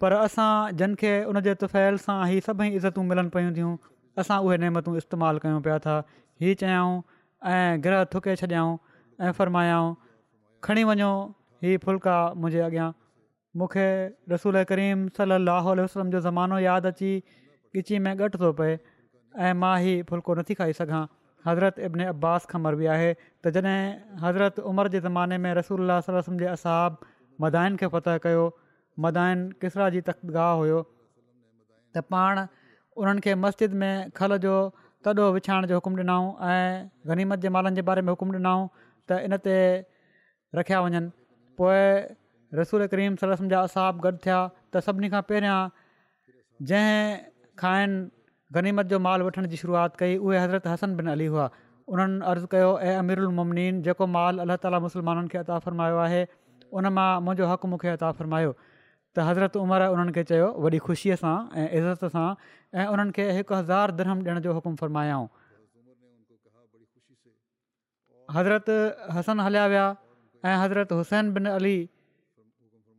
पर 0.03 0.17
असां 0.23 0.51
जिन 0.83 0.95
खे 1.03 1.13
उन 1.33 1.41
जे 1.49 1.55
तुफ़ैल 1.63 2.01
सां 2.07 2.19
ई 2.31 2.45
सभई 2.49 2.69
इज़तूं 2.81 3.07
मिलनि 3.13 3.33
पियूं 3.39 3.55
थियूं 3.59 3.73
असां 4.25 4.39
उहे 4.49 4.59
नेमतूं 4.67 4.97
इस्तेमालु 5.03 5.45
कयूं 5.47 5.63
पिया 5.67 5.79
था 5.87 5.97
हीउ 6.45 6.61
चयाऊं 6.63 6.95
ऐं 7.57 7.83
ग्रह 7.89 8.05
थुके 8.15 8.37
छॾियाऊं 8.45 8.79
ऐं 9.27 9.33
फरमायाऊं 9.41 9.93
खणी 10.69 10.87
वञो 10.93 11.11
हीअ 11.67 11.77
फुलका 11.87 12.19
मुंहिंजे 12.43 12.65
अॻियां 12.71 12.91
मूंखे 13.57 13.85
रसूल 14.33 14.61
करीम 14.71 15.05
सलाहु 15.19 15.71
उल्ह 15.75 15.85
वसलम 15.85 16.11
जो 16.17 16.21
ज़मानो 16.29 16.59
यादि 16.69 16.89
अची 16.93 17.13
ॻिचीअ 17.81 18.01
में 18.07 18.15
घटि 18.17 18.39
थो 18.41 18.51
पए 18.61 18.71
ऐं 19.45 19.53
मां 19.63 19.73
ई 19.89 19.95
फुलिको 20.11 20.35
नथी 20.41 20.55
खाई 20.61 20.73
सघां 20.81 21.01
हज़रत 21.47 21.79
इब्न 21.89 22.05
अब्बास 22.15 22.47
ख़बर 22.53 22.75
बि 22.81 22.87
आहे 22.97 23.11
त 23.45 23.53
जॾहिं 23.57 24.19
हज़रत 24.25 24.61
उमिरि 24.73 24.93
जे 24.97 25.01
ज़माने 25.09 25.39
में 25.47 25.51
रसूल 25.61 25.93
वसलम 25.93 26.39
जे 26.45 26.53
असाब 26.57 26.97
मदाइनि 27.45 27.81
खे 27.85 27.91
फतह 27.97 28.17
कयो 28.27 28.45
मदाइनि 29.07 29.45
किसरा 29.65 29.89
जी 29.97 30.01
तख़्तगाह 30.11 30.51
गाह 30.51 30.57
हुयो 30.65 30.81
त 30.85 32.07
पाण 32.15 32.43
उन्हनि 32.45 33.27
खे 33.29 33.37
मस्जिद 33.47 33.81
में 33.85 34.11
खल 34.23 34.39
जो 34.47 34.57
तॾो 35.07 35.29
विछाइण 35.37 35.67
जो 35.73 35.75
हुकुम 35.81 36.01
ॾिनाऊं 36.01 36.31
ऐं 36.53 36.87
गनीमत 37.13 37.45
जे 37.47 37.55
मालनि 37.59 37.81
जे 37.81 37.83
बारे 37.93 38.07
में 38.09 38.15
हुकुम 38.17 38.35
ॾिनाऊं 38.39 38.65
त 39.13 39.21
इनते 39.29 39.59
रखिया 40.63 40.81
वञनि 40.89 41.07
पोइ 41.63 41.85
रसूल 42.57 42.87
करीम 42.93 43.17
सलसम 43.23 43.49
जा 43.49 43.61
असाब 43.69 44.01
गॾु 44.05 44.17
थिया 44.25 44.37
त 44.75 44.81
सभिनी 44.85 45.09
खां 45.15 45.21
पहिरियां 45.31 45.59
जंहिं 46.69 47.03
खाइन 47.63 47.97
गनीमत 48.57 48.87
जो 48.93 48.99
माल 49.07 49.23
वठण 49.23 49.47
जी 49.53 49.57
शुरूआति 49.63 49.97
कई 50.01 50.17
उहे 50.17 50.39
हज़रत 50.43 50.67
हसन 50.73 50.95
बिन 51.01 51.07
अली 51.17 51.27
हुआ 51.33 51.49
उन्हनि 51.97 52.21
अर्ज़ु 52.31 52.47
कयो 52.55 52.71
ऐं 52.89 52.95
अमिर 53.03 53.21
उलमनीन 53.27 53.83
जेको 53.89 54.07
माल 54.15 54.39
अलाह 54.47 54.57
ताली 54.65 54.81
मुसलमाननि 54.87 55.29
खे 55.35 55.39
अता 55.43 55.59
फ़रमायो 55.67 55.99
आहे 56.07 56.23
उन 56.81 56.89
मां 57.01 57.09
मुंहिंजो 57.27 57.51
हक़ 57.51 57.67
मूंखे 57.75 57.89
अता 57.99 58.11
फ़रमायो 58.21 58.55
त 58.61 59.29
हज़रत 59.29 59.57
उमर 59.65 59.87
उन्हनि 59.93 60.13
खे 60.19 60.25
चयो 60.33 60.49
वॾी 60.67 60.79
ख़ुशीअ 60.89 61.21
सां 61.25 61.35
ऐं 61.65 61.69
इज़त 61.83 62.09
सां 62.17 62.27
ऐं 62.81 62.87
उन्हनि 62.95 63.17
खे 63.21 63.29
हिकु 63.41 63.55
हज़ार 63.61 63.95
धर्म 64.01 64.25
ॾियण 64.25 64.41
जो 64.49 64.57
हुकुम 64.61 64.81
फ़रमायाऊं 64.85 65.29
हज़रत 68.39 68.75
हसन 69.19 69.41
हलिया 69.49 69.67
विया 69.75 69.87
ऐं 70.49 70.57
हज़रत 70.65 70.93
हुसैन 71.03 71.33
बिन 71.37 71.47
अली 71.55 71.77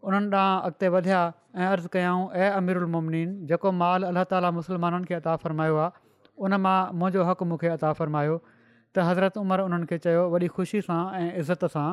उन्हनि 0.08 0.30
ॾांहुं 0.32 0.62
अॻिते 0.68 0.88
वधिया 0.96 1.20
ऐं 1.56 1.66
अर्ज़ु 1.68 1.90
कयाऊं 1.92 2.32
ऐं 2.32 3.48
जेको 3.50 3.72
माल 3.84 4.00
अलाह 4.10 4.24
ताली 4.32 4.50
मुसलमाननि 4.58 5.06
खे 5.10 5.14
अता 5.20 5.36
फ़रमायो 5.44 5.76
आहे 5.76 5.92
उन 6.40 6.54
मां 6.66 6.80
मुंहिंजो 7.00 7.22
हक़ु 7.28 7.44
मूंखे 7.52 7.68
अता 7.76 7.92
फ़रमायो 8.00 8.36
त 8.96 9.06
हज़रत 9.10 9.36
उमिरि 9.44 9.64
उन्हनि 9.68 9.86
खे 9.92 9.98
चयो 10.06 10.22
वॾी 10.32 10.48
ख़ुशी 10.56 10.80
सां 10.88 11.00
ऐं 11.20 11.26
इज़त 11.44 11.64
सां 11.76 11.88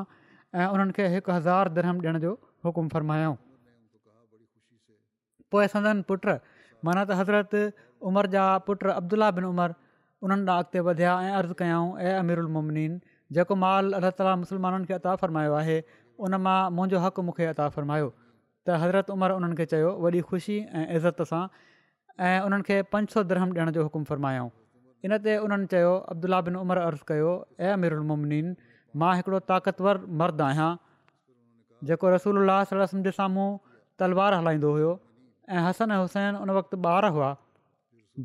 ऐं 0.55 0.67
उन्हनि 0.77 0.93
खे 0.99 1.05
हिकु 1.15 1.31
हज़ार 1.39 1.65
धर्म 1.79 1.97
ॾियण 2.07 2.19
जो 2.27 2.31
हुकुम 2.69 2.87
फ़रमायाऊं 2.95 3.37
पोइ 5.51 5.67
संदन 5.75 5.97
पुट 6.13 6.25
माना 6.87 7.03
त 7.11 7.19
हज़रत 7.25 7.53
उमिरि 8.11 8.29
जा 8.39 8.45
पुट 8.71 8.81
अब्दुला 8.95 9.35
बिन 9.41 9.45
उमर 9.51 9.71
उन्हनि 10.29 10.45
ॾांहुं 10.55 10.59
अॻिते 10.71 10.89
वधिया 10.91 11.13
ऐं 11.27 11.33
अर्ज़ु 11.43 11.55
कयाऊं 11.63 12.73
ऐं 12.87 12.89
जेको 13.37 13.55
माल 13.65 13.85
अलाह 13.99 14.11
ताली 14.19 14.33
मुसलमाननि 14.47 14.85
खे 14.89 14.95
अता 15.03 15.19
फ़रमायो 15.21 15.53
आहे 15.61 15.77
उन 16.25 16.35
मां 16.47 16.59
मुंहिंजो 16.77 16.99
हक़ु 17.05 17.23
मूंखे 17.29 17.47
अता 17.53 17.69
फ़र्मायो 17.77 18.09
त 18.11 18.69
हज़रत 18.83 19.11
उमर 19.15 19.31
उन्हनि 19.39 19.55
खे 19.61 19.65
चयो 19.73 19.91
वॾी 20.05 20.21
ख़ुशी 20.31 20.57
ऐं 20.79 20.85
इज़त 20.99 21.19
सां 21.33 21.43
ऐं 22.29 22.39
उन्हनि 22.49 22.65
खे 22.69 22.77
पंज 22.95 23.05
सौ 23.17 23.23
धर्मु 23.33 23.47
ॾियण 23.59 23.71
जो 23.79 23.83
हुकुमु 23.89 24.05
फ़र्मायो 24.11 24.45
इनते 25.09 25.33
उन्हनि 25.47 25.67
चयो 25.75 25.93
अब्दुला 26.15 26.39
बिन 26.49 26.55
उमर 26.63 26.79
अर्ज़ु 26.87 27.05
कयो 27.13 27.33
ऐं 27.69 27.77
मिरुलमुमनीन 27.85 28.47
मां 29.05 29.13
हिकिड़ो 29.21 29.39
ताक़तवर 29.53 29.97
मर्द 30.23 30.41
आहियां 30.49 30.71
जेको 31.91 32.07
रसूल 32.17 32.43
उल्लास 32.45 32.75
जे 33.09 33.13
साम्हूं 33.21 33.49
तलवार 34.03 34.33
हलाईंदो 34.41 34.71
हुयो 34.79 34.93
ऐं 35.55 35.63
हसन 35.69 35.99
हुसैन 36.01 36.33
उन 36.45 36.49
वक़्तु 36.63 36.77
ॿार 36.95 37.05
हुआ 37.17 37.31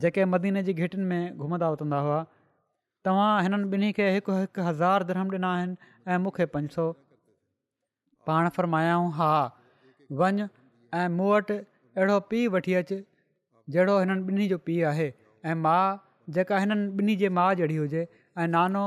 जेके 0.04 0.22
मदीने 0.34 0.64
जी 0.68 0.74
घिटियुनि 0.80 1.06
में 1.12 1.24
घुमंदा 1.46 1.68
उथंदा 1.78 2.00
हुआ 2.10 2.20
तव्हां 3.06 3.30
हिननि 3.44 3.66
ॿिन्ही 3.78 3.89
खे 4.00 4.06
हिकु 4.18 4.32
हिकु 4.42 4.62
हज़ार 4.72 5.04
धर्म 5.12 5.28
ॾिना 5.38 5.50
आहिनि 5.60 5.76
ऐं 6.14 6.20
मूंखे 6.26 6.46
पंज 6.58 6.70
सौ 6.76 6.84
पाण 8.28 8.49
फ़र्मायूं 8.55 9.09
हा 9.19 9.32
वञु 10.22 10.45
ऐं 10.99 11.07
मूं 11.17 11.30
वटि 11.34 11.57
अहिड़ो 11.97 12.17
पीउ 12.30 12.49
वठी 12.57 12.74
अचु 12.82 12.97
जहिड़ो 13.76 13.95
हिननि 13.99 14.19
ॿिन्ही 14.32 14.47
जो 14.53 14.57
पीउ 14.69 14.88
आहे 14.91 15.07
ऐं 15.49 15.55
माउ 15.65 15.97
जेका 16.38 16.57
हिननि 16.63 16.88
ॿिन्ही 17.01 17.15
जे 17.22 17.30
माउ 17.38 17.53
जहिड़ी 17.59 17.76
हुजे 17.82 18.01
ऐं 18.43 18.47
नानो 18.55 18.84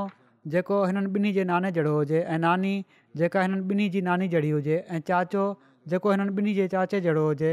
जेको 0.55 0.77
हिननि 0.89 1.11
ॿिन्ही 1.19 1.33
जे 1.39 1.45
नाने 1.53 1.71
जहिड़ो 1.79 1.95
हुजे 1.97 2.21
ऐं 2.23 2.39
नानी 2.47 2.75
जेका 3.23 3.43
हिननि 3.47 3.63
ॿिन्ही 3.75 3.89
जी 3.97 4.01
नानी 4.09 4.29
जहिड़ी 4.35 4.51
हुजे 4.57 4.77
ऐं 4.91 5.01
चाचो 5.13 5.45
जेको 5.93 6.13
हिननि 6.17 6.31
ॿिन्ही 6.43 6.55
जे 6.61 6.69
चाचे 6.77 7.01
जहिड़ो 7.09 7.27
हुजे 7.27 7.51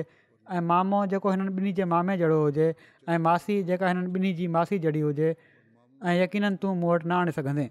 ऐं 0.56 0.62
मामो 0.72 1.00
जेको 1.16 1.32
हिननि 1.36 1.56
ॿिन्ही 1.60 1.74
जे 1.80 1.86
मामे 1.96 2.18
जहिड़ो 2.24 2.40
हुजे 2.44 2.68
ऐं 3.10 3.18
मासी 3.28 3.62
जेका 3.72 3.88
हिननि 3.94 4.14
ॿिन्ही 4.20 4.34
जी 4.42 4.48
मासी 4.58 4.80
जहिड़ी 4.88 5.00
हुजे 5.08 5.36
ऐं 6.06 6.16
यकीननि 6.22 6.56
तूं 6.62 6.76
मूं 6.84 6.94
वटि 6.96 7.08
न 7.10 7.20
आणे 7.24 7.32
सघंदे 7.40 7.70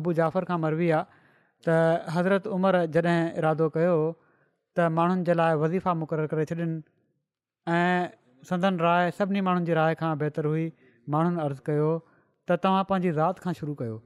अबू 0.00 0.12
जाफ़र 0.18 0.44
खां 0.50 0.58
मरबी 0.66 0.90
आहे 0.96 1.15
त 1.68 2.12
हज़रत 2.14 2.46
उमिरि 2.56 2.80
जॾहिं 2.96 3.20
इरादो 3.42 3.66
कयो 3.76 3.94
त 3.98 4.90
माण्हुनि 4.98 5.22
जे 5.28 5.34
लाइ 5.40 5.52
वज़ीफ़ा 5.62 5.94
मुक़ररु 6.02 6.26
करे 6.32 6.44
छॾिन 6.50 6.70
ऐं 7.76 7.96
संदन 8.50 8.78
राय 8.86 9.10
सभिनी 9.18 9.40
माण्हुनि 9.46 9.66
जी 9.70 9.74
राय 9.78 9.94
खां 10.02 10.10
बहितरु 10.22 10.52
हुई 10.54 10.66
माण्हुनि 11.14 11.40
अर्ज़ु 11.46 11.64
कयो 11.70 11.88
त 12.48 12.58
तव्हां 12.66 12.82
पंहिंजी 12.92 13.10
राति 13.18 13.46
खां 13.46 13.54
शुरू 13.62 13.74
कयो 13.82 13.96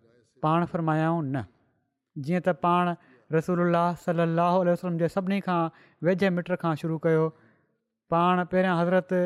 पाण 0.46 0.66
फ़र्मायाऊं 0.72 1.20
न 1.22 1.44
जीअं 2.26 2.42
त 2.48 2.56
पाण 2.64 2.92
रसूल 3.38 3.64
सलाहु 4.06 4.64
वसलम 4.72 4.98
जे 5.04 5.10
सभिनी 5.18 5.40
खां 5.50 5.60
वेझे 6.08 6.30
मिट 6.40 6.54
खां 6.66 6.72
शुरू 6.86 6.98
कयो 7.08 7.26
पाण 8.14 8.44
पहिरियां 8.54 8.76
हज़रत 8.82 9.16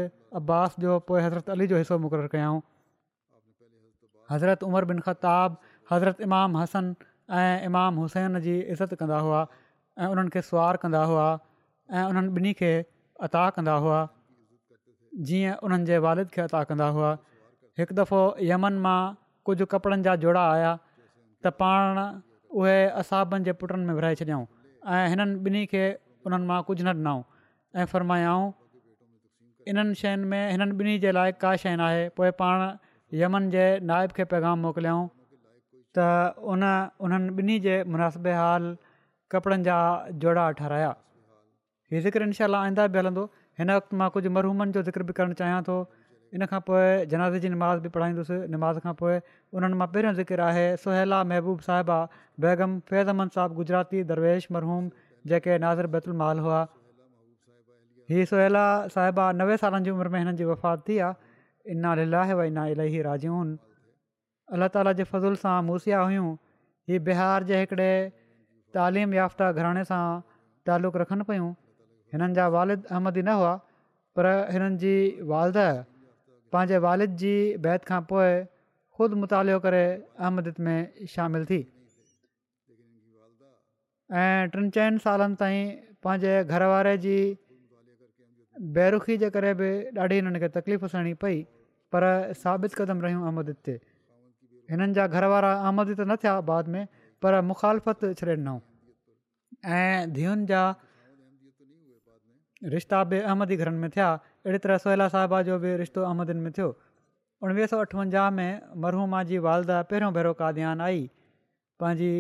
अब्बास 0.44 0.78
जो 0.86 0.96
पोइ 1.10 1.24
हज़रत 1.30 1.54
अली 1.58 1.70
जो 1.74 1.84
हिसो 1.86 1.98
मुक़ररु 2.06 2.32
कयाऊं 2.36 2.60
हज़रत 4.32 4.66
उमर 4.70 4.84
बिन 4.92 5.06
ख़ताबु 5.08 5.76
हज़रत 5.92 6.20
इमाम 6.28 6.56
हसन 6.62 6.92
ऐं 7.32 7.64
इमाम 7.66 7.94
हुसैन 7.96 8.38
जी 8.40 8.58
इज़त 8.60 8.94
कंदा 9.00 9.18
हुआ 9.18 9.46
ऐं 9.98 10.06
उन्हनि 10.12 10.30
खे 10.30 10.40
सुवारु 10.42 10.78
कंदा 10.82 11.02
हुआ 11.10 11.28
ऐं 11.92 12.04
उन्हनि 12.08 12.28
ॿिन्ही 12.36 12.52
खे 12.60 12.72
अता 13.26 13.48
कंदा 13.56 13.72
हुआ 13.84 14.00
जीअं 15.28 15.56
उन्हनि 15.64 15.84
जे 15.86 15.98
वालिद 16.04 16.28
खे 16.34 16.40
अता 16.42 16.62
कंदा 16.68 16.88
हुआ 16.96 17.10
हिकु 17.80 17.94
दफ़ो 18.00 18.20
यमन 18.50 18.74
मां 18.86 18.98
कुझु 19.46 19.66
कपिड़नि 19.72 20.02
जा 20.08 20.14
जोड़ा 20.26 20.44
आया 20.52 20.72
त 21.44 21.54
पाण 21.60 22.00
उहे 22.60 22.76
असाबनि 23.02 23.44
जे 23.48 23.52
पुटनि 23.62 23.84
में 23.86 23.94
विराए 24.00 24.14
छॾियाऊं 24.20 24.44
ऐं 24.92 25.08
हिननि 25.14 25.40
ॿिन्ही 25.48 25.64
खे 25.72 25.84
उन्हनि 26.26 26.46
मां 26.52 26.60
कुझु 26.68 26.84
न 26.84 26.92
ॾिनऊं 27.00 27.22
ऐं 27.80 27.86
फरमायाऊं 27.94 28.46
इन्हनि 29.72 29.94
शयुनि 30.04 30.26
में 30.34 30.42
हिननि 30.50 30.72
ॿिन्ही 30.84 30.98
जे 31.06 31.10
लाइ 31.18 31.32
का 31.46 31.54
शइ 31.64 31.76
नाहे 31.84 32.08
पोइ 32.16 32.30
पाण 32.42 32.70
यमन 33.22 33.50
जे 33.56 33.64
नायब 33.94 34.12
खे 34.18 34.24
पैगाम 34.32 34.60
मोकिलियऊं 34.68 35.04
त 35.96 36.00
उन 36.52 36.62
उन्हनि 37.06 37.30
ॿिन्ही 37.40 37.56
जे 37.66 37.74
मुनासिब 37.94 38.26
हाल 38.40 38.64
कपिड़नि 39.34 39.62
जा 39.70 39.76
जोड़ा 40.24 40.44
ठाराया 40.60 40.90
हीअ 41.92 42.00
ज़िकर 42.06 42.22
इनशा 42.28 42.46
आईंदा 42.60 42.86
बि 42.94 42.98
हलंदो 42.98 43.22
हिन 43.60 43.70
वक़्तु 43.76 43.94
मां 44.00 44.08
कुझु 44.14 44.28
मरहूमनि 44.36 44.72
जो 44.76 44.82
ज़िक्र 44.88 45.02
बि 45.10 45.12
करणु 45.18 45.34
चाहियां 45.40 45.60
थो 45.68 45.76
इन 46.34 46.46
खां 46.52 46.60
पोइ 46.70 46.86
जनाज़ 47.12 47.36
जी 47.44 47.48
नमाज़ 47.56 47.82
बि 47.86 47.92
पढ़ाईंदुसि 47.96 48.36
नमाज़ 48.54 48.78
खां 48.86 48.94
पोइ 49.02 49.18
उन्हनि 49.58 49.76
मां 49.82 49.88
पहिरियों 49.96 50.14
ज़िक्र 50.20 50.46
आहे 50.48 50.64
सोहेला 50.84 51.18
महबूब 51.32 51.60
साहिबा 51.66 51.98
बैगम 52.46 52.78
फैज़ 52.92 53.10
अहमद 53.12 53.36
साहबु 53.36 53.58
गुजराती 53.62 54.02
दरवेश 54.12 54.48
मरहूम 54.56 54.88
जेके 55.32 55.58
नाज़र 55.66 55.90
बैतुलमाल 55.94 56.42
हुआ 56.48 56.58
हीअ 58.14 58.26
सोहेला 58.32 58.64
साहिबा 58.96 59.28
नवे 59.42 59.60
सालनि 59.62 59.88
जी 59.90 59.94
उमिरि 59.98 60.12
में 60.16 60.18
हिननि 60.24 60.34
जी 60.42 60.50
वफ़ात 60.50 60.84
थी 60.88 60.98
आहे 61.10 61.32
इना 61.78 61.94
लीला 62.02 62.24
वन 62.42 62.58
ना 62.60 62.66
इलाही 62.74 63.06
राजू 63.10 63.36
आहिनि 63.38 63.56
अलाह 64.52 64.68
ताला 64.76 64.92
जे 64.98 65.04
फज़ूल 65.12 65.36
सां 65.42 65.56
मूसिया 65.68 66.00
हुयूं 66.08 66.28
हीअ 66.90 67.00
बिहार 67.08 67.44
जे 67.50 67.60
हिकिड़े 67.60 67.90
तालीम 68.78 69.14
याफ़्ता 69.18 69.50
घराणे 69.60 69.84
सां 69.90 70.02
तालुक़ 70.70 70.96
रखनि 71.02 71.24
पियूं 71.30 71.46
हिननि 72.14 72.36
जा 72.38 72.46
वालिद 72.56 72.90
अहमदी 72.96 73.22
न 73.22 73.36
हुआ 73.40 73.52
पर 74.18 74.28
हिननि 74.56 74.78
जी 74.82 74.92
वालद 75.32 75.58
पंहिंजे 76.52 76.80
वालिद 76.88 77.14
जी 77.22 77.32
बैत 77.68 77.88
खां 77.92 78.00
पोइ 78.12 78.32
ख़ुदि 78.98 79.20
मुतालि 79.22 79.54
करे 79.68 79.84
अहमदिद 79.92 80.60
में 80.68 80.76
शामिलु 81.14 81.48
थी 81.52 81.60
ऐं 84.24 84.52
टिनि 84.54 84.70
चइनि 84.76 85.02
सालनि 85.06 85.40
ताईं 85.44 85.64
पंहिंजे 86.04 86.34
घर 86.52 86.66
वारे 86.74 86.94
जी 87.06 87.16
बेरुखी 88.76 89.14
जे 89.24 89.28
करे 89.38 89.52
बि 89.62 89.72
ॾाढी 90.04 90.20
हिननि 90.20 90.38
खे 90.44 90.48
तकलीफ़ 90.60 90.84
सहिणी 90.94 91.14
पई 91.26 91.42
पर 91.92 92.04
साबित 92.44 92.80
क़दम 92.82 93.00
रहियूं 93.06 93.24
अहमद 93.30 93.50
ते 93.68 93.74
हिननि 94.70 94.92
जा 94.96 95.06
घर 95.14 95.24
वारा 95.32 95.52
अहमद 95.64 95.88
त 95.98 96.00
न 96.10 96.16
थिया 96.22 96.32
बाद 96.50 96.68
में 96.74 96.84
पर 97.22 97.40
मुख़ालफ़त 97.50 98.00
छॾे 98.20 98.34
ॾिनऊं 98.36 98.58
ऐं 99.76 100.12
धीअनि 100.16 100.46
जा 100.50 100.62
रिश्ता 102.76 102.98
बि 103.10 103.18
अहमदी 103.28 103.56
घरनि 103.62 103.78
में 103.84 103.90
थिया 103.96 104.08
अहिड़ी 104.44 104.58
तरह 104.64 104.78
सोहेला 104.84 105.08
साहिबा 105.14 105.40
जो 105.48 105.58
बि 105.62 105.76
रिश्तो 105.82 106.02
अहमदिन 106.10 106.36
में 106.44 106.50
थियो 106.56 106.68
उणिवीह 107.44 107.66
सौ 107.72 107.78
अठवंजाह 107.86 108.28
में 108.38 108.50
मरहूमा 108.84 109.22
जी 109.30 109.38
वालदा 109.46 109.80
पहिरियों 109.90 110.12
भेरो 110.16 110.32
का 110.40 110.48
आई 110.88 111.02
पंहिंजी 111.82 112.14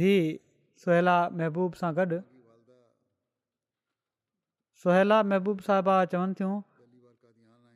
धीउ 0.00 0.18
सोहेला 0.84 1.16
महबूब 1.40 1.78
सां 1.80 1.90
गॾु 2.00 2.20
सोहेला 4.84 5.22
महबूब 5.32 5.60
साहिबा 5.70 5.96
चवनि 6.12 6.34
थियूं 6.40 6.54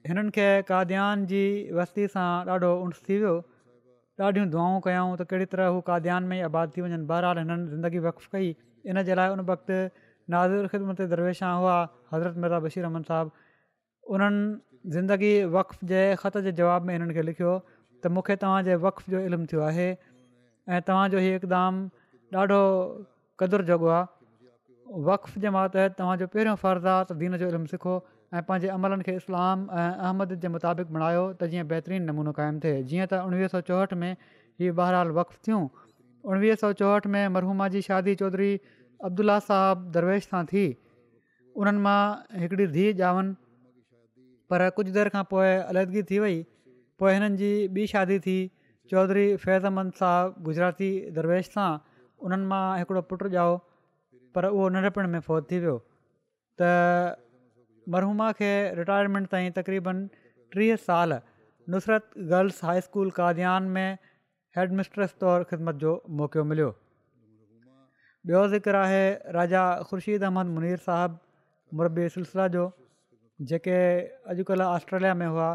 हिननि 0.08 0.30
खे 0.36 0.46
काद्यान 0.70 1.22
जी 1.30 1.42
वस्ती 1.78 2.06
सां 2.14 2.26
ॾाढो 2.54 2.70
ऊंट 2.82 2.94
थी 3.08 3.16
वियो 3.22 3.34
ॾाढियूं 4.24 4.44
दुआऊं 4.52 4.78
कयूं 4.86 5.06
त 5.20 5.26
कहिड़ी 5.32 5.46
तरह 5.54 5.72
हू 5.76 5.80
काद्यान 5.88 6.22
में 6.32 6.36
ई 6.38 6.42
आबाद 6.48 6.68
थी 6.74 6.80
वञनि 6.84 7.06
बहरहाल 7.10 7.38
हिननि 7.42 7.66
ज़िंदगी 7.72 8.00
वक़फ़ु 8.06 8.28
कई 8.36 8.48
इन 8.92 9.02
जे 9.10 9.14
लाइ 9.20 9.32
उन 9.36 9.42
वक़्तु 9.50 10.60
ख़िदमत 10.74 11.00
दरवेशा 11.14 11.50
हुआ 11.62 11.74
हज़रत 12.14 12.36
मिर्ज़ा 12.44 12.60
बशीर 12.66 12.84
रमन 12.88 13.02
साहबु 13.10 13.36
उन्हनि 14.16 14.46
ज़िंदगी 14.96 15.34
वक़फ़ 15.58 15.84
जे 15.92 16.02
ख़त 16.24 16.38
जे 16.48 16.52
जवाब 16.62 16.86
में 16.90 16.94
हिननि 16.96 17.14
खे 17.20 17.28
लिखियो 17.28 17.52
त 17.66 18.16
मूंखे 18.16 18.36
तव्हांजे 18.44 18.74
वक़फ़ 18.88 19.10
जो 19.14 19.20
इल्मु 19.30 19.44
थियो 19.54 19.62
आहे 19.70 19.88
ऐं 19.90 20.82
तव्हांजो 20.90 21.18
हीउ 21.26 21.34
हिकदमि 21.38 22.36
ॾाढो 22.42 22.60
क़दुरु 23.42 23.64
जॻो 23.72 23.88
आहे 24.00 24.98
वक़ 25.10 25.26
जे 25.44 25.48
महत 25.56 25.76
तव्हांजो 26.02 26.26
पहिरियों 26.36 26.56
फ़र्ज़ 26.66 26.86
आहे 26.94 27.04
त 27.08 27.22
दीन 27.22 27.36
जो 27.42 27.46
इल्मु 27.54 27.66
सिखो 27.74 27.94
ऐं 28.34 28.42
पंहिंजे 28.42 28.68
अमलनि 28.74 29.02
खे 29.06 29.14
इस्लाम 29.22 29.58
ऐं 29.70 29.90
अहमद 30.04 30.38
जे 30.42 30.48
मुताबिक़ 30.54 30.88
बणायो 30.94 31.22
त 31.40 31.48
जीअं 31.52 31.66
बहितरीनु 31.72 32.06
नमूनो 32.10 32.32
क़ाइमु 32.38 32.58
थिए 32.64 32.78
जीअं 32.92 33.06
त 33.10 33.18
उणिवीह 33.26 33.50
सौ 33.54 33.60
चोहठि 33.70 33.98
में 34.02 34.12
हीअ 34.62 34.72
बहरहाल 34.78 35.12
वक़ु 35.18 35.36
थियूं 35.48 35.60
उणिवीह 36.30 36.56
सौ 36.62 36.70
चोहठि 36.80 37.12
में 37.16 37.22
मरहूमा 37.36 37.68
जी 37.74 37.82
शादी 37.88 38.14
चौधरी 38.22 38.48
अब्दुल्ला 39.10 39.36
साहिबु 39.50 39.90
दरवेश 39.98 40.26
सां 40.32 40.40
थी 40.52 40.64
उन्हनि 41.62 41.82
मां 41.86 41.98
हिकिड़ी 42.44 42.66
धीउ 42.76 42.90
ॼावन 43.02 43.30
पर 44.52 44.68
कुझु 44.80 44.94
देरि 44.98 45.12
खां 45.16 45.22
पोइ 45.34 45.52
अललीदगी 45.70 46.02
थी 46.12 46.18
वई 46.26 46.36
पोइ 47.02 47.12
हिननि 47.18 47.38
जी 47.42 47.50
ॿी 47.78 47.86
शादी 47.94 48.16
थी 48.26 48.38
चौधरी 48.94 49.26
फैज़ 49.46 49.68
अमंद 49.72 50.00
साहबु 50.02 50.48
गुजराती 50.50 50.90
दरवेश 51.20 51.52
सां 51.54 51.68
उन्हनि 52.30 52.50
मां 52.54 52.64
हिकिड़ो 52.82 53.04
पुटु 53.12 53.30
ॼाओ 53.38 53.54
पर 54.38 54.50
उहो 54.52 54.66
नंढपण 54.78 55.12
में 55.16 55.20
फ़ौत 55.30 55.48
थी 55.52 55.58
वियो 55.66 55.76
त 56.62 56.74
मरहूमा 57.94 58.30
खे 58.38 58.48
रिटायरमेंट 58.76 59.26
ताईं 59.32 59.50
तक़रीबन 59.56 60.06
टीह 60.54 60.76
साल 60.86 61.18
Nusrat 61.74 62.08
girls 62.32 62.64
high 62.68 62.80
school 62.86 63.10
Kadyan 63.18 63.68
में 63.76 63.98
हेडमिस्ट्रेस 64.58 65.14
तौरु 65.24 65.44
ख़िदमत 65.50 65.78
जो 65.84 65.92
मौक़ो 66.20 66.44
मिलियो 66.54 66.70
ॿियो 68.30 68.42
ज़िक्र 68.54 68.76
आहे 68.88 69.04
राजा 69.38 69.62
ख़ुर्शीद 69.90 70.24
अहमद 70.30 70.52
मुनीर 70.56 70.76
साहिबु 70.88 71.78
मुरबी 71.80 72.08
सिलसिला 72.18 72.46
जो 72.56 72.64
जेके 73.52 73.76
अॼुकल्ह 74.34 74.74
ऑस्ट्रेलिया 74.78 75.14
में 75.22 75.26
हुआ 75.26 75.50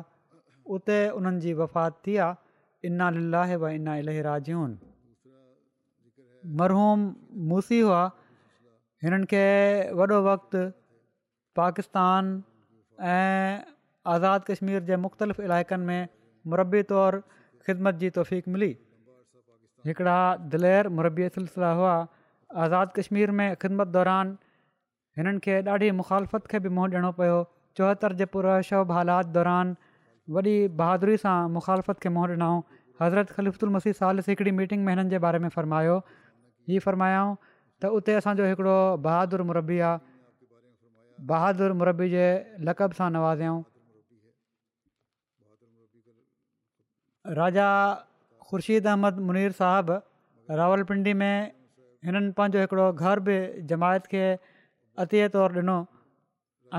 उते 0.78 1.00
उन्हनि 1.20 1.42
जी 1.48 1.54
वफ़ात 1.64 2.00
थी 2.08 2.16
आहे 2.28 2.90
इना 2.92 3.10
व 3.66 3.74
इना 3.80 3.98
इलाही 4.04 4.22
राजन 4.34 4.78
मरहूम 6.62 7.06
मूसी 7.52 7.80
हुआ 7.88 8.04
हिननि 9.04 9.26
खे 9.34 9.44
वॾो 10.00 10.22
वक़्तु 10.30 10.64
पाकिस्तान 11.60 12.32
ऐं 13.12 13.64
आज़ाद 14.14 14.50
कश्मीर 14.50 14.82
जे 14.90 14.96
मुख़्तलिफ़ 15.06 15.42
इलाइक़नि 15.48 15.86
में 15.90 16.08
मुरबी 16.54 16.82
तौरु 16.92 17.20
ख़िदमत 17.68 17.96
जी 18.04 18.10
तौफ़क़ 18.18 18.54
मिली 18.56 18.72
हिकिड़ा 19.90 20.16
दिलैर 20.56 20.90
मुरबी 21.00 21.28
सिलसिला 21.38 21.72
हुआ 21.80 21.94
आज़ाद 22.66 22.92
कश्मीर 23.00 23.32
में 23.40 23.48
ख़िदमत 23.64 23.94
दौरान 23.98 24.36
हिननि 25.22 25.40
खे 25.48 25.58
ॾाढी 25.76 25.90
मुख़ालफ़त 26.00 26.48
खे 26.54 26.60
बि 26.68 26.72
मुंहुं 26.78 26.90
ॾियणो 26.94 27.12
पियो 27.20 27.38
चौहतरि 27.80 28.16
जे 28.22 28.26
पुर 28.36 28.50
हालात 29.00 29.34
दौरान 29.40 29.76
वॾी 30.38 30.54
बहादुरी 30.84 31.18
सां 31.26 31.38
मुखालफ़त 31.58 32.00
खे 32.06 32.10
मुंहुं 32.20 32.30
ॾिनाऊं 32.38 32.62
हज़रत 33.02 33.36
ख़लीफ़ुल 33.40 33.70
मसीह 33.78 33.94
सालिस 34.00 34.30
हिकिड़ी 34.34 34.52
मीटिंग 34.62 34.84
में 34.86 34.94
हिननि 34.94 35.10
जे 35.16 35.20
बारे 35.28 35.40
में 35.48 35.56
फ़रमायो 35.58 35.96
हीअ 36.70 36.86
फ़रमायाऊं 36.88 37.36
त 37.84 37.92
उते 38.00 38.14
असांजो 38.22 38.46
हिकिड़ो 38.52 38.76
बहादुरु 39.10 39.46
मरबी 39.52 39.80
आहे 39.92 40.00
बहादुर 41.30 41.74
मुरबी 41.80 42.08
जे 42.10 42.22
लक़ब 42.68 42.94
सां 43.00 43.10
नवाज़ियऊं 43.16 43.58
राजा 47.40 47.66
ख़ुर्शीद 48.50 48.88
अहमद 48.94 49.20
मुनीर 49.26 49.52
साहबु 49.58 49.98
रावलपिंडी 50.60 51.14
में 51.22 51.36
हिननि 52.08 52.32
पंहिंजो 52.40 52.62
हिकिड़ो 52.64 52.88
घर 53.04 53.20
बि 53.28 53.36
जमायत 53.74 54.06
खे 54.14 54.24
अतीअ 55.06 55.28
तौरु 55.36 55.62
ॾिनो 55.64 55.78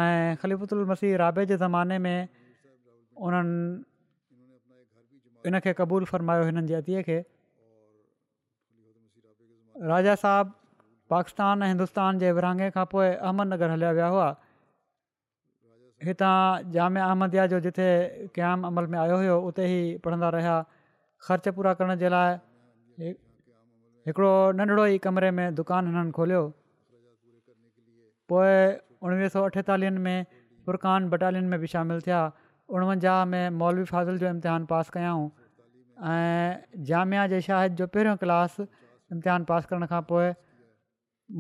ऐं 0.02 0.34
ख़लीफ़ुतल 0.42 0.84
मसीह 0.92 1.16
राबे 1.22 1.46
जे 1.52 1.56
ज़माने 1.62 1.98
में 2.06 2.18
उन्हनि 3.28 3.60
हिनखे 5.46 5.72
क़बूल 5.82 6.04
फ़रमायो 6.14 6.50
हिननि 6.50 6.66
जे 6.72 6.74
अतीअ 6.82 7.02
खे 7.10 7.18
राजा 9.94 10.14
साहब 10.26 10.52
पाकिस्तान 11.12 11.62
ऐं 11.64 11.68
हिंदुस्तान 11.74 12.20
जे 12.24 12.28
विरहाङे 12.36 12.68
खां 12.76 12.84
पोइ 12.94 13.08
अहमदनगर 13.28 13.72
हलिया 13.76 13.90
विया 13.96 14.06
हुआ 14.14 14.26
हितां 16.06 16.36
जामिया 16.76 17.08
अहमदिया 17.12 17.44
जो 17.52 17.58
जिथे 17.66 17.88
क़याम 18.38 18.68
अमल 18.68 18.86
में 18.92 18.98
आयो 19.02 19.18
हुयो 19.22 19.34
उते 19.48 19.66
ई 19.72 19.82
पढ़ंदा 20.06 20.30
रहिया 20.36 20.54
ख़र्च 21.26 21.54
पूरा 21.58 21.74
करण 21.80 21.98
जे 22.04 22.10
लाइ 22.16 23.10
हिकिड़ो 24.10 24.32
नंढिड़ो 24.60 24.84
ई 24.84 25.02
कमरे 25.08 25.30
में 25.40 25.44
दुकानु 25.60 25.92
हिननि 25.96 26.16
खोलियो 26.18 26.40
पोइ 28.34 28.54
उणिवीह 29.06 29.32
सौ 29.34 29.42
अठेतालीहनि 29.50 30.04
में 30.08 30.16
फुरकान 30.66 31.10
बटालियन 31.16 31.50
में 31.52 31.58
बि 31.66 31.70
शामिलु 31.74 32.02
थिया 32.08 32.22
उणवंजाह 32.76 33.20
में 33.34 33.58
मौलवी 33.62 33.84
फाज़िल 33.92 34.18
जो 34.24 34.32
इम्तिहान 34.36 34.64
पास 34.72 34.94
कयाऊं 34.96 35.28
ऐं 36.14 36.84
जामिया 36.92 37.26
जे 37.34 37.40
शाहिद 37.48 37.76
जो 37.82 37.88
पहिरियों 37.98 38.16
क्लास 38.24 38.56
इम्तिहान 38.68 39.46
पास 39.52 39.70
करण 39.72 39.86
खां 39.94 40.00
पोइ 40.12 40.30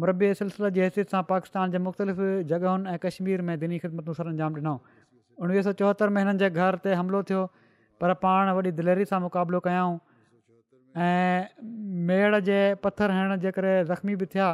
मुरबी 0.00 0.28
सिलसिले 0.40 0.68
जी 0.76 0.80
हैसियत 0.82 1.10
सां 1.14 1.22
पाकिस्तान 1.30 1.72
जे 1.72 1.78
मुख़्तलिफ़ 1.86 2.20
जॻहियुनि 2.50 2.90
ऐं 2.92 2.98
कश्मीर 3.02 3.42
में 3.48 3.58
दिनी 3.62 3.78
ख़िदमतूं 3.80 4.12
सर 4.18 4.26
अंजाम 4.32 4.54
ॾिनऊं 4.56 4.78
उणिवीह 5.46 5.62
सौ 5.68 5.72
चोहतरि 5.80 6.14
में 6.16 6.20
हिननि 6.22 6.38
जे 6.42 6.48
घर 6.60 6.78
ते 6.84 6.94
हमिलो 7.00 7.22
थियो 7.30 7.40
पर 8.04 8.14
पाण 8.22 8.50
वॾी 8.58 8.70
दिलेरी 8.78 9.04
सां 9.10 9.20
मुक़ाबिलो 9.24 9.60
कयाऊं 9.66 9.98
ऐं 11.06 11.66
मेड़ 12.10 12.40
जे 12.48 12.58
पथर 12.84 13.10
हणण 13.16 13.40
जे 13.44 13.50
करे 13.58 13.72
ज़ख़्मी 13.90 14.16
बि 14.22 14.26
थिया 14.34 14.46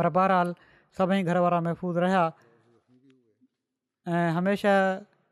पर 0.00 0.08
बहरहाल 0.18 0.54
सभई 0.98 1.22
घर 1.22 1.38
वारा 1.46 1.60
महफ़ूज़ 1.68 1.98
रहिया 2.04 2.24
ऐं 4.18 4.30
हमेशह 4.40 4.82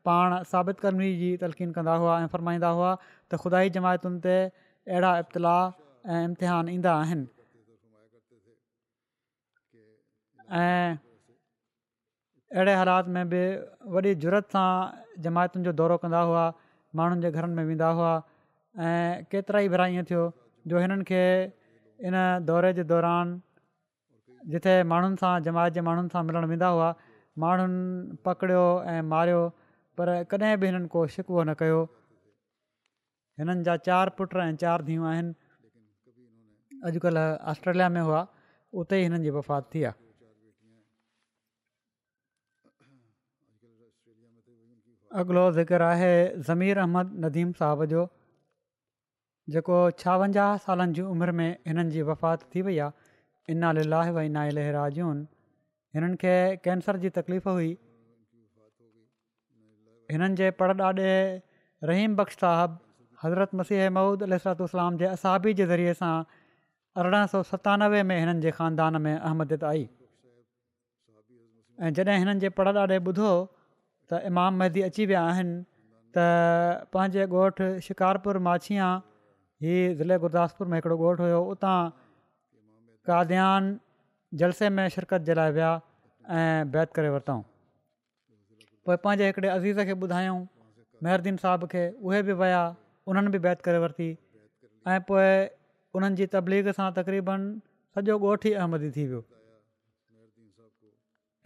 पाण 0.09 0.37
साबित 0.55 0.79
करणी 0.87 1.11
जी 1.21 1.29
तलक़ीन 1.45 1.71
कंदा 1.77 1.95
हुआ 2.05 2.17
ऐं 2.25 2.33
फरमाईंदा 2.37 2.69
हुआ 2.81 2.95
त 3.29 3.41
ख़ुदा 3.45 3.61
जमातुनि 3.77 4.19
ते 4.25 4.37
अहिड़ा 4.41 5.13
इब्तलाउ 5.25 5.69
ऐं 6.15 6.21
इम्तिहान 6.29 6.69
ईंदा 6.77 6.93
आहिनि 7.03 7.27
ऐं 10.51 10.95
अहिड़े 12.55 12.73
हालात 12.75 13.07
में 13.17 13.27
बि 13.29 13.41
वॾी 13.91 14.13
जुरत 14.23 14.47
सां 14.55 14.67
जमायतुनि 15.23 15.63
जो 15.65 15.71
दौरो 15.81 15.97
कंदा 16.03 16.19
हुआ 16.29 16.43
माण्हुनि 16.99 17.21
जे 17.25 17.31
घरनि 17.31 17.53
में 17.59 17.63
वेंदा 17.65 17.89
हुआ 17.99 18.11
ऐं 18.87 19.23
केतिरा 19.31 19.59
ई 19.67 19.69
भेरा 19.75 19.85
ईअं 19.95 20.03
थियो 20.11 20.23
जो 20.73 20.79
हिननि 20.83 21.03
खे 21.11 21.21
इन 22.09 22.15
दौरे 22.51 22.73
जे 22.79 22.83
दौरान 22.91 23.27
जिथे 24.55 24.73
माण्हुनि 24.91 25.17
सां 25.23 25.31
जमात 25.47 25.71
जे 25.79 25.85
माण्हुनि 25.89 26.11
सां 26.17 26.23
मिलणु 26.31 26.47
वेंदा 26.55 26.69
हुआ 26.75 26.89
माण्हुनि 27.45 28.19
पकड़ियो 28.29 28.65
ऐं 28.95 28.99
मारियो 29.15 29.39
पर 29.97 30.07
कॾहिं 30.35 30.53
बि 30.65 30.73
हिननि 30.73 30.87
को 30.97 31.07
शिक 31.17 31.31
न 31.47 31.55
कयो 31.63 31.79
हिननि 33.45 33.63
जा 33.71 33.77
चारि 33.87 34.11
पुट 34.19 34.35
ऐं 34.49 34.51
चारि 34.67 34.83
धीअ 34.91 35.07
आहिनि 35.15 35.31
अॼुकल्ह 36.91 37.23
ऑस्ट्रेलिया 37.55 37.89
में 37.97 38.01
हुआ 38.07 38.21
उते 38.83 38.99
ई 39.05 39.11
हिननि 39.11 39.23
जी 39.29 39.37
वफ़ात 39.41 39.71
थी 39.73 39.87
अॻिलो 45.19 45.41
ज़िक्र 45.51 45.81
आहे 45.83 46.11
ज़मीर 46.47 46.77
अहमद 46.79 47.09
नदीम 47.23 47.51
साहब 47.61 47.83
जो 47.93 48.03
जेको 49.55 49.79
छावंजाह 50.01 50.55
सालनि 50.65 50.93
जी 50.99 51.01
उमिरि 51.13 51.31
में 51.39 51.57
हिननि 51.67 51.91
जी 51.95 52.01
वफ़ात 52.09 52.43
थी 52.55 52.61
वई 52.67 52.77
आहे 52.85 53.51
इन 53.55 53.65
लीलाह 53.79 54.11
वना 54.19 54.45
लेहरा 54.59 54.87
जून 54.97 55.17
हिननि 55.95 56.15
खे 56.23 56.35
कैंसर 56.67 56.97
जी 57.03 57.09
तकलीफ़ 57.19 57.49
हुई 57.49 57.69
हिननि 60.15 60.35
जे 60.43 60.51
पर 60.61 60.79
ॾाॾॾे 60.79 61.11
रहीम 61.91 62.15
बख़्श 62.23 62.43
حضرت 62.47 62.81
हज़रत 63.23 63.55
मसीह 63.55 63.89
महूद 63.95 64.23
अलसरतु 64.31 64.63
इस्लाम 64.69 64.95
जे 64.97 65.05
असहाबी 65.05 65.53
जे 65.57 65.65
ज़रिए 65.71 65.93
सां 65.99 66.13
अरिड़हं 67.01 67.25
सौ 67.33 67.41
सतानवे 67.55 68.01
में 68.09 68.17
हिननि 68.19 68.41
जे 68.45 68.51
ख़ानदान 68.59 68.97
में 69.05 69.15
अहमदत 69.17 69.63
आई 69.73 69.83
ऐं 71.85 71.93
जॾहिं 71.99 72.17
हिननि 72.25 72.39
जे 72.49 72.97
ॿुधो 72.97 73.31
त 74.11 74.19
इमाम 74.31 74.57
महदी 74.59 74.81
अची 74.87 75.05
विया 75.09 75.21
आहिनि 75.25 75.55
त 76.15 76.23
पंहिंजे 76.95 77.25
ॻोठु 77.35 77.67
शिकारपुर 77.87 78.37
माछिया 78.47 78.87
ही 79.65 79.75
ज़िले 79.99 80.17
गुरदासपुर 80.23 80.67
में 80.73 80.77
हिकिड़ो 80.77 80.97
ॻोठु 81.03 81.23
हुयो 81.27 81.39
उतां 81.53 81.77
काद्यान 83.11 83.69
जलसे 84.43 84.69
में 84.77 84.83
शिरकत 84.97 85.27
जे 85.31 85.39
लाइ 85.41 85.51
विया 85.59 85.71
ऐं 86.41 86.71
बैत 86.75 86.91
करे 86.99 87.09
वरितऊं 87.15 87.41
पोइ 88.85 88.97
पंहिंजे 89.07 89.27
हिकिड़े 89.33 89.49
अज़ीज़ 89.55 89.83
खे 89.89 89.99
ॿुधायऊं 90.05 90.39
मेहरदीन 91.07 91.35
साहब 91.47 91.67
खे 91.75 91.87
उहे 92.09 92.21
बि 92.29 92.33
विया 92.45 92.61
उन्हनि 93.11 93.31
बि 93.37 93.45
बैत 93.49 93.61
करे 93.69 93.77
वरिती 93.85 94.09
ऐं 94.95 94.99
पोइ 95.11 95.29
उन्हनि 95.99 96.25
तबलीग 96.39 96.71
सां 96.79 96.91
तक़रीबन 97.03 97.51
सॼो 97.93 98.25
ॻोठु 98.31 98.51
ई 98.51 98.59
अहमदी 98.65 98.91
थी 98.97 99.07
वियो 99.13 99.23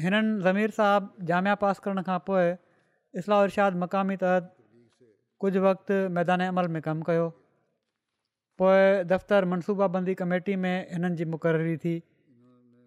हिननि 0.04 0.22
ज़मीर 0.44 0.72
साहबु 0.78 1.26
जामिया 1.32 1.56
पास 1.64 1.80
करण 1.84 2.02
खां 2.08 2.18
पोइ 2.28 2.48
इस्लाह 3.22 3.44
उरशाद 3.48 3.76
मक़ामी 3.84 4.16
तहत 4.24 4.52
कुझु 5.40 5.60
वक़्ति 5.66 5.98
मैदान 6.16 6.42
अमल 6.48 6.68
में 6.76 6.82
कमु 6.88 7.04
कयो 7.10 7.28
पोइ 8.62 8.82
दफ़्तर 9.12 9.46
मनसूबाबंदी 9.52 10.14
कमेटी 10.22 10.56
में 10.64 10.76
हिननि 10.96 11.16
जी 11.22 11.26
मुक़ररी 11.36 11.78
थी 11.84 11.96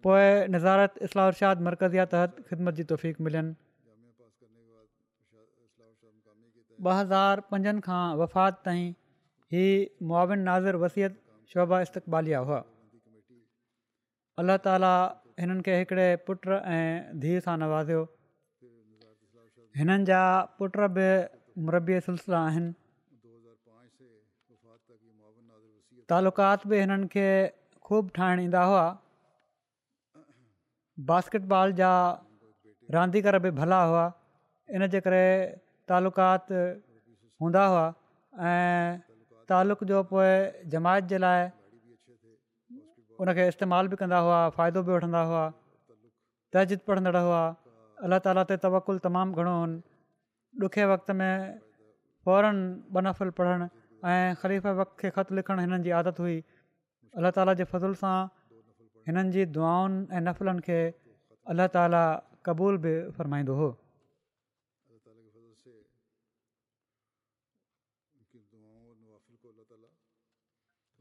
पोइ 0.07 0.27
नज़ारत 0.55 1.01
इस्लाह 1.07 1.27
उर्शाद 1.33 1.61
मर्कज़ी 1.69 2.05
तहत 2.15 2.35
ख़िदमत 2.51 2.73
जी 2.81 2.87
तोफ़ीक़ 2.93 3.21
मिलनि 3.29 3.55
ॿ 6.81 6.91
हज़ार 6.95 7.39
पंजनि 7.53 7.81
खां 7.87 8.03
वफ़ात 8.19 8.59
ताईं 8.65 8.85
ही 9.55 9.63
मुआिन 10.11 10.39
नाज़िर 10.49 10.75
वसीत 10.83 11.17
शोभा 11.53 11.79
इस्तक़बालिया 11.87 12.39
हुआ 12.49 12.59
अलाह 14.43 14.57
ताला 14.67 14.93
हिननि 15.41 15.63
खे 15.65 15.75
हिकिड़े 15.79 16.07
पुट 16.27 16.41
ऐं 16.53 17.17
धीअ 17.23 17.39
सां 17.43 17.53
नवाज़ियो 17.63 17.99
हिननि 19.81 20.05
जा 20.09 20.21
पुट 20.61 20.73
बि 20.95 21.99
सिलसिला 22.07 22.39
आहिनि 22.47 22.73
तालुकात 26.13 26.65
बि 26.71 26.75
हिननि 26.83 27.07
खे 27.13 27.27
ख़ूबु 27.89 28.09
ठाहिणु 28.17 28.43
ईंदा 28.47 28.63
हुआ 28.71 28.83
बास्केटबॉल 31.11 31.73
जा 31.79 31.91
रांदीगर 32.95 33.39
बि 33.45 33.51
भला 33.59 33.79
हुआ 33.91 34.05
इनजे 34.79 34.99
करे 35.07 35.25
तालुकात 35.93 36.51
हूंदा 37.43 37.63
हुआ 37.75 37.85
ऐं 38.49 38.87
तालुक़ 39.53 39.83
जो 39.93 40.03
पोइ 40.11 40.31
जमायत 40.75 41.03
जे 41.13 41.17
लाइ 41.25 41.47
उनखे 43.21 43.43
इस्तेमालु 43.51 43.87
बि 43.91 43.97
कंदा 44.01 44.17
हुआ 44.25 44.39
फ़ाइदो 44.55 44.79
बि 44.87 44.91
वठंदा 44.95 45.21
हुआ 45.29 45.43
तहजिद 46.55 46.79
पढ़ंदड़ 46.87 47.15
हुआ 47.25 47.41
अलाह 48.07 48.19
ताला 48.25 48.43
ते 48.51 48.55
तवकुलु 48.63 48.99
तमामु 49.07 49.35
घणो 49.39 49.55
ॾुखे 50.63 50.83
वक़्त 50.91 51.09
में 51.19 51.33
फ़ौरन 52.25 52.57
ॿ 52.91 53.01
नफ़ल 53.07 53.29
पढ़णु 53.41 53.65
ऐं 54.09 54.33
ख़रीफ़ 54.41 54.67
वक़्त 54.79 54.93
खे 55.03 55.07
ख़तु 55.17 55.31
लिखणु 55.41 55.59
हिननि 55.65 55.77
जी 55.89 55.93
आदत 55.99 56.17
हुई 56.23 56.37
अल्लाह 57.17 57.31
ताला 57.39 57.53
जे 57.59 57.67
फज़ुल 57.73 57.93
सां 58.03 58.15
हिननि 59.11 59.31
जी 59.35 59.45
दुआआनि 59.57 59.99
ऐं 60.09 60.21
नफ़िलनि 60.29 60.61
खे 60.69 60.79
अल्ल्ह 61.53 61.67
ताला 61.75 62.01
क़बूल 62.49 62.81
बि 62.87 62.93
फ़रमाईंदो 63.19 63.61
हो 63.61 63.69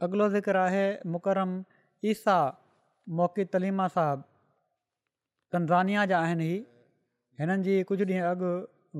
अॻिलो 0.06 0.28
ज़िक्र 0.38 0.56
आहे 0.68 0.86
मुकरम 1.16 1.58
ईसा 2.06 2.36
मौकी 3.18 3.44
तलीमा 3.52 3.86
साहबु 3.94 4.22
तंज़ानिया 5.54 6.04
जा 6.10 6.18
आहिनि 6.24 6.46
ई 6.54 6.58
हिननि 7.42 7.62
जी 7.66 7.74
कुझु 7.90 8.04
ॾींहं 8.06 8.26
अॻु 8.30 8.50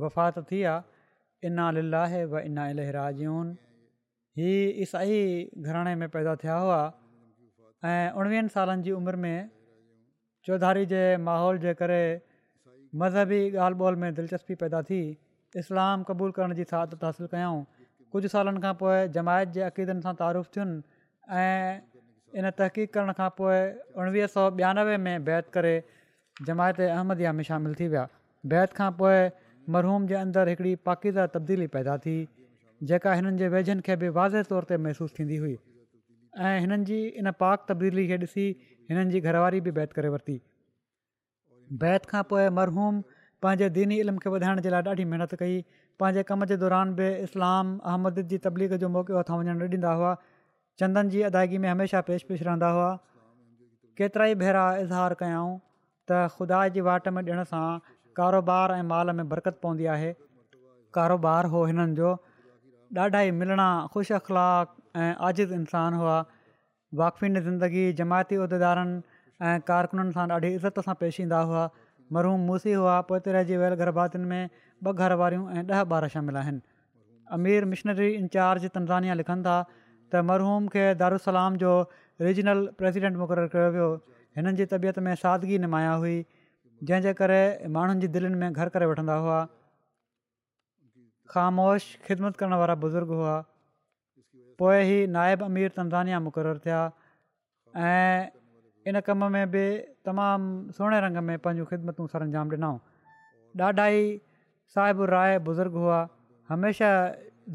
वफ़ात 0.04 0.38
थी 0.50 0.62
आहे 0.70 1.46
इना 1.48 1.66
लीला 1.76 2.00
आहे 2.06 2.22
व 2.32 2.38
इना 2.50 2.66
इलहरा 2.74 3.04
जि 3.18 4.52
ईसाई 4.86 5.10
ई 5.10 5.50
घराणे 5.66 5.94
में 6.02 6.08
पैदा 6.16 6.34
थिया 6.42 6.56
हुआ 6.64 6.80
ऐं 7.90 8.12
उणिवीहनि 8.20 8.48
सालनि 8.56 8.82
जी 8.86 8.92
उमिरि 9.00 9.18
में 9.24 9.36
चौधारी 10.48 10.86
जे 10.92 11.02
माहौल 11.28 11.58
जे 11.66 11.74
करे 11.82 12.02
मज़हबी 13.02 13.40
ॻाल्हि 13.58 13.80
ॿोल 13.84 13.96
में 14.04 14.08
दिलचस्पी 14.18 14.54
पैदा 14.64 14.82
थी 14.90 15.00
इस्लाम 15.62 16.02
क़बूल 16.10 16.30
करण 16.38 16.54
जी 16.60 16.64
सादत 16.72 17.04
हासिलु 17.08 17.28
कयऊं 17.36 17.62
कुझु 18.14 18.28
सालनि 18.34 18.60
खां 18.66 18.74
पोइ 18.82 19.06
जमायत 19.18 19.48
जे 19.58 19.62
अक़ीदनि 19.70 20.06
सां 20.08 20.14
तारीफ़ु 20.22 20.54
थियुनि 20.56 20.76
ऐं 21.42 21.97
इन 22.36 22.50
तहक़ीक़ 22.50 22.90
करण 22.94 23.12
खां 23.18 23.28
पोइ 23.40 24.26
सौ 24.34 24.48
ॿियानवे 24.56 24.96
में 25.06 25.24
बैत 25.28 25.48
करे 25.58 25.74
जमायत 26.48 26.80
अहमदिया 26.88 27.32
में 27.38 27.42
शामिलु 27.50 27.74
थी 27.80 27.88
विया 27.94 28.06
बैत 28.54 28.72
खां 28.80 28.90
पोइ 28.98 29.22
मरहूम 29.76 30.06
जे 30.10 30.14
अंदरि 30.24 30.50
हिकिड़ी 30.56 30.74
पाकिदा 30.88 31.26
तब्दीली 31.38 31.66
पैदा 31.78 31.96
थी 32.04 32.16
जेका 32.90 33.12
हिननि 33.20 33.38
जे 33.38 33.48
वेझनि 33.54 33.80
खे 33.88 33.96
बि 34.02 34.08
वाज़े 34.18 34.42
तौर 34.52 34.68
ते 34.72 34.76
महिसूसु 34.84 35.16
थींदी 35.18 35.36
हुई 35.44 35.56
ऐं 36.50 36.54
हिननि 36.66 36.84
जी 36.90 37.00
इन 37.22 37.32
पाक 37.42 37.66
तब्दीली 37.72 38.06
खे 38.12 38.18
ॾिसी 38.24 38.46
हिननि 38.92 39.10
जी 39.16 39.20
घरवारी 39.30 39.60
बि 39.68 39.72
बैत 39.80 39.92
करे 39.98 40.12
वरिती 40.16 40.38
बैत 41.84 42.06
खां 42.12 42.22
पोइ 42.32 42.48
मरहूम 42.60 43.02
पंहिंजे 43.46 43.68
दीनी 43.78 43.98
ई 43.98 44.06
इल्म 44.06 44.24
खे 44.26 44.34
वधाइण 44.36 44.60
जे 44.66 44.70
लाइ 44.76 44.86
ॾाढी 44.94 45.04
महिनत 45.14 45.34
कई 45.42 45.60
पंहिंजे 46.00 46.22
कम 46.30 46.44
जे 46.52 46.56
दौरान 46.64 46.94
बि 47.00 47.10
इस्लाम 47.28 47.76
अहमद 47.92 48.22
जी 48.32 48.38
तबलीग 48.46 48.76
जो 48.84 48.88
मौको 48.98 49.18
हथां 49.20 49.40
वञणु 49.42 49.58
न 49.66 49.70
ॾींदा 49.72 49.92
हुआ 50.02 50.16
चंदन 50.80 51.08
जी 51.12 51.22
अदायगी 51.28 51.58
में 51.62 51.68
हमेशह 51.68 52.00
पेश 52.08 52.22
पेश 52.26 52.42
रहंदा 52.48 52.68
हुआ 52.76 52.88
केतिरा 54.00 54.26
ई 54.32 54.34
भेरा 54.42 54.66
इज़हार 54.82 55.14
कयाऊं 55.22 55.54
त 56.10 56.18
ख़ुदा 56.34 56.60
जी 56.76 56.84
वाट 56.88 57.08
में 57.16 57.22
ॾियण 57.22 57.42
सां 57.52 57.62
कारोबार 58.18 58.74
ऐं 58.76 58.84
माल 58.90 59.10
में 59.20 59.24
बरक़त 59.32 59.58
पवंदी 59.64 59.88
आहे 59.94 60.10
कारोबार 60.98 61.48
हो 61.54 61.62
हिननि 61.70 61.96
जो 62.00 62.12
ॾाढा 62.98 63.22
ई 63.30 63.34
मिलणा 63.40 63.66
ख़ुशि 63.94 64.14
अख़लाक 64.18 64.76
ऐं 65.00 65.08
आज़िज़ु 65.30 65.54
इंसानु 65.62 65.98
हुआ 66.04 66.18
वाक़फीन 67.02 67.42
ज़िंदगी 67.48 67.84
जमायती 68.02 68.36
उहिदेदारनि 68.44 68.96
ऐं 69.48 69.56
कारकुननि 69.72 70.12
सां 70.18 70.26
ॾाढी 70.36 70.52
इज़त 70.60 70.80
सां 70.88 70.94
पेश 71.02 71.20
ईंदा 71.26 71.40
हुआ 71.50 71.64
मरहूम 72.18 72.46
मूसी 72.52 72.76
हुआ 72.84 72.94
पोते 73.10 73.34
रहिजी 73.38 73.56
वियल 73.64 73.74
गर्भातियुनि 73.82 74.26
में 74.36 74.42
ॿ 74.86 74.94
घर 74.94 75.18
वारियूं 75.24 75.44
ऐं 75.58 75.64
ॾह 75.74 75.84
ॿार 75.98 76.08
शामिल 76.16 76.40
आहिनि 76.44 76.62
अमीर 77.40 77.64
मिशनरी 77.74 78.08
इंचार्ज 78.22 78.68
तंज़ानिया 78.78 79.14
लिखनि 79.22 79.42
था 79.50 79.56
त 80.12 80.22
मरहूम 80.28 80.66
खे 80.74 80.84
दारूसल 81.02 81.38
जो 81.64 81.72
रीजनल 82.26 82.60
प्रेसिडेंट 82.80 83.16
मुक़ररु 83.22 83.50
कयो 83.54 83.68
वियो 83.76 83.88
हिननि 84.38 84.56
जी 84.60 84.66
तबियत 84.72 84.98
में 85.06 85.10
सादगी 85.24 85.58
निमाया 85.64 85.92
हुई 86.04 86.16
जंहिंजे 86.90 87.12
करे 87.20 87.40
माण्हुनि 87.76 88.00
जी 88.04 88.08
दिलनि 88.16 88.38
में 88.42 88.48
घर 88.54 88.72
करे 88.76 88.88
वठंदा 88.92 89.16
हुआ 89.26 89.38
ख़ामोश 91.34 91.88
ख़िदमत 92.08 92.36
करण 92.42 92.56
वारा 92.62 92.74
बुज़ुर्ग 92.86 93.10
हुआ 93.18 93.36
पोइ 94.62 94.78
ई 94.82 94.98
नायब 95.18 95.42
अमीर 95.50 95.74
तनज़ानिया 95.76 96.20
मुक़ररु 96.28 96.58
थिया 96.68 96.80
ऐं 97.90 98.32
इन 98.90 99.00
कम 99.08 99.20
में 99.36 99.44
बि 99.56 99.64
तमामु 100.08 100.46
सुहिणे 100.78 100.98
रंग 101.06 101.20
में 101.30 101.36
पंहिंजूं 101.46 101.66
ख़िदमतूं 101.74 102.06
सरंजाम 102.14 102.46
ॾिनऊं 102.54 102.76
ॾाढा 103.68 103.86
ई 104.00 104.04
साहिबु 104.76 105.04
राय 105.14 105.38
बुज़ुर्ग 105.50 105.74
हुआ 105.86 105.98
हमेशह 106.54 106.92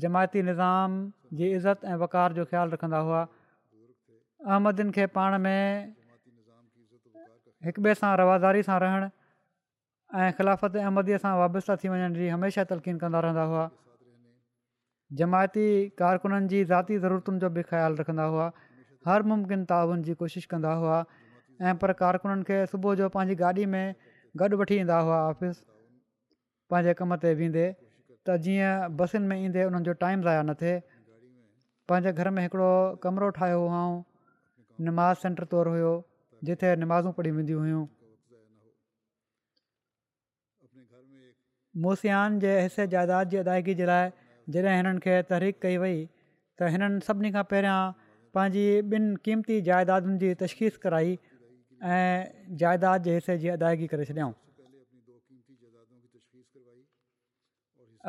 जमायती 0.06 0.40
निज़ाम 0.52 0.90
जी 1.38 1.48
इज़त 1.56 1.86
ऐं 1.92 1.96
वकार 2.02 2.34
जो 2.34 2.46
ख़्यालु 2.46 2.72
रखंदा 2.74 2.98
हुआ 3.06 3.22
अहमदिन 4.48 4.92
खे 4.98 5.06
पाण 5.18 5.38
में 5.46 5.94
हिक 7.66 7.80
ॿिए 7.80 7.94
सां 8.02 8.10
रवादारी 8.22 8.62
सां 8.68 8.80
रहण 8.84 9.06
ऐं 10.22 10.30
ख़िलाफ़त 10.40 10.76
अहमदीअ 10.82 11.20
सां 11.24 11.32
वाबस्ता 11.42 11.76
थी 11.84 11.92
वञण 11.94 12.18
जी 12.20 12.28
हमेशह 12.36 12.68
तलक़ीन 12.74 12.98
कंदा 13.06 13.22
रहंदा 13.28 13.46
हुआ 13.54 13.62
जमायती 15.22 15.64
कारकुननि 16.04 16.52
जी 16.54 16.60
ज़ाती 16.74 16.98
ज़रूरतुनि 17.08 17.40
जो 17.46 17.50
बि 17.58 17.64
ख़्यालु 17.74 18.00
रखंदा 18.04 18.26
हुआ 18.36 18.50
हर 19.10 19.24
मुमकिन 19.34 19.64
ताउन 19.74 20.04
जी 20.10 20.14
कोशिशि 20.24 20.48
कंदा 20.56 20.74
हुआ 20.84 20.98
ऐं 21.70 21.74
पर 21.84 21.94
कारकुननि 22.06 22.44
खे 22.52 22.60
सुबुह 22.74 22.96
जो 23.02 23.10
पंहिंजी 23.18 23.40
गाॾी 23.44 23.66
में 23.76 23.86
गॾु 24.44 24.62
वठी 24.64 24.80
ईंदा 24.86 25.00
हुआ 25.10 25.20
ऑफिस 25.34 25.64
पंहिंजे 26.72 27.00
कम 27.04 27.16
ते 27.28 27.34
वेंदे 27.44 27.66
त 28.28 28.42
जीअं 28.48 28.74
बसियुनि 29.00 29.28
में 29.32 29.38
ईंदे 29.46 29.64
उन्हनि 29.72 29.86
जो 29.90 29.94
टाइम 30.08 30.28
ज़ाया 30.30 30.42
न 30.50 30.54
थिए 30.66 30.76
पंहिंजे 31.90 32.12
घर 32.22 32.30
में 32.36 32.42
हिकिड़ो 32.44 32.74
कमिरो 33.04 33.30
ठाहियो 33.38 33.60
हुआऊं 33.68 33.96
नमाज़ 34.88 35.18
सेंटर 35.24 35.46
तौरु 35.54 35.72
हुयो 35.76 35.94
जिथे 36.50 36.70
नमाज़ूं 36.84 37.12
पढ़ी 37.20 37.32
वेंदियूं 37.40 37.62
हुयूं 37.64 37.84
मूसियान 41.84 42.40
जे 42.44 42.54
हिसे 42.62 42.86
जाइदाद 42.94 43.30
जी 43.34 43.38
अदायगी 43.44 43.74
जे 43.82 43.86
लाइ 43.92 44.10
जॾहिं 44.56 44.76
हिननि 44.78 45.00
खे 45.06 45.16
तहरीक 45.32 45.60
कई 45.66 45.78
वई 45.84 45.98
त 46.60 46.70
हिननि 46.76 47.00
सभिनी 47.08 47.32
खां 47.38 47.44
पहिरियां 47.54 47.80
पंहिंजी 48.38 48.66
ॿिनि 48.98 49.16
क़ीमती 49.28 49.62
जाइदादुनि 49.70 50.18
जी 50.24 50.30
तशख़ीस 50.44 50.78
कराई 50.86 51.18
ऐं 51.98 52.54
जाइदाद 52.64 53.08
जे 53.10 53.16
हिसे 53.20 53.38
जी 53.46 53.50
अदायगी 53.56 53.88
करे 53.96 54.06
छॾियऊं 54.12 54.34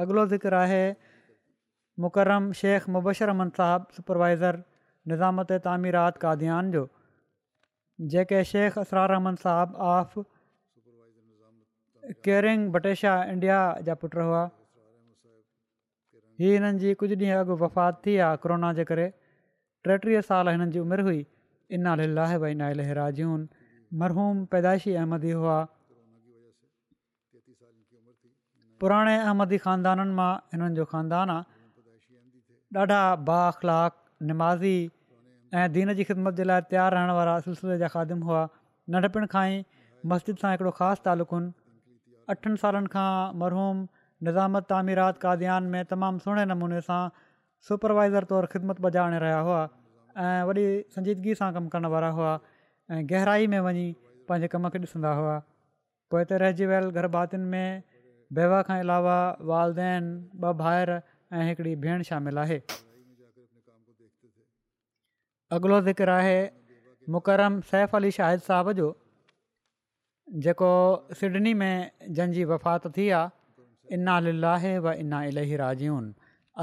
अॻिलो 0.04 0.26
ज़िक्र 0.34 0.60
आहे 0.60 0.82
मुकरम 2.02 2.50
शेख 2.60 2.88
मुबशर 2.94 3.28
अमन 3.32 3.48
साहब 3.56 3.86
सुपरवाइज़र 3.96 4.62
निज़ामत 5.10 5.52
तामीरात 5.66 6.16
काद्यान 6.24 6.70
जो 6.76 6.86
जेके 8.14 8.40
शेख 8.52 8.78
असरार 8.82 9.10
अहमन 9.16 9.34
साहबु 9.42 9.76
ऑफ 9.90 10.16
केरिंग 12.28 12.68
बटेशा 12.76 13.12
इंडिया 13.34 13.58
जा 13.90 13.94
पुट 14.02 14.16
हुआ 14.22 14.42
हीअ 16.38 16.54
हिननि 16.54 16.86
जी 16.86 16.94
कुझु 17.04 17.14
ॾींहं 17.20 17.36
अॻु 17.44 17.56
वफ़ात 17.62 18.00
थी 18.06 18.16
आहे 18.28 18.40
कोरोना 18.46 18.72
जे 18.80 18.84
करे 18.90 19.06
टेटीह 19.88 20.20
साल 20.32 20.48
हिननि 20.54 20.70
जी 20.76 20.82
उमिरि 20.88 21.02
हुई 21.12 21.24
इनाल 21.78 22.04
भाई 22.44 22.54
ना 22.62 22.70
इलेराजून 22.74 23.48
मरहूम 24.02 24.44
पैदाइशी 24.54 24.94
अहमदी 24.98 25.30
हुआ 25.42 25.56
पुराणे 28.82 29.16
अहमदी 29.30 29.58
ख़ानदाननि 29.66 30.14
मां 30.22 30.32
हिननि 30.52 30.74
जो 30.80 30.84
ख़ानदान 30.94 31.30
आहे 31.40 31.52
ॾाढा 32.82 33.00
बाख़लाक 33.28 33.92
निमाज़ी 34.30 34.78
ऐं 35.58 35.72
दीन 35.72 35.92
जी 35.98 36.04
ख़िदमत 36.04 36.34
जे 36.38 36.44
लाइ 36.50 36.60
तयारु 36.70 36.94
रहण 36.96 37.10
वारा 37.18 37.34
सिलसिले 37.46 37.76
जा 37.82 37.88
खादम 37.94 38.22
हुआ 38.30 38.40
नंढपण 38.94 39.26
खां 39.34 39.44
ई 39.50 39.60
मस्जिद 40.12 40.40
सां 40.44 40.50
हिकिड़ो 40.54 40.72
ख़ासि 40.78 41.04
तालुक़ु 41.04 41.40
अठनि 42.34 42.60
सालनि 42.64 42.90
खां 42.96 43.06
मरहूम 43.44 43.84
निज़ामत 44.28 44.68
तामीरात 44.74 45.22
काद्यान 45.26 45.70
में 45.76 45.84
तमामु 45.92 46.24
सुहिणे 46.26 46.46
नमूने 46.54 46.80
सां 46.88 47.00
सुपरवाइज़र 47.68 48.28
तौरु 48.34 48.50
ख़िदमत 48.56 48.82
पजाइणे 48.88 49.22
रहिया 49.26 49.38
हुआ 49.50 49.62
ऐं 50.26 50.36
वॾी 50.50 50.66
संजीदगी 50.98 51.38
सां 51.42 51.52
कमु 51.58 51.72
करण 51.76 51.90
वारा 51.96 52.10
हुआ 52.20 52.34
ऐं 52.96 53.00
गहराई 53.14 53.50
में 53.56 53.58
वञी 53.68 53.86
पंहिंजे 54.32 54.52
कम 54.56 54.68
खे 54.76 54.82
ॾिसंदा 54.88 55.14
हुआ 55.22 55.38
पोइ 56.14 56.26
हिते 56.26 56.42
रहिजी 56.46 56.70
वियल 56.74 56.90
गरभातियुनि 57.00 57.48
में 57.56 57.82
वेवा 58.40 58.62
खां 58.70 58.82
अलावा 58.88 59.18
वालदेन 59.54 60.10
ॿ 60.50 61.02
ऐं 61.32 61.46
हिकिड़ी 61.48 61.74
भेण 61.84 62.02
शामिलु 62.08 62.40
आहे 62.40 62.58
अॻिलो 65.56 65.80
ज़िक्रु 65.88 66.12
आहे 66.12 66.36
मुकरम 67.14 67.60
सैफ 67.70 67.94
अली 67.96 68.10
शाहिद 68.18 68.40
साहब 68.48 68.70
जो 68.80 68.86
जेको 70.44 70.70
सिडनी 71.20 71.54
में 71.62 71.90
जंहिंजी 72.08 72.44
वफ़ात 72.52 72.86
थी 72.96 73.08
आहे 73.20 73.94
इना 73.96 74.18
लाहे 74.26 74.78
व 74.84 74.92
इना 75.04 75.20
अलाजीन 75.32 76.14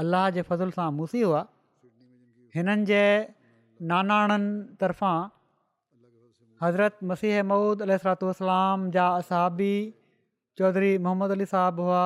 अलाह 0.02 0.28
जे 0.38 0.42
फज़ुल 0.50 0.70
सां 0.78 0.90
मूसी 0.98 1.22
हुआ 1.26 1.42
हिननि 2.56 2.84
जे 2.90 3.02
नानाणनि 3.90 4.76
तरफ़ां 4.80 5.18
हज़रत 6.62 6.98
मसीह 7.12 7.42
महुूद 7.50 7.82
अल 7.88 7.98
जा 8.96 9.06
असाबी 9.22 9.74
चौधरी 10.58 10.90
मोहम्मद 11.06 11.30
अली 11.36 11.46
साहबु 11.52 11.82
हुआ 11.88 12.02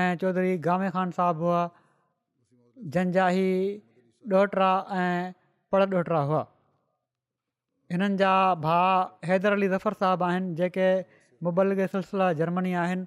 ऐं 0.00 0.06
चौधरी 0.22 0.56
गामे 0.68 0.90
ख़ान 0.90 1.10
साहबु 1.20 1.44
हुआ 1.44 1.62
जंहिंजा 2.82 3.26
ही 3.34 3.44
ॾोहिटा 4.32 4.68
ऐं 5.00 5.32
पर 5.72 5.80
ॾोहिड़ा 5.94 6.20
हुआ 6.30 6.40
हिननि 7.92 8.16
जा 8.22 8.30
भाउ 8.64 9.04
हैदर 9.30 9.52
अली 9.56 9.68
ज़फ़र 9.68 9.92
साहबु 10.02 10.24
आहिनि 10.28 10.54
जेके 10.60 10.88
मुबलिक 11.48 11.84
सिलसिला 11.94 12.32
जर्मनी 12.40 12.72
आहिनि 12.82 13.06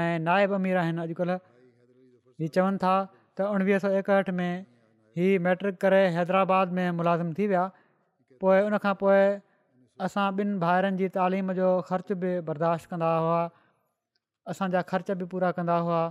ऐं 0.00 0.18
नायब 0.24 0.52
अमीर 0.60 0.76
आहिनि 0.82 1.00
अॼुकल्ह 1.04 1.40
हीअ 2.44 2.48
चवनि 2.56 2.78
था 2.84 2.92
त 3.36 3.48
उणिवीह 3.54 3.78
सौ 3.84 3.88
एकहठि 4.02 4.32
में 4.40 4.52
ही 5.20 5.28
मैट्रिक 5.48 5.80
करे 5.84 6.02
हैदराबाद 6.16 6.72
में 6.80 6.90
मुलाज़िम 6.98 7.32
थी 7.38 7.46
विया 7.52 7.64
पोइ 8.44 8.60
उनखां 8.68 8.94
पोइ 9.04 9.22
असां 10.08 10.26
ॿिनि 10.42 10.58
भारनि 10.66 11.00
जी 11.02 11.08
तालीम 11.16 11.52
जो 11.60 11.70
ख़र्च 11.92 12.12
बि 12.24 12.34
बर्दाश्त 12.50 12.90
कंदा 12.92 13.14
हुआ 13.24 13.40
असांजा 14.54 14.82
ख़र्च 14.92 15.10
बि 15.22 15.26
पूरा 15.34 15.50
कंदा 15.60 15.76
हुआ 15.88 16.02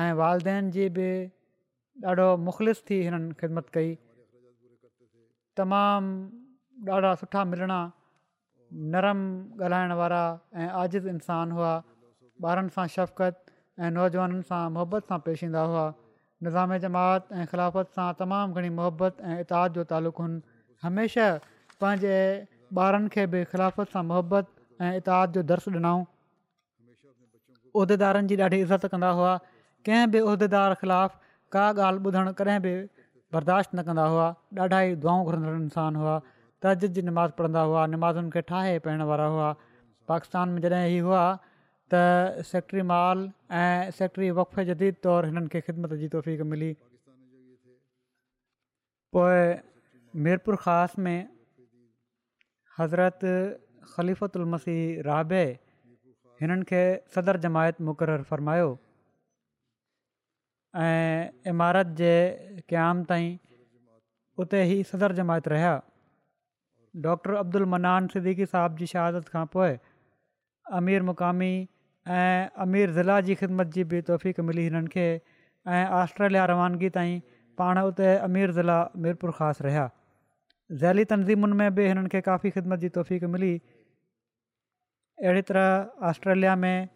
ऐं 0.00 0.12
वालदेन 0.24 0.70
जी 0.78 0.88
बि 0.98 1.08
ॾाढो 2.08 2.28
मुख़लिस 2.48 2.80
थी 2.88 2.96
हिननि 3.04 3.32
ख़िदमत 3.40 3.66
कई 3.76 3.94
तमामु 5.56 6.88
ॾाढा 6.96 7.14
सुठा 7.20 7.44
मिलणा 7.52 7.80
नरम 8.94 9.20
ॻाल्हाइण 9.64 9.92
वारा 10.00 10.22
ऐं 10.56 10.68
आज़िज़ 10.82 11.08
इंसान 11.14 11.50
हुआ 11.56 11.72
ॿारनि 12.44 12.70
सां 12.76 12.86
शफ़क़त 12.94 13.36
ऐं 13.84 13.90
नौजवाननि 13.98 14.42
सां 14.52 14.62
मुहबत 14.76 15.04
सां 15.12 15.18
पेश 15.28 15.44
ईंदा 15.50 15.62
हुआ 15.72 15.84
निज़ाम 16.48 16.76
जमात 16.88 17.28
ऐं 17.36 17.46
ख़िलाफ़त 17.52 17.88
सां 17.98 18.08
तमामु 18.24 18.54
घणी 18.56 18.68
मोहबत 18.80 19.20
ऐं 19.30 19.36
इताद 19.46 19.76
जो 19.78 19.84
तालुक़ु 19.92 20.24
हमेशह 20.88 21.48
पंहिंजे 21.80 22.16
ॿारनि 22.88 23.08
खे 23.16 23.26
बि 23.34 23.44
ख़िलाफ़त 23.52 23.92
सां 23.96 24.04
मुहबत 24.14 24.46
ऐं 24.88 24.92
इताद 25.04 25.36
जो 25.38 25.42
दर्शु 25.54 25.68
ॾिनऊं 25.80 26.00
उहिदेदारनि 27.80 28.34
जी 28.34 28.44
ॾाढी 28.50 28.60
इज़त 28.66 28.86
कंदा 28.94 29.08
हुआ 29.18 29.36
कंहिं 29.88 30.06
बि 30.14 30.20
उहिदेदार 30.30 30.74
ख़िलाफ़ु 30.82 31.18
का 31.52 31.64
ॻाल्हि 31.84 32.02
ॿुधणु 32.08 32.32
कॾहिं 32.40 32.58
बि 32.64 32.72
बर्दाश्त 33.34 33.70
न 33.74 33.80
कंदा 33.86 34.04
हुआ 34.12 34.26
ॾाढा 34.64 34.78
ई 34.90 34.94
दुआऊं 35.02 35.22
घुरंदड़ 35.28 35.54
इंसान 35.66 35.92
हुआ 36.00 36.16
तर्ज़िद 36.62 36.90
जी 36.94 37.02
निमाज़ 37.10 37.32
पढ़ंदा 37.38 37.62
हुआ 37.68 37.82
नमाज़ुनि 37.94 38.30
खे 38.34 38.40
ठाहे 38.50 38.72
पीअण 38.84 39.02
वारा 39.10 39.26
हुआ 39.34 39.48
पाकिस्तान 40.10 40.46
में 40.54 40.60
जॾहिं 40.62 40.86
इहे 40.90 41.00
हुआ 41.06 41.22
त 41.94 41.94
सेक्टरी 42.50 42.82
माल 42.90 43.18
ऐं 43.62 43.90
सेक्टरी 43.98 44.28
वक़फ़ 44.38 44.60
जदीद 44.72 44.94
तौरु 45.06 45.26
हिननि 45.32 45.48
खे 45.54 45.60
ख़िदमत 45.68 45.94
जी 46.02 46.08
तोफ़ीक़ 46.16 46.42
मिली 46.52 46.70
पोइ 49.16 49.42
मीरपुर 50.26 50.56
ख़ासि 50.66 50.96
में 51.06 51.18
हज़रत 52.78 53.20
ख़लीफ़तु 53.96 54.34
उलमसी 54.42 54.76
राभे 55.10 55.44
हिननि 56.44 56.64
खे 56.70 56.82
सदर 57.16 57.40
जमायत 57.46 57.80
मुक़ररु 57.88 58.24
फ़रमायो 58.32 58.68
ऐं 60.78 61.50
इमारत 61.50 61.86
जे 61.98 62.62
क़याम 62.68 63.02
ताईं 63.04 63.36
उते 64.38 64.62
ई 64.78 64.82
सदर 64.90 65.12
जमायत 65.12 65.48
रहिया 65.48 65.72
डॉक्टर 67.06 67.34
अब्दुल 67.42 67.64
मनान 67.70 68.06
सिद्दीकी 68.14 68.46
साहिब 68.52 68.76
जी 68.82 68.86
शहादत 68.92 69.28
खां 69.36 69.44
पोइ 69.56 69.72
अमीर 70.80 71.02
मुक़ामी 71.08 71.50
ऐं 72.08 72.48
अमीर 72.64 72.90
ज़िला 72.92 73.20
जी 73.28 73.34
ख़िदमत 73.40 73.66
जी 73.76 73.84
बि 73.92 74.00
तौफ़ीक़ 74.10 74.40
मिली 74.50 74.62
हिननि 74.68 74.88
खे 74.94 75.06
ऐं 75.78 75.84
ऑस्ट्रेलिया 76.02 76.44
रवानगी 76.50 76.88
ताईं 76.96 77.20
पाण 77.62 77.78
उते 77.80 78.14
अमीर 78.16 78.50
ज़िला 78.58 78.78
मीरपुर 79.06 79.30
ख़ासि 79.38 79.64
रहिया 79.64 79.90
ज़ैली 80.84 81.04
तनज़ीमुनि 81.14 81.54
में 81.62 81.74
बि 81.80 81.86
हिननि 81.88 82.08
खे 82.12 82.20
काफ़ी 82.30 82.50
ख़िदमत 82.50 82.78
जी 82.84 82.88
तौफ़ीक़ 82.98 83.24
मिली 83.34 83.54
अहिड़ी 85.24 85.42
तरह 85.50 86.06
ऑस्ट्रेलिया 86.10 86.54
में 86.66 86.88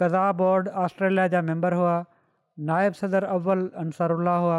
कज़ा 0.00 0.30
बोर्ड 0.40 0.68
ऑस्ट्रेलिया 0.84 1.26
जा 1.36 1.42
मेंबर 1.50 1.74
हुआ 1.80 1.98
नायब 2.68 2.92
सदर 3.00 3.24
अव्वल 3.34 3.60
अंसर 3.82 4.12
हुआ 4.20 4.56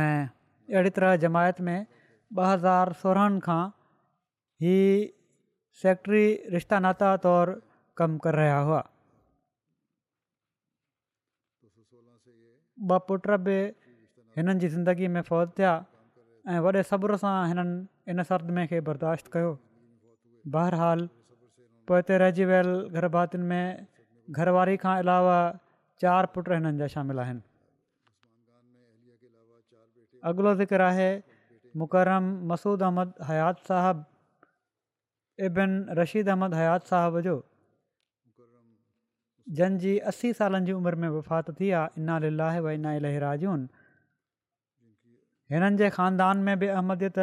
ऐं 0.00 0.26
अहिड़ी 0.28 0.90
तरह 0.98 1.16
जमायत 1.24 1.60
में 1.68 1.78
ॿ 2.36 2.44
हज़ार 2.48 2.92
सोरहनि 3.00 3.40
खां 3.46 3.62
ई 4.62 4.74
सेक्ट्री 5.82 6.22
रिश्ता 6.54 6.78
नाता 6.86 7.08
तौरु 7.26 7.56
कमु 8.00 8.18
करे 8.26 8.38
रहिया 8.42 8.58
हुआ 8.68 8.80
ॿ 12.92 13.08
पुट 13.08 13.26
बि 13.48 13.58
हिननि 14.36 14.54
जी 14.64 14.68
ज़िंदगी 14.76 15.08
में 15.16 15.22
फौज 15.30 15.50
थिया 15.58 15.72
ऐं 16.52 16.60
वॾे 16.68 16.82
सब्र 16.92 17.18
सां 17.24 17.34
हिननि 17.52 18.12
इन 18.14 18.22
सरदमे 18.30 18.66
खे 18.72 18.80
बर्दाश्त 18.90 19.32
कयो 19.36 19.52
बहरहाल 20.56 21.08
पोइ 21.90 22.00
हिते 22.02 22.18
रहिजी 22.22 22.44
वियल 22.52 22.72
गर्भ 22.96 23.18
घरवारी 24.40 24.76
खां 24.82 24.94
अलावा 25.02 25.38
चार 26.04 26.28
पुट 26.34 26.48
हिननि 26.54 26.78
जा 26.82 26.86
शामिल 26.94 27.18
आहिनि 27.24 27.44
अॻिलो 30.30 30.54
ज़िक्र 30.60 30.86
आहे 30.88 31.08
मुरम 31.82 32.28
मसूद 32.50 32.82
अहमद 32.88 33.12
हयात 33.30 33.62
साहबु 33.70 35.46
इबिन 35.48 35.74
रशीद 36.00 36.28
अहमद 36.34 36.54
हयात 36.60 36.90
साहब 36.92 37.18
जो 37.26 37.34
जंहिंजी 39.60 39.94
असी 40.12 40.32
सालनि 40.40 40.66
जी 40.70 40.74
उमिरि 40.80 41.00
में 41.04 41.08
वफ़ात 41.18 41.50
थी 41.60 41.70
आहे 41.80 42.02
इना 42.04 42.18
लीला 42.26 42.50
व 42.66 42.74
इना 42.78 42.94
इलहरा 43.00 43.32
जून 43.44 43.66
हिननि 45.56 45.80
जे 45.82 45.90
ख़ानदान 45.98 46.44
में 46.48 46.54
बि 46.64 46.68
अहमदियत 46.76 47.18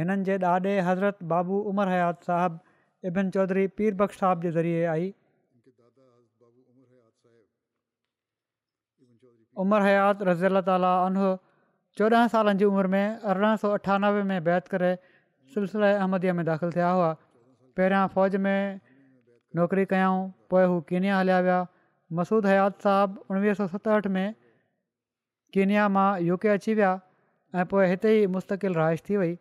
हिननि 0.00 0.24
जे 0.30 0.38
ॾाॾे 0.52 0.76
हज़रत 0.88 1.22
बाबू 1.34 1.60
उमर 1.74 1.94
हयात 1.96 2.30
साहबु 2.30 3.08
इबिन 3.12 3.30
चौधरी 3.36 3.66
पीरबख़ 3.80 4.16
साहब 4.22 4.42
जे 4.46 4.50
ज़रिए 4.58 4.84
आई 4.96 5.12
उमर 9.62 9.82
हयात 9.82 10.18
رضی 10.30 10.46
ताली 10.48 10.62
تعالی 10.68 11.30
चोॾहं 11.98 12.28
सालनि 12.32 12.58
जी 12.58 12.64
उमिरि 12.72 12.88
में 12.94 13.06
अरिड़हं 13.30 13.56
सौ 13.60 13.68
अठानवे 13.76 14.20
में 14.26 14.44
बैत 14.48 14.68
करे 14.74 14.90
सिलसिले 15.54 15.88
अहमदी 16.02 16.32
में 16.40 16.44
दाख़िलु 16.48 16.70
थिया 16.76 16.90
हुआ 16.96 17.08
पहिरियां 17.80 18.02
फ़ौज 18.14 18.36
में 18.44 18.60
नौकिरी 19.60 19.84
कयाऊं 19.92 20.20
पोए 20.52 20.66
हू 20.72 20.76
केनिया 20.90 21.16
हलिया 21.20 21.38
विया 21.46 21.56
मसूद 22.20 22.46
हयात 22.50 22.86
साहबु 22.86 23.24
उणिवीह 23.34 23.58
सौ 23.62 23.66
सतहठि 23.72 24.12
में 24.18 24.34
कीनिया 25.56 25.88
मां 25.96 26.06
यूके 26.28 26.52
अची 26.54 26.76
विया 26.82 26.92
ऐं 27.58 27.64
पोइ 27.74 27.90
हिते 27.94 28.14
ई 28.20 28.30
मुस्तक़िल 28.36 28.78
रहाइश 28.80 29.02
थी 29.08 29.18
वई 29.24 29.34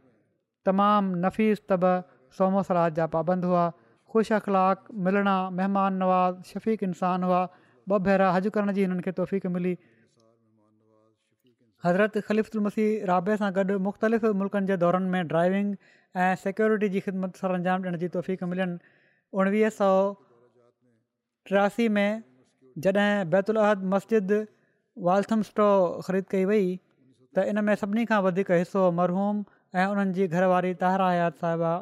तमामु 0.71 1.21
नफ़ीस 1.27 1.67
तब 1.73 1.87
सोमो 2.39 2.65
सराज 2.71 2.99
जा 3.01 3.09
पाबंद 3.17 3.51
हुआ 3.51 3.67
ख़ुशि 3.69 4.37
अख़लाक 4.41 4.95
मिलणा 5.09 5.37
महिमान 5.61 6.01
नवाज़ 6.05 6.41
शफ़ीक 6.53 6.89
इंसान 6.91 7.31
हुआ 7.31 7.43
ॿ 7.91 7.97
भेरा 8.07 8.31
हजु 8.35 8.49
करण 8.55 8.71
जी 8.77 8.81
हिननि 8.85 9.01
खे 9.03 9.11
तौफ़ 9.19 9.33
मिली 9.57 9.71
हज़रत 11.85 12.17
ख़लिफ़ुल 12.29 12.61
मसीह 12.65 13.05
राबे 13.09 13.35
सां 13.41 13.49
गॾु 13.57 13.77
मुख़्तलिफ़ 13.87 14.25
मुल्कनि 14.39 14.67
जे 14.71 14.77
दौरनि 14.83 15.09
में 15.13 15.27
ड्राइविंग 15.33 15.69
ऐं 16.25 16.29
सिक्योरिटी 16.43 16.89
जी 16.95 17.03
ख़िदमत 17.07 17.39
सां 17.43 17.51
अंजाम 17.59 17.83
ॾियण 17.87 17.97
जी 18.03 18.07
तौफ़ 18.15 18.31
मिलियुनि 18.53 18.75
उणिवीह 19.41 19.69
सौ 19.77 19.87
टियासी 21.51 21.87
में 21.99 22.09
जॾहिं 22.87 23.09
बैतुलहद 23.35 23.83
मस्जिद 23.95 24.33
वालथम्स 25.09 25.51
स्टॉ 25.53 25.67
ख़रीद 26.07 26.27
कई 26.35 26.45
वई 26.51 26.63
त 27.37 27.47
इन 27.53 27.63
में 27.69 27.73
सभिनी 27.83 28.05
खां 28.13 28.21
वधीक 28.29 28.51
हिसो 28.59 28.85
मरहूम 29.01 29.43
ऐं 29.81 29.87
उन्हनि 29.95 30.13
जी 30.19 30.27
घरवारी 30.37 30.73
तहारा 30.83 31.09
हयात 31.15 31.39
साहिबा 31.45 31.73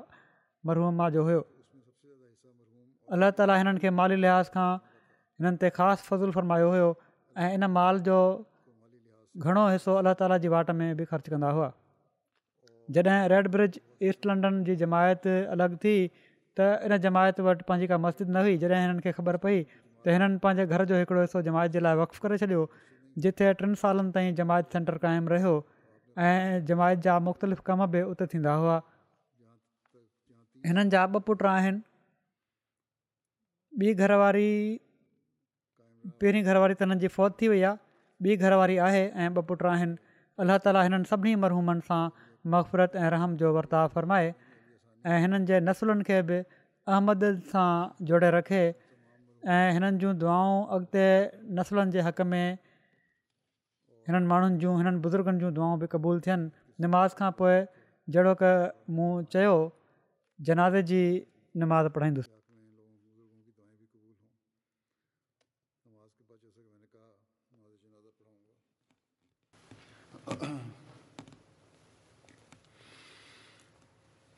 मरहूमा 0.69 1.09
जो 1.17 1.27
हुयो 1.29 1.43
अला 3.17 3.33
ताली 3.41 3.57
हिननि 3.63 3.85
खे 3.87 3.97
माली 4.01 4.25
लिहाज़ 4.25 4.51
खां 4.57 4.69
हिननि 5.39 5.57
ते 5.61 5.69
ख़ासि 5.77 6.03
फ़ज़ूलु 6.07 6.31
फ़रमायो 6.37 6.67
हुयो 6.73 6.89
ऐं 7.43 7.49
इन 7.59 7.63
माल 7.75 7.95
जो 8.07 8.17
घणो 9.43 9.63
हिसो 9.75 9.93
अलाह 9.99 10.13
ताला 10.19 10.37
जी 10.43 10.47
वाट 10.53 10.69
में 10.79 10.87
बि 10.99 11.03
ख़र्चु 11.11 11.29
कंदा 11.33 11.49
हुआ 11.55 11.67
जॾहिं 12.95 13.49
ब्रिज 13.55 13.79
ईस्ट 14.07 14.25
लंडन 14.31 14.63
जी 14.69 14.75
जमायत 14.83 15.27
अलॻि 15.55 15.75
थी 15.85 15.95
त 16.59 16.67
इन 16.87 16.97
जमायत 17.07 17.39
वटि 17.47 17.63
पंहिंजी 17.67 17.87
का 17.93 17.97
मस्जिद 18.05 18.29
न 18.31 18.43
हुई 18.45 18.55
जॾहिं 18.63 18.79
हिननि 18.85 19.01
खे 19.07 19.11
ख़बर 19.19 19.37
पई 19.47 19.57
त 20.05 20.15
हिननि 20.15 20.37
पंहिंजे 20.45 20.65
घर 20.75 20.85
जो 20.93 21.01
हिकिड़ो 21.03 21.21
हिसो 21.27 21.41
जमायत 21.49 21.71
जे 21.77 21.83
लाइ 21.85 21.95
वक़्तु 22.03 22.19
करे 22.27 22.37
छॾियो 22.45 22.63
जिथे 23.25 23.47
टिनि 23.61 23.75
सालनि 23.83 24.11
ताईं 24.19 24.31
जमायत 24.39 24.65
सेंटर 24.77 24.95
क़ाइमु 25.07 25.27
रहियो 25.35 25.53
ऐं 26.29 26.63
जमायत 26.71 26.99
जा 27.09 27.17
मुख़्तलिफ़ 27.27 27.61
कम 27.71 27.85
बि 27.97 28.01
उते 28.13 28.23
थींदा 28.37 28.53
हुआ 28.63 28.77
हिननि 30.71 30.89
जा 30.97 31.01
ॿ 31.19 31.29
पुट 31.29 31.43
आहिनि 31.51 31.79
ॿी 33.85 33.93
घरवारी 34.03 34.49
पहिरीं 36.21 36.43
घरवारी 36.49 36.75
त 36.79 36.85
हिननि 36.85 37.01
जी 37.03 37.07
फ़ौत 37.13 37.37
थी 37.41 37.47
वई 37.53 37.61
आहे 37.63 38.31
ॿी 38.31 38.35
घरवारी 38.47 38.75
आहे 38.87 38.99
ऐं 39.05 39.27
ॿ 39.29 39.45
पुट 39.51 39.63
आहिनि 39.71 39.95
अलाह 40.43 40.57
ताली 40.65 40.83
हिननि 40.87 41.07
सभिनी 41.11 41.39
मरहूमनि 41.43 41.85
सां 41.87 42.01
मफ़रत 42.55 42.95
ऐं 43.03 43.09
रहम 43.15 43.33
जो 43.43 43.51
वर्ताव 43.57 43.93
फ़रमाए 43.95 44.27
ऐं 45.13 45.17
हिननि 45.25 45.39
जे 45.51 45.59
नसुलुनि 45.69 46.07
खे 46.11 46.19
बि 46.31 46.39
अहमद 46.41 47.25
सां 47.53 47.67
जोड़े 48.11 48.31
रखे 48.37 48.61
ऐं 49.55 49.65
हिननि 49.77 50.01
जूं 50.05 50.13
दुआऊं 50.25 50.53
अॻिते 50.77 51.07
नसुलनि 51.61 51.97
जे 51.97 52.05
हक़ 52.09 52.21
में 52.35 52.43
हिननि 52.45 54.33
माण्हुनि 54.33 54.61
जूं 54.65 54.77
हिननि 54.83 55.03
बुज़ुर्गनि 55.09 55.43
जूं 55.45 55.53
दुआऊं 55.59 55.79
बि 55.85 55.91
क़बूलु 55.97 56.25
थियनि 56.29 56.87
निमाज़ 56.87 57.19
खां 57.21 57.31
पोइ 57.43 57.57
जहिड़ो 58.15 58.35
क 58.43 58.55
मूं 58.97 59.11
चयो 59.35 59.55
जनाज़ 60.49 60.81
जी 60.93 61.03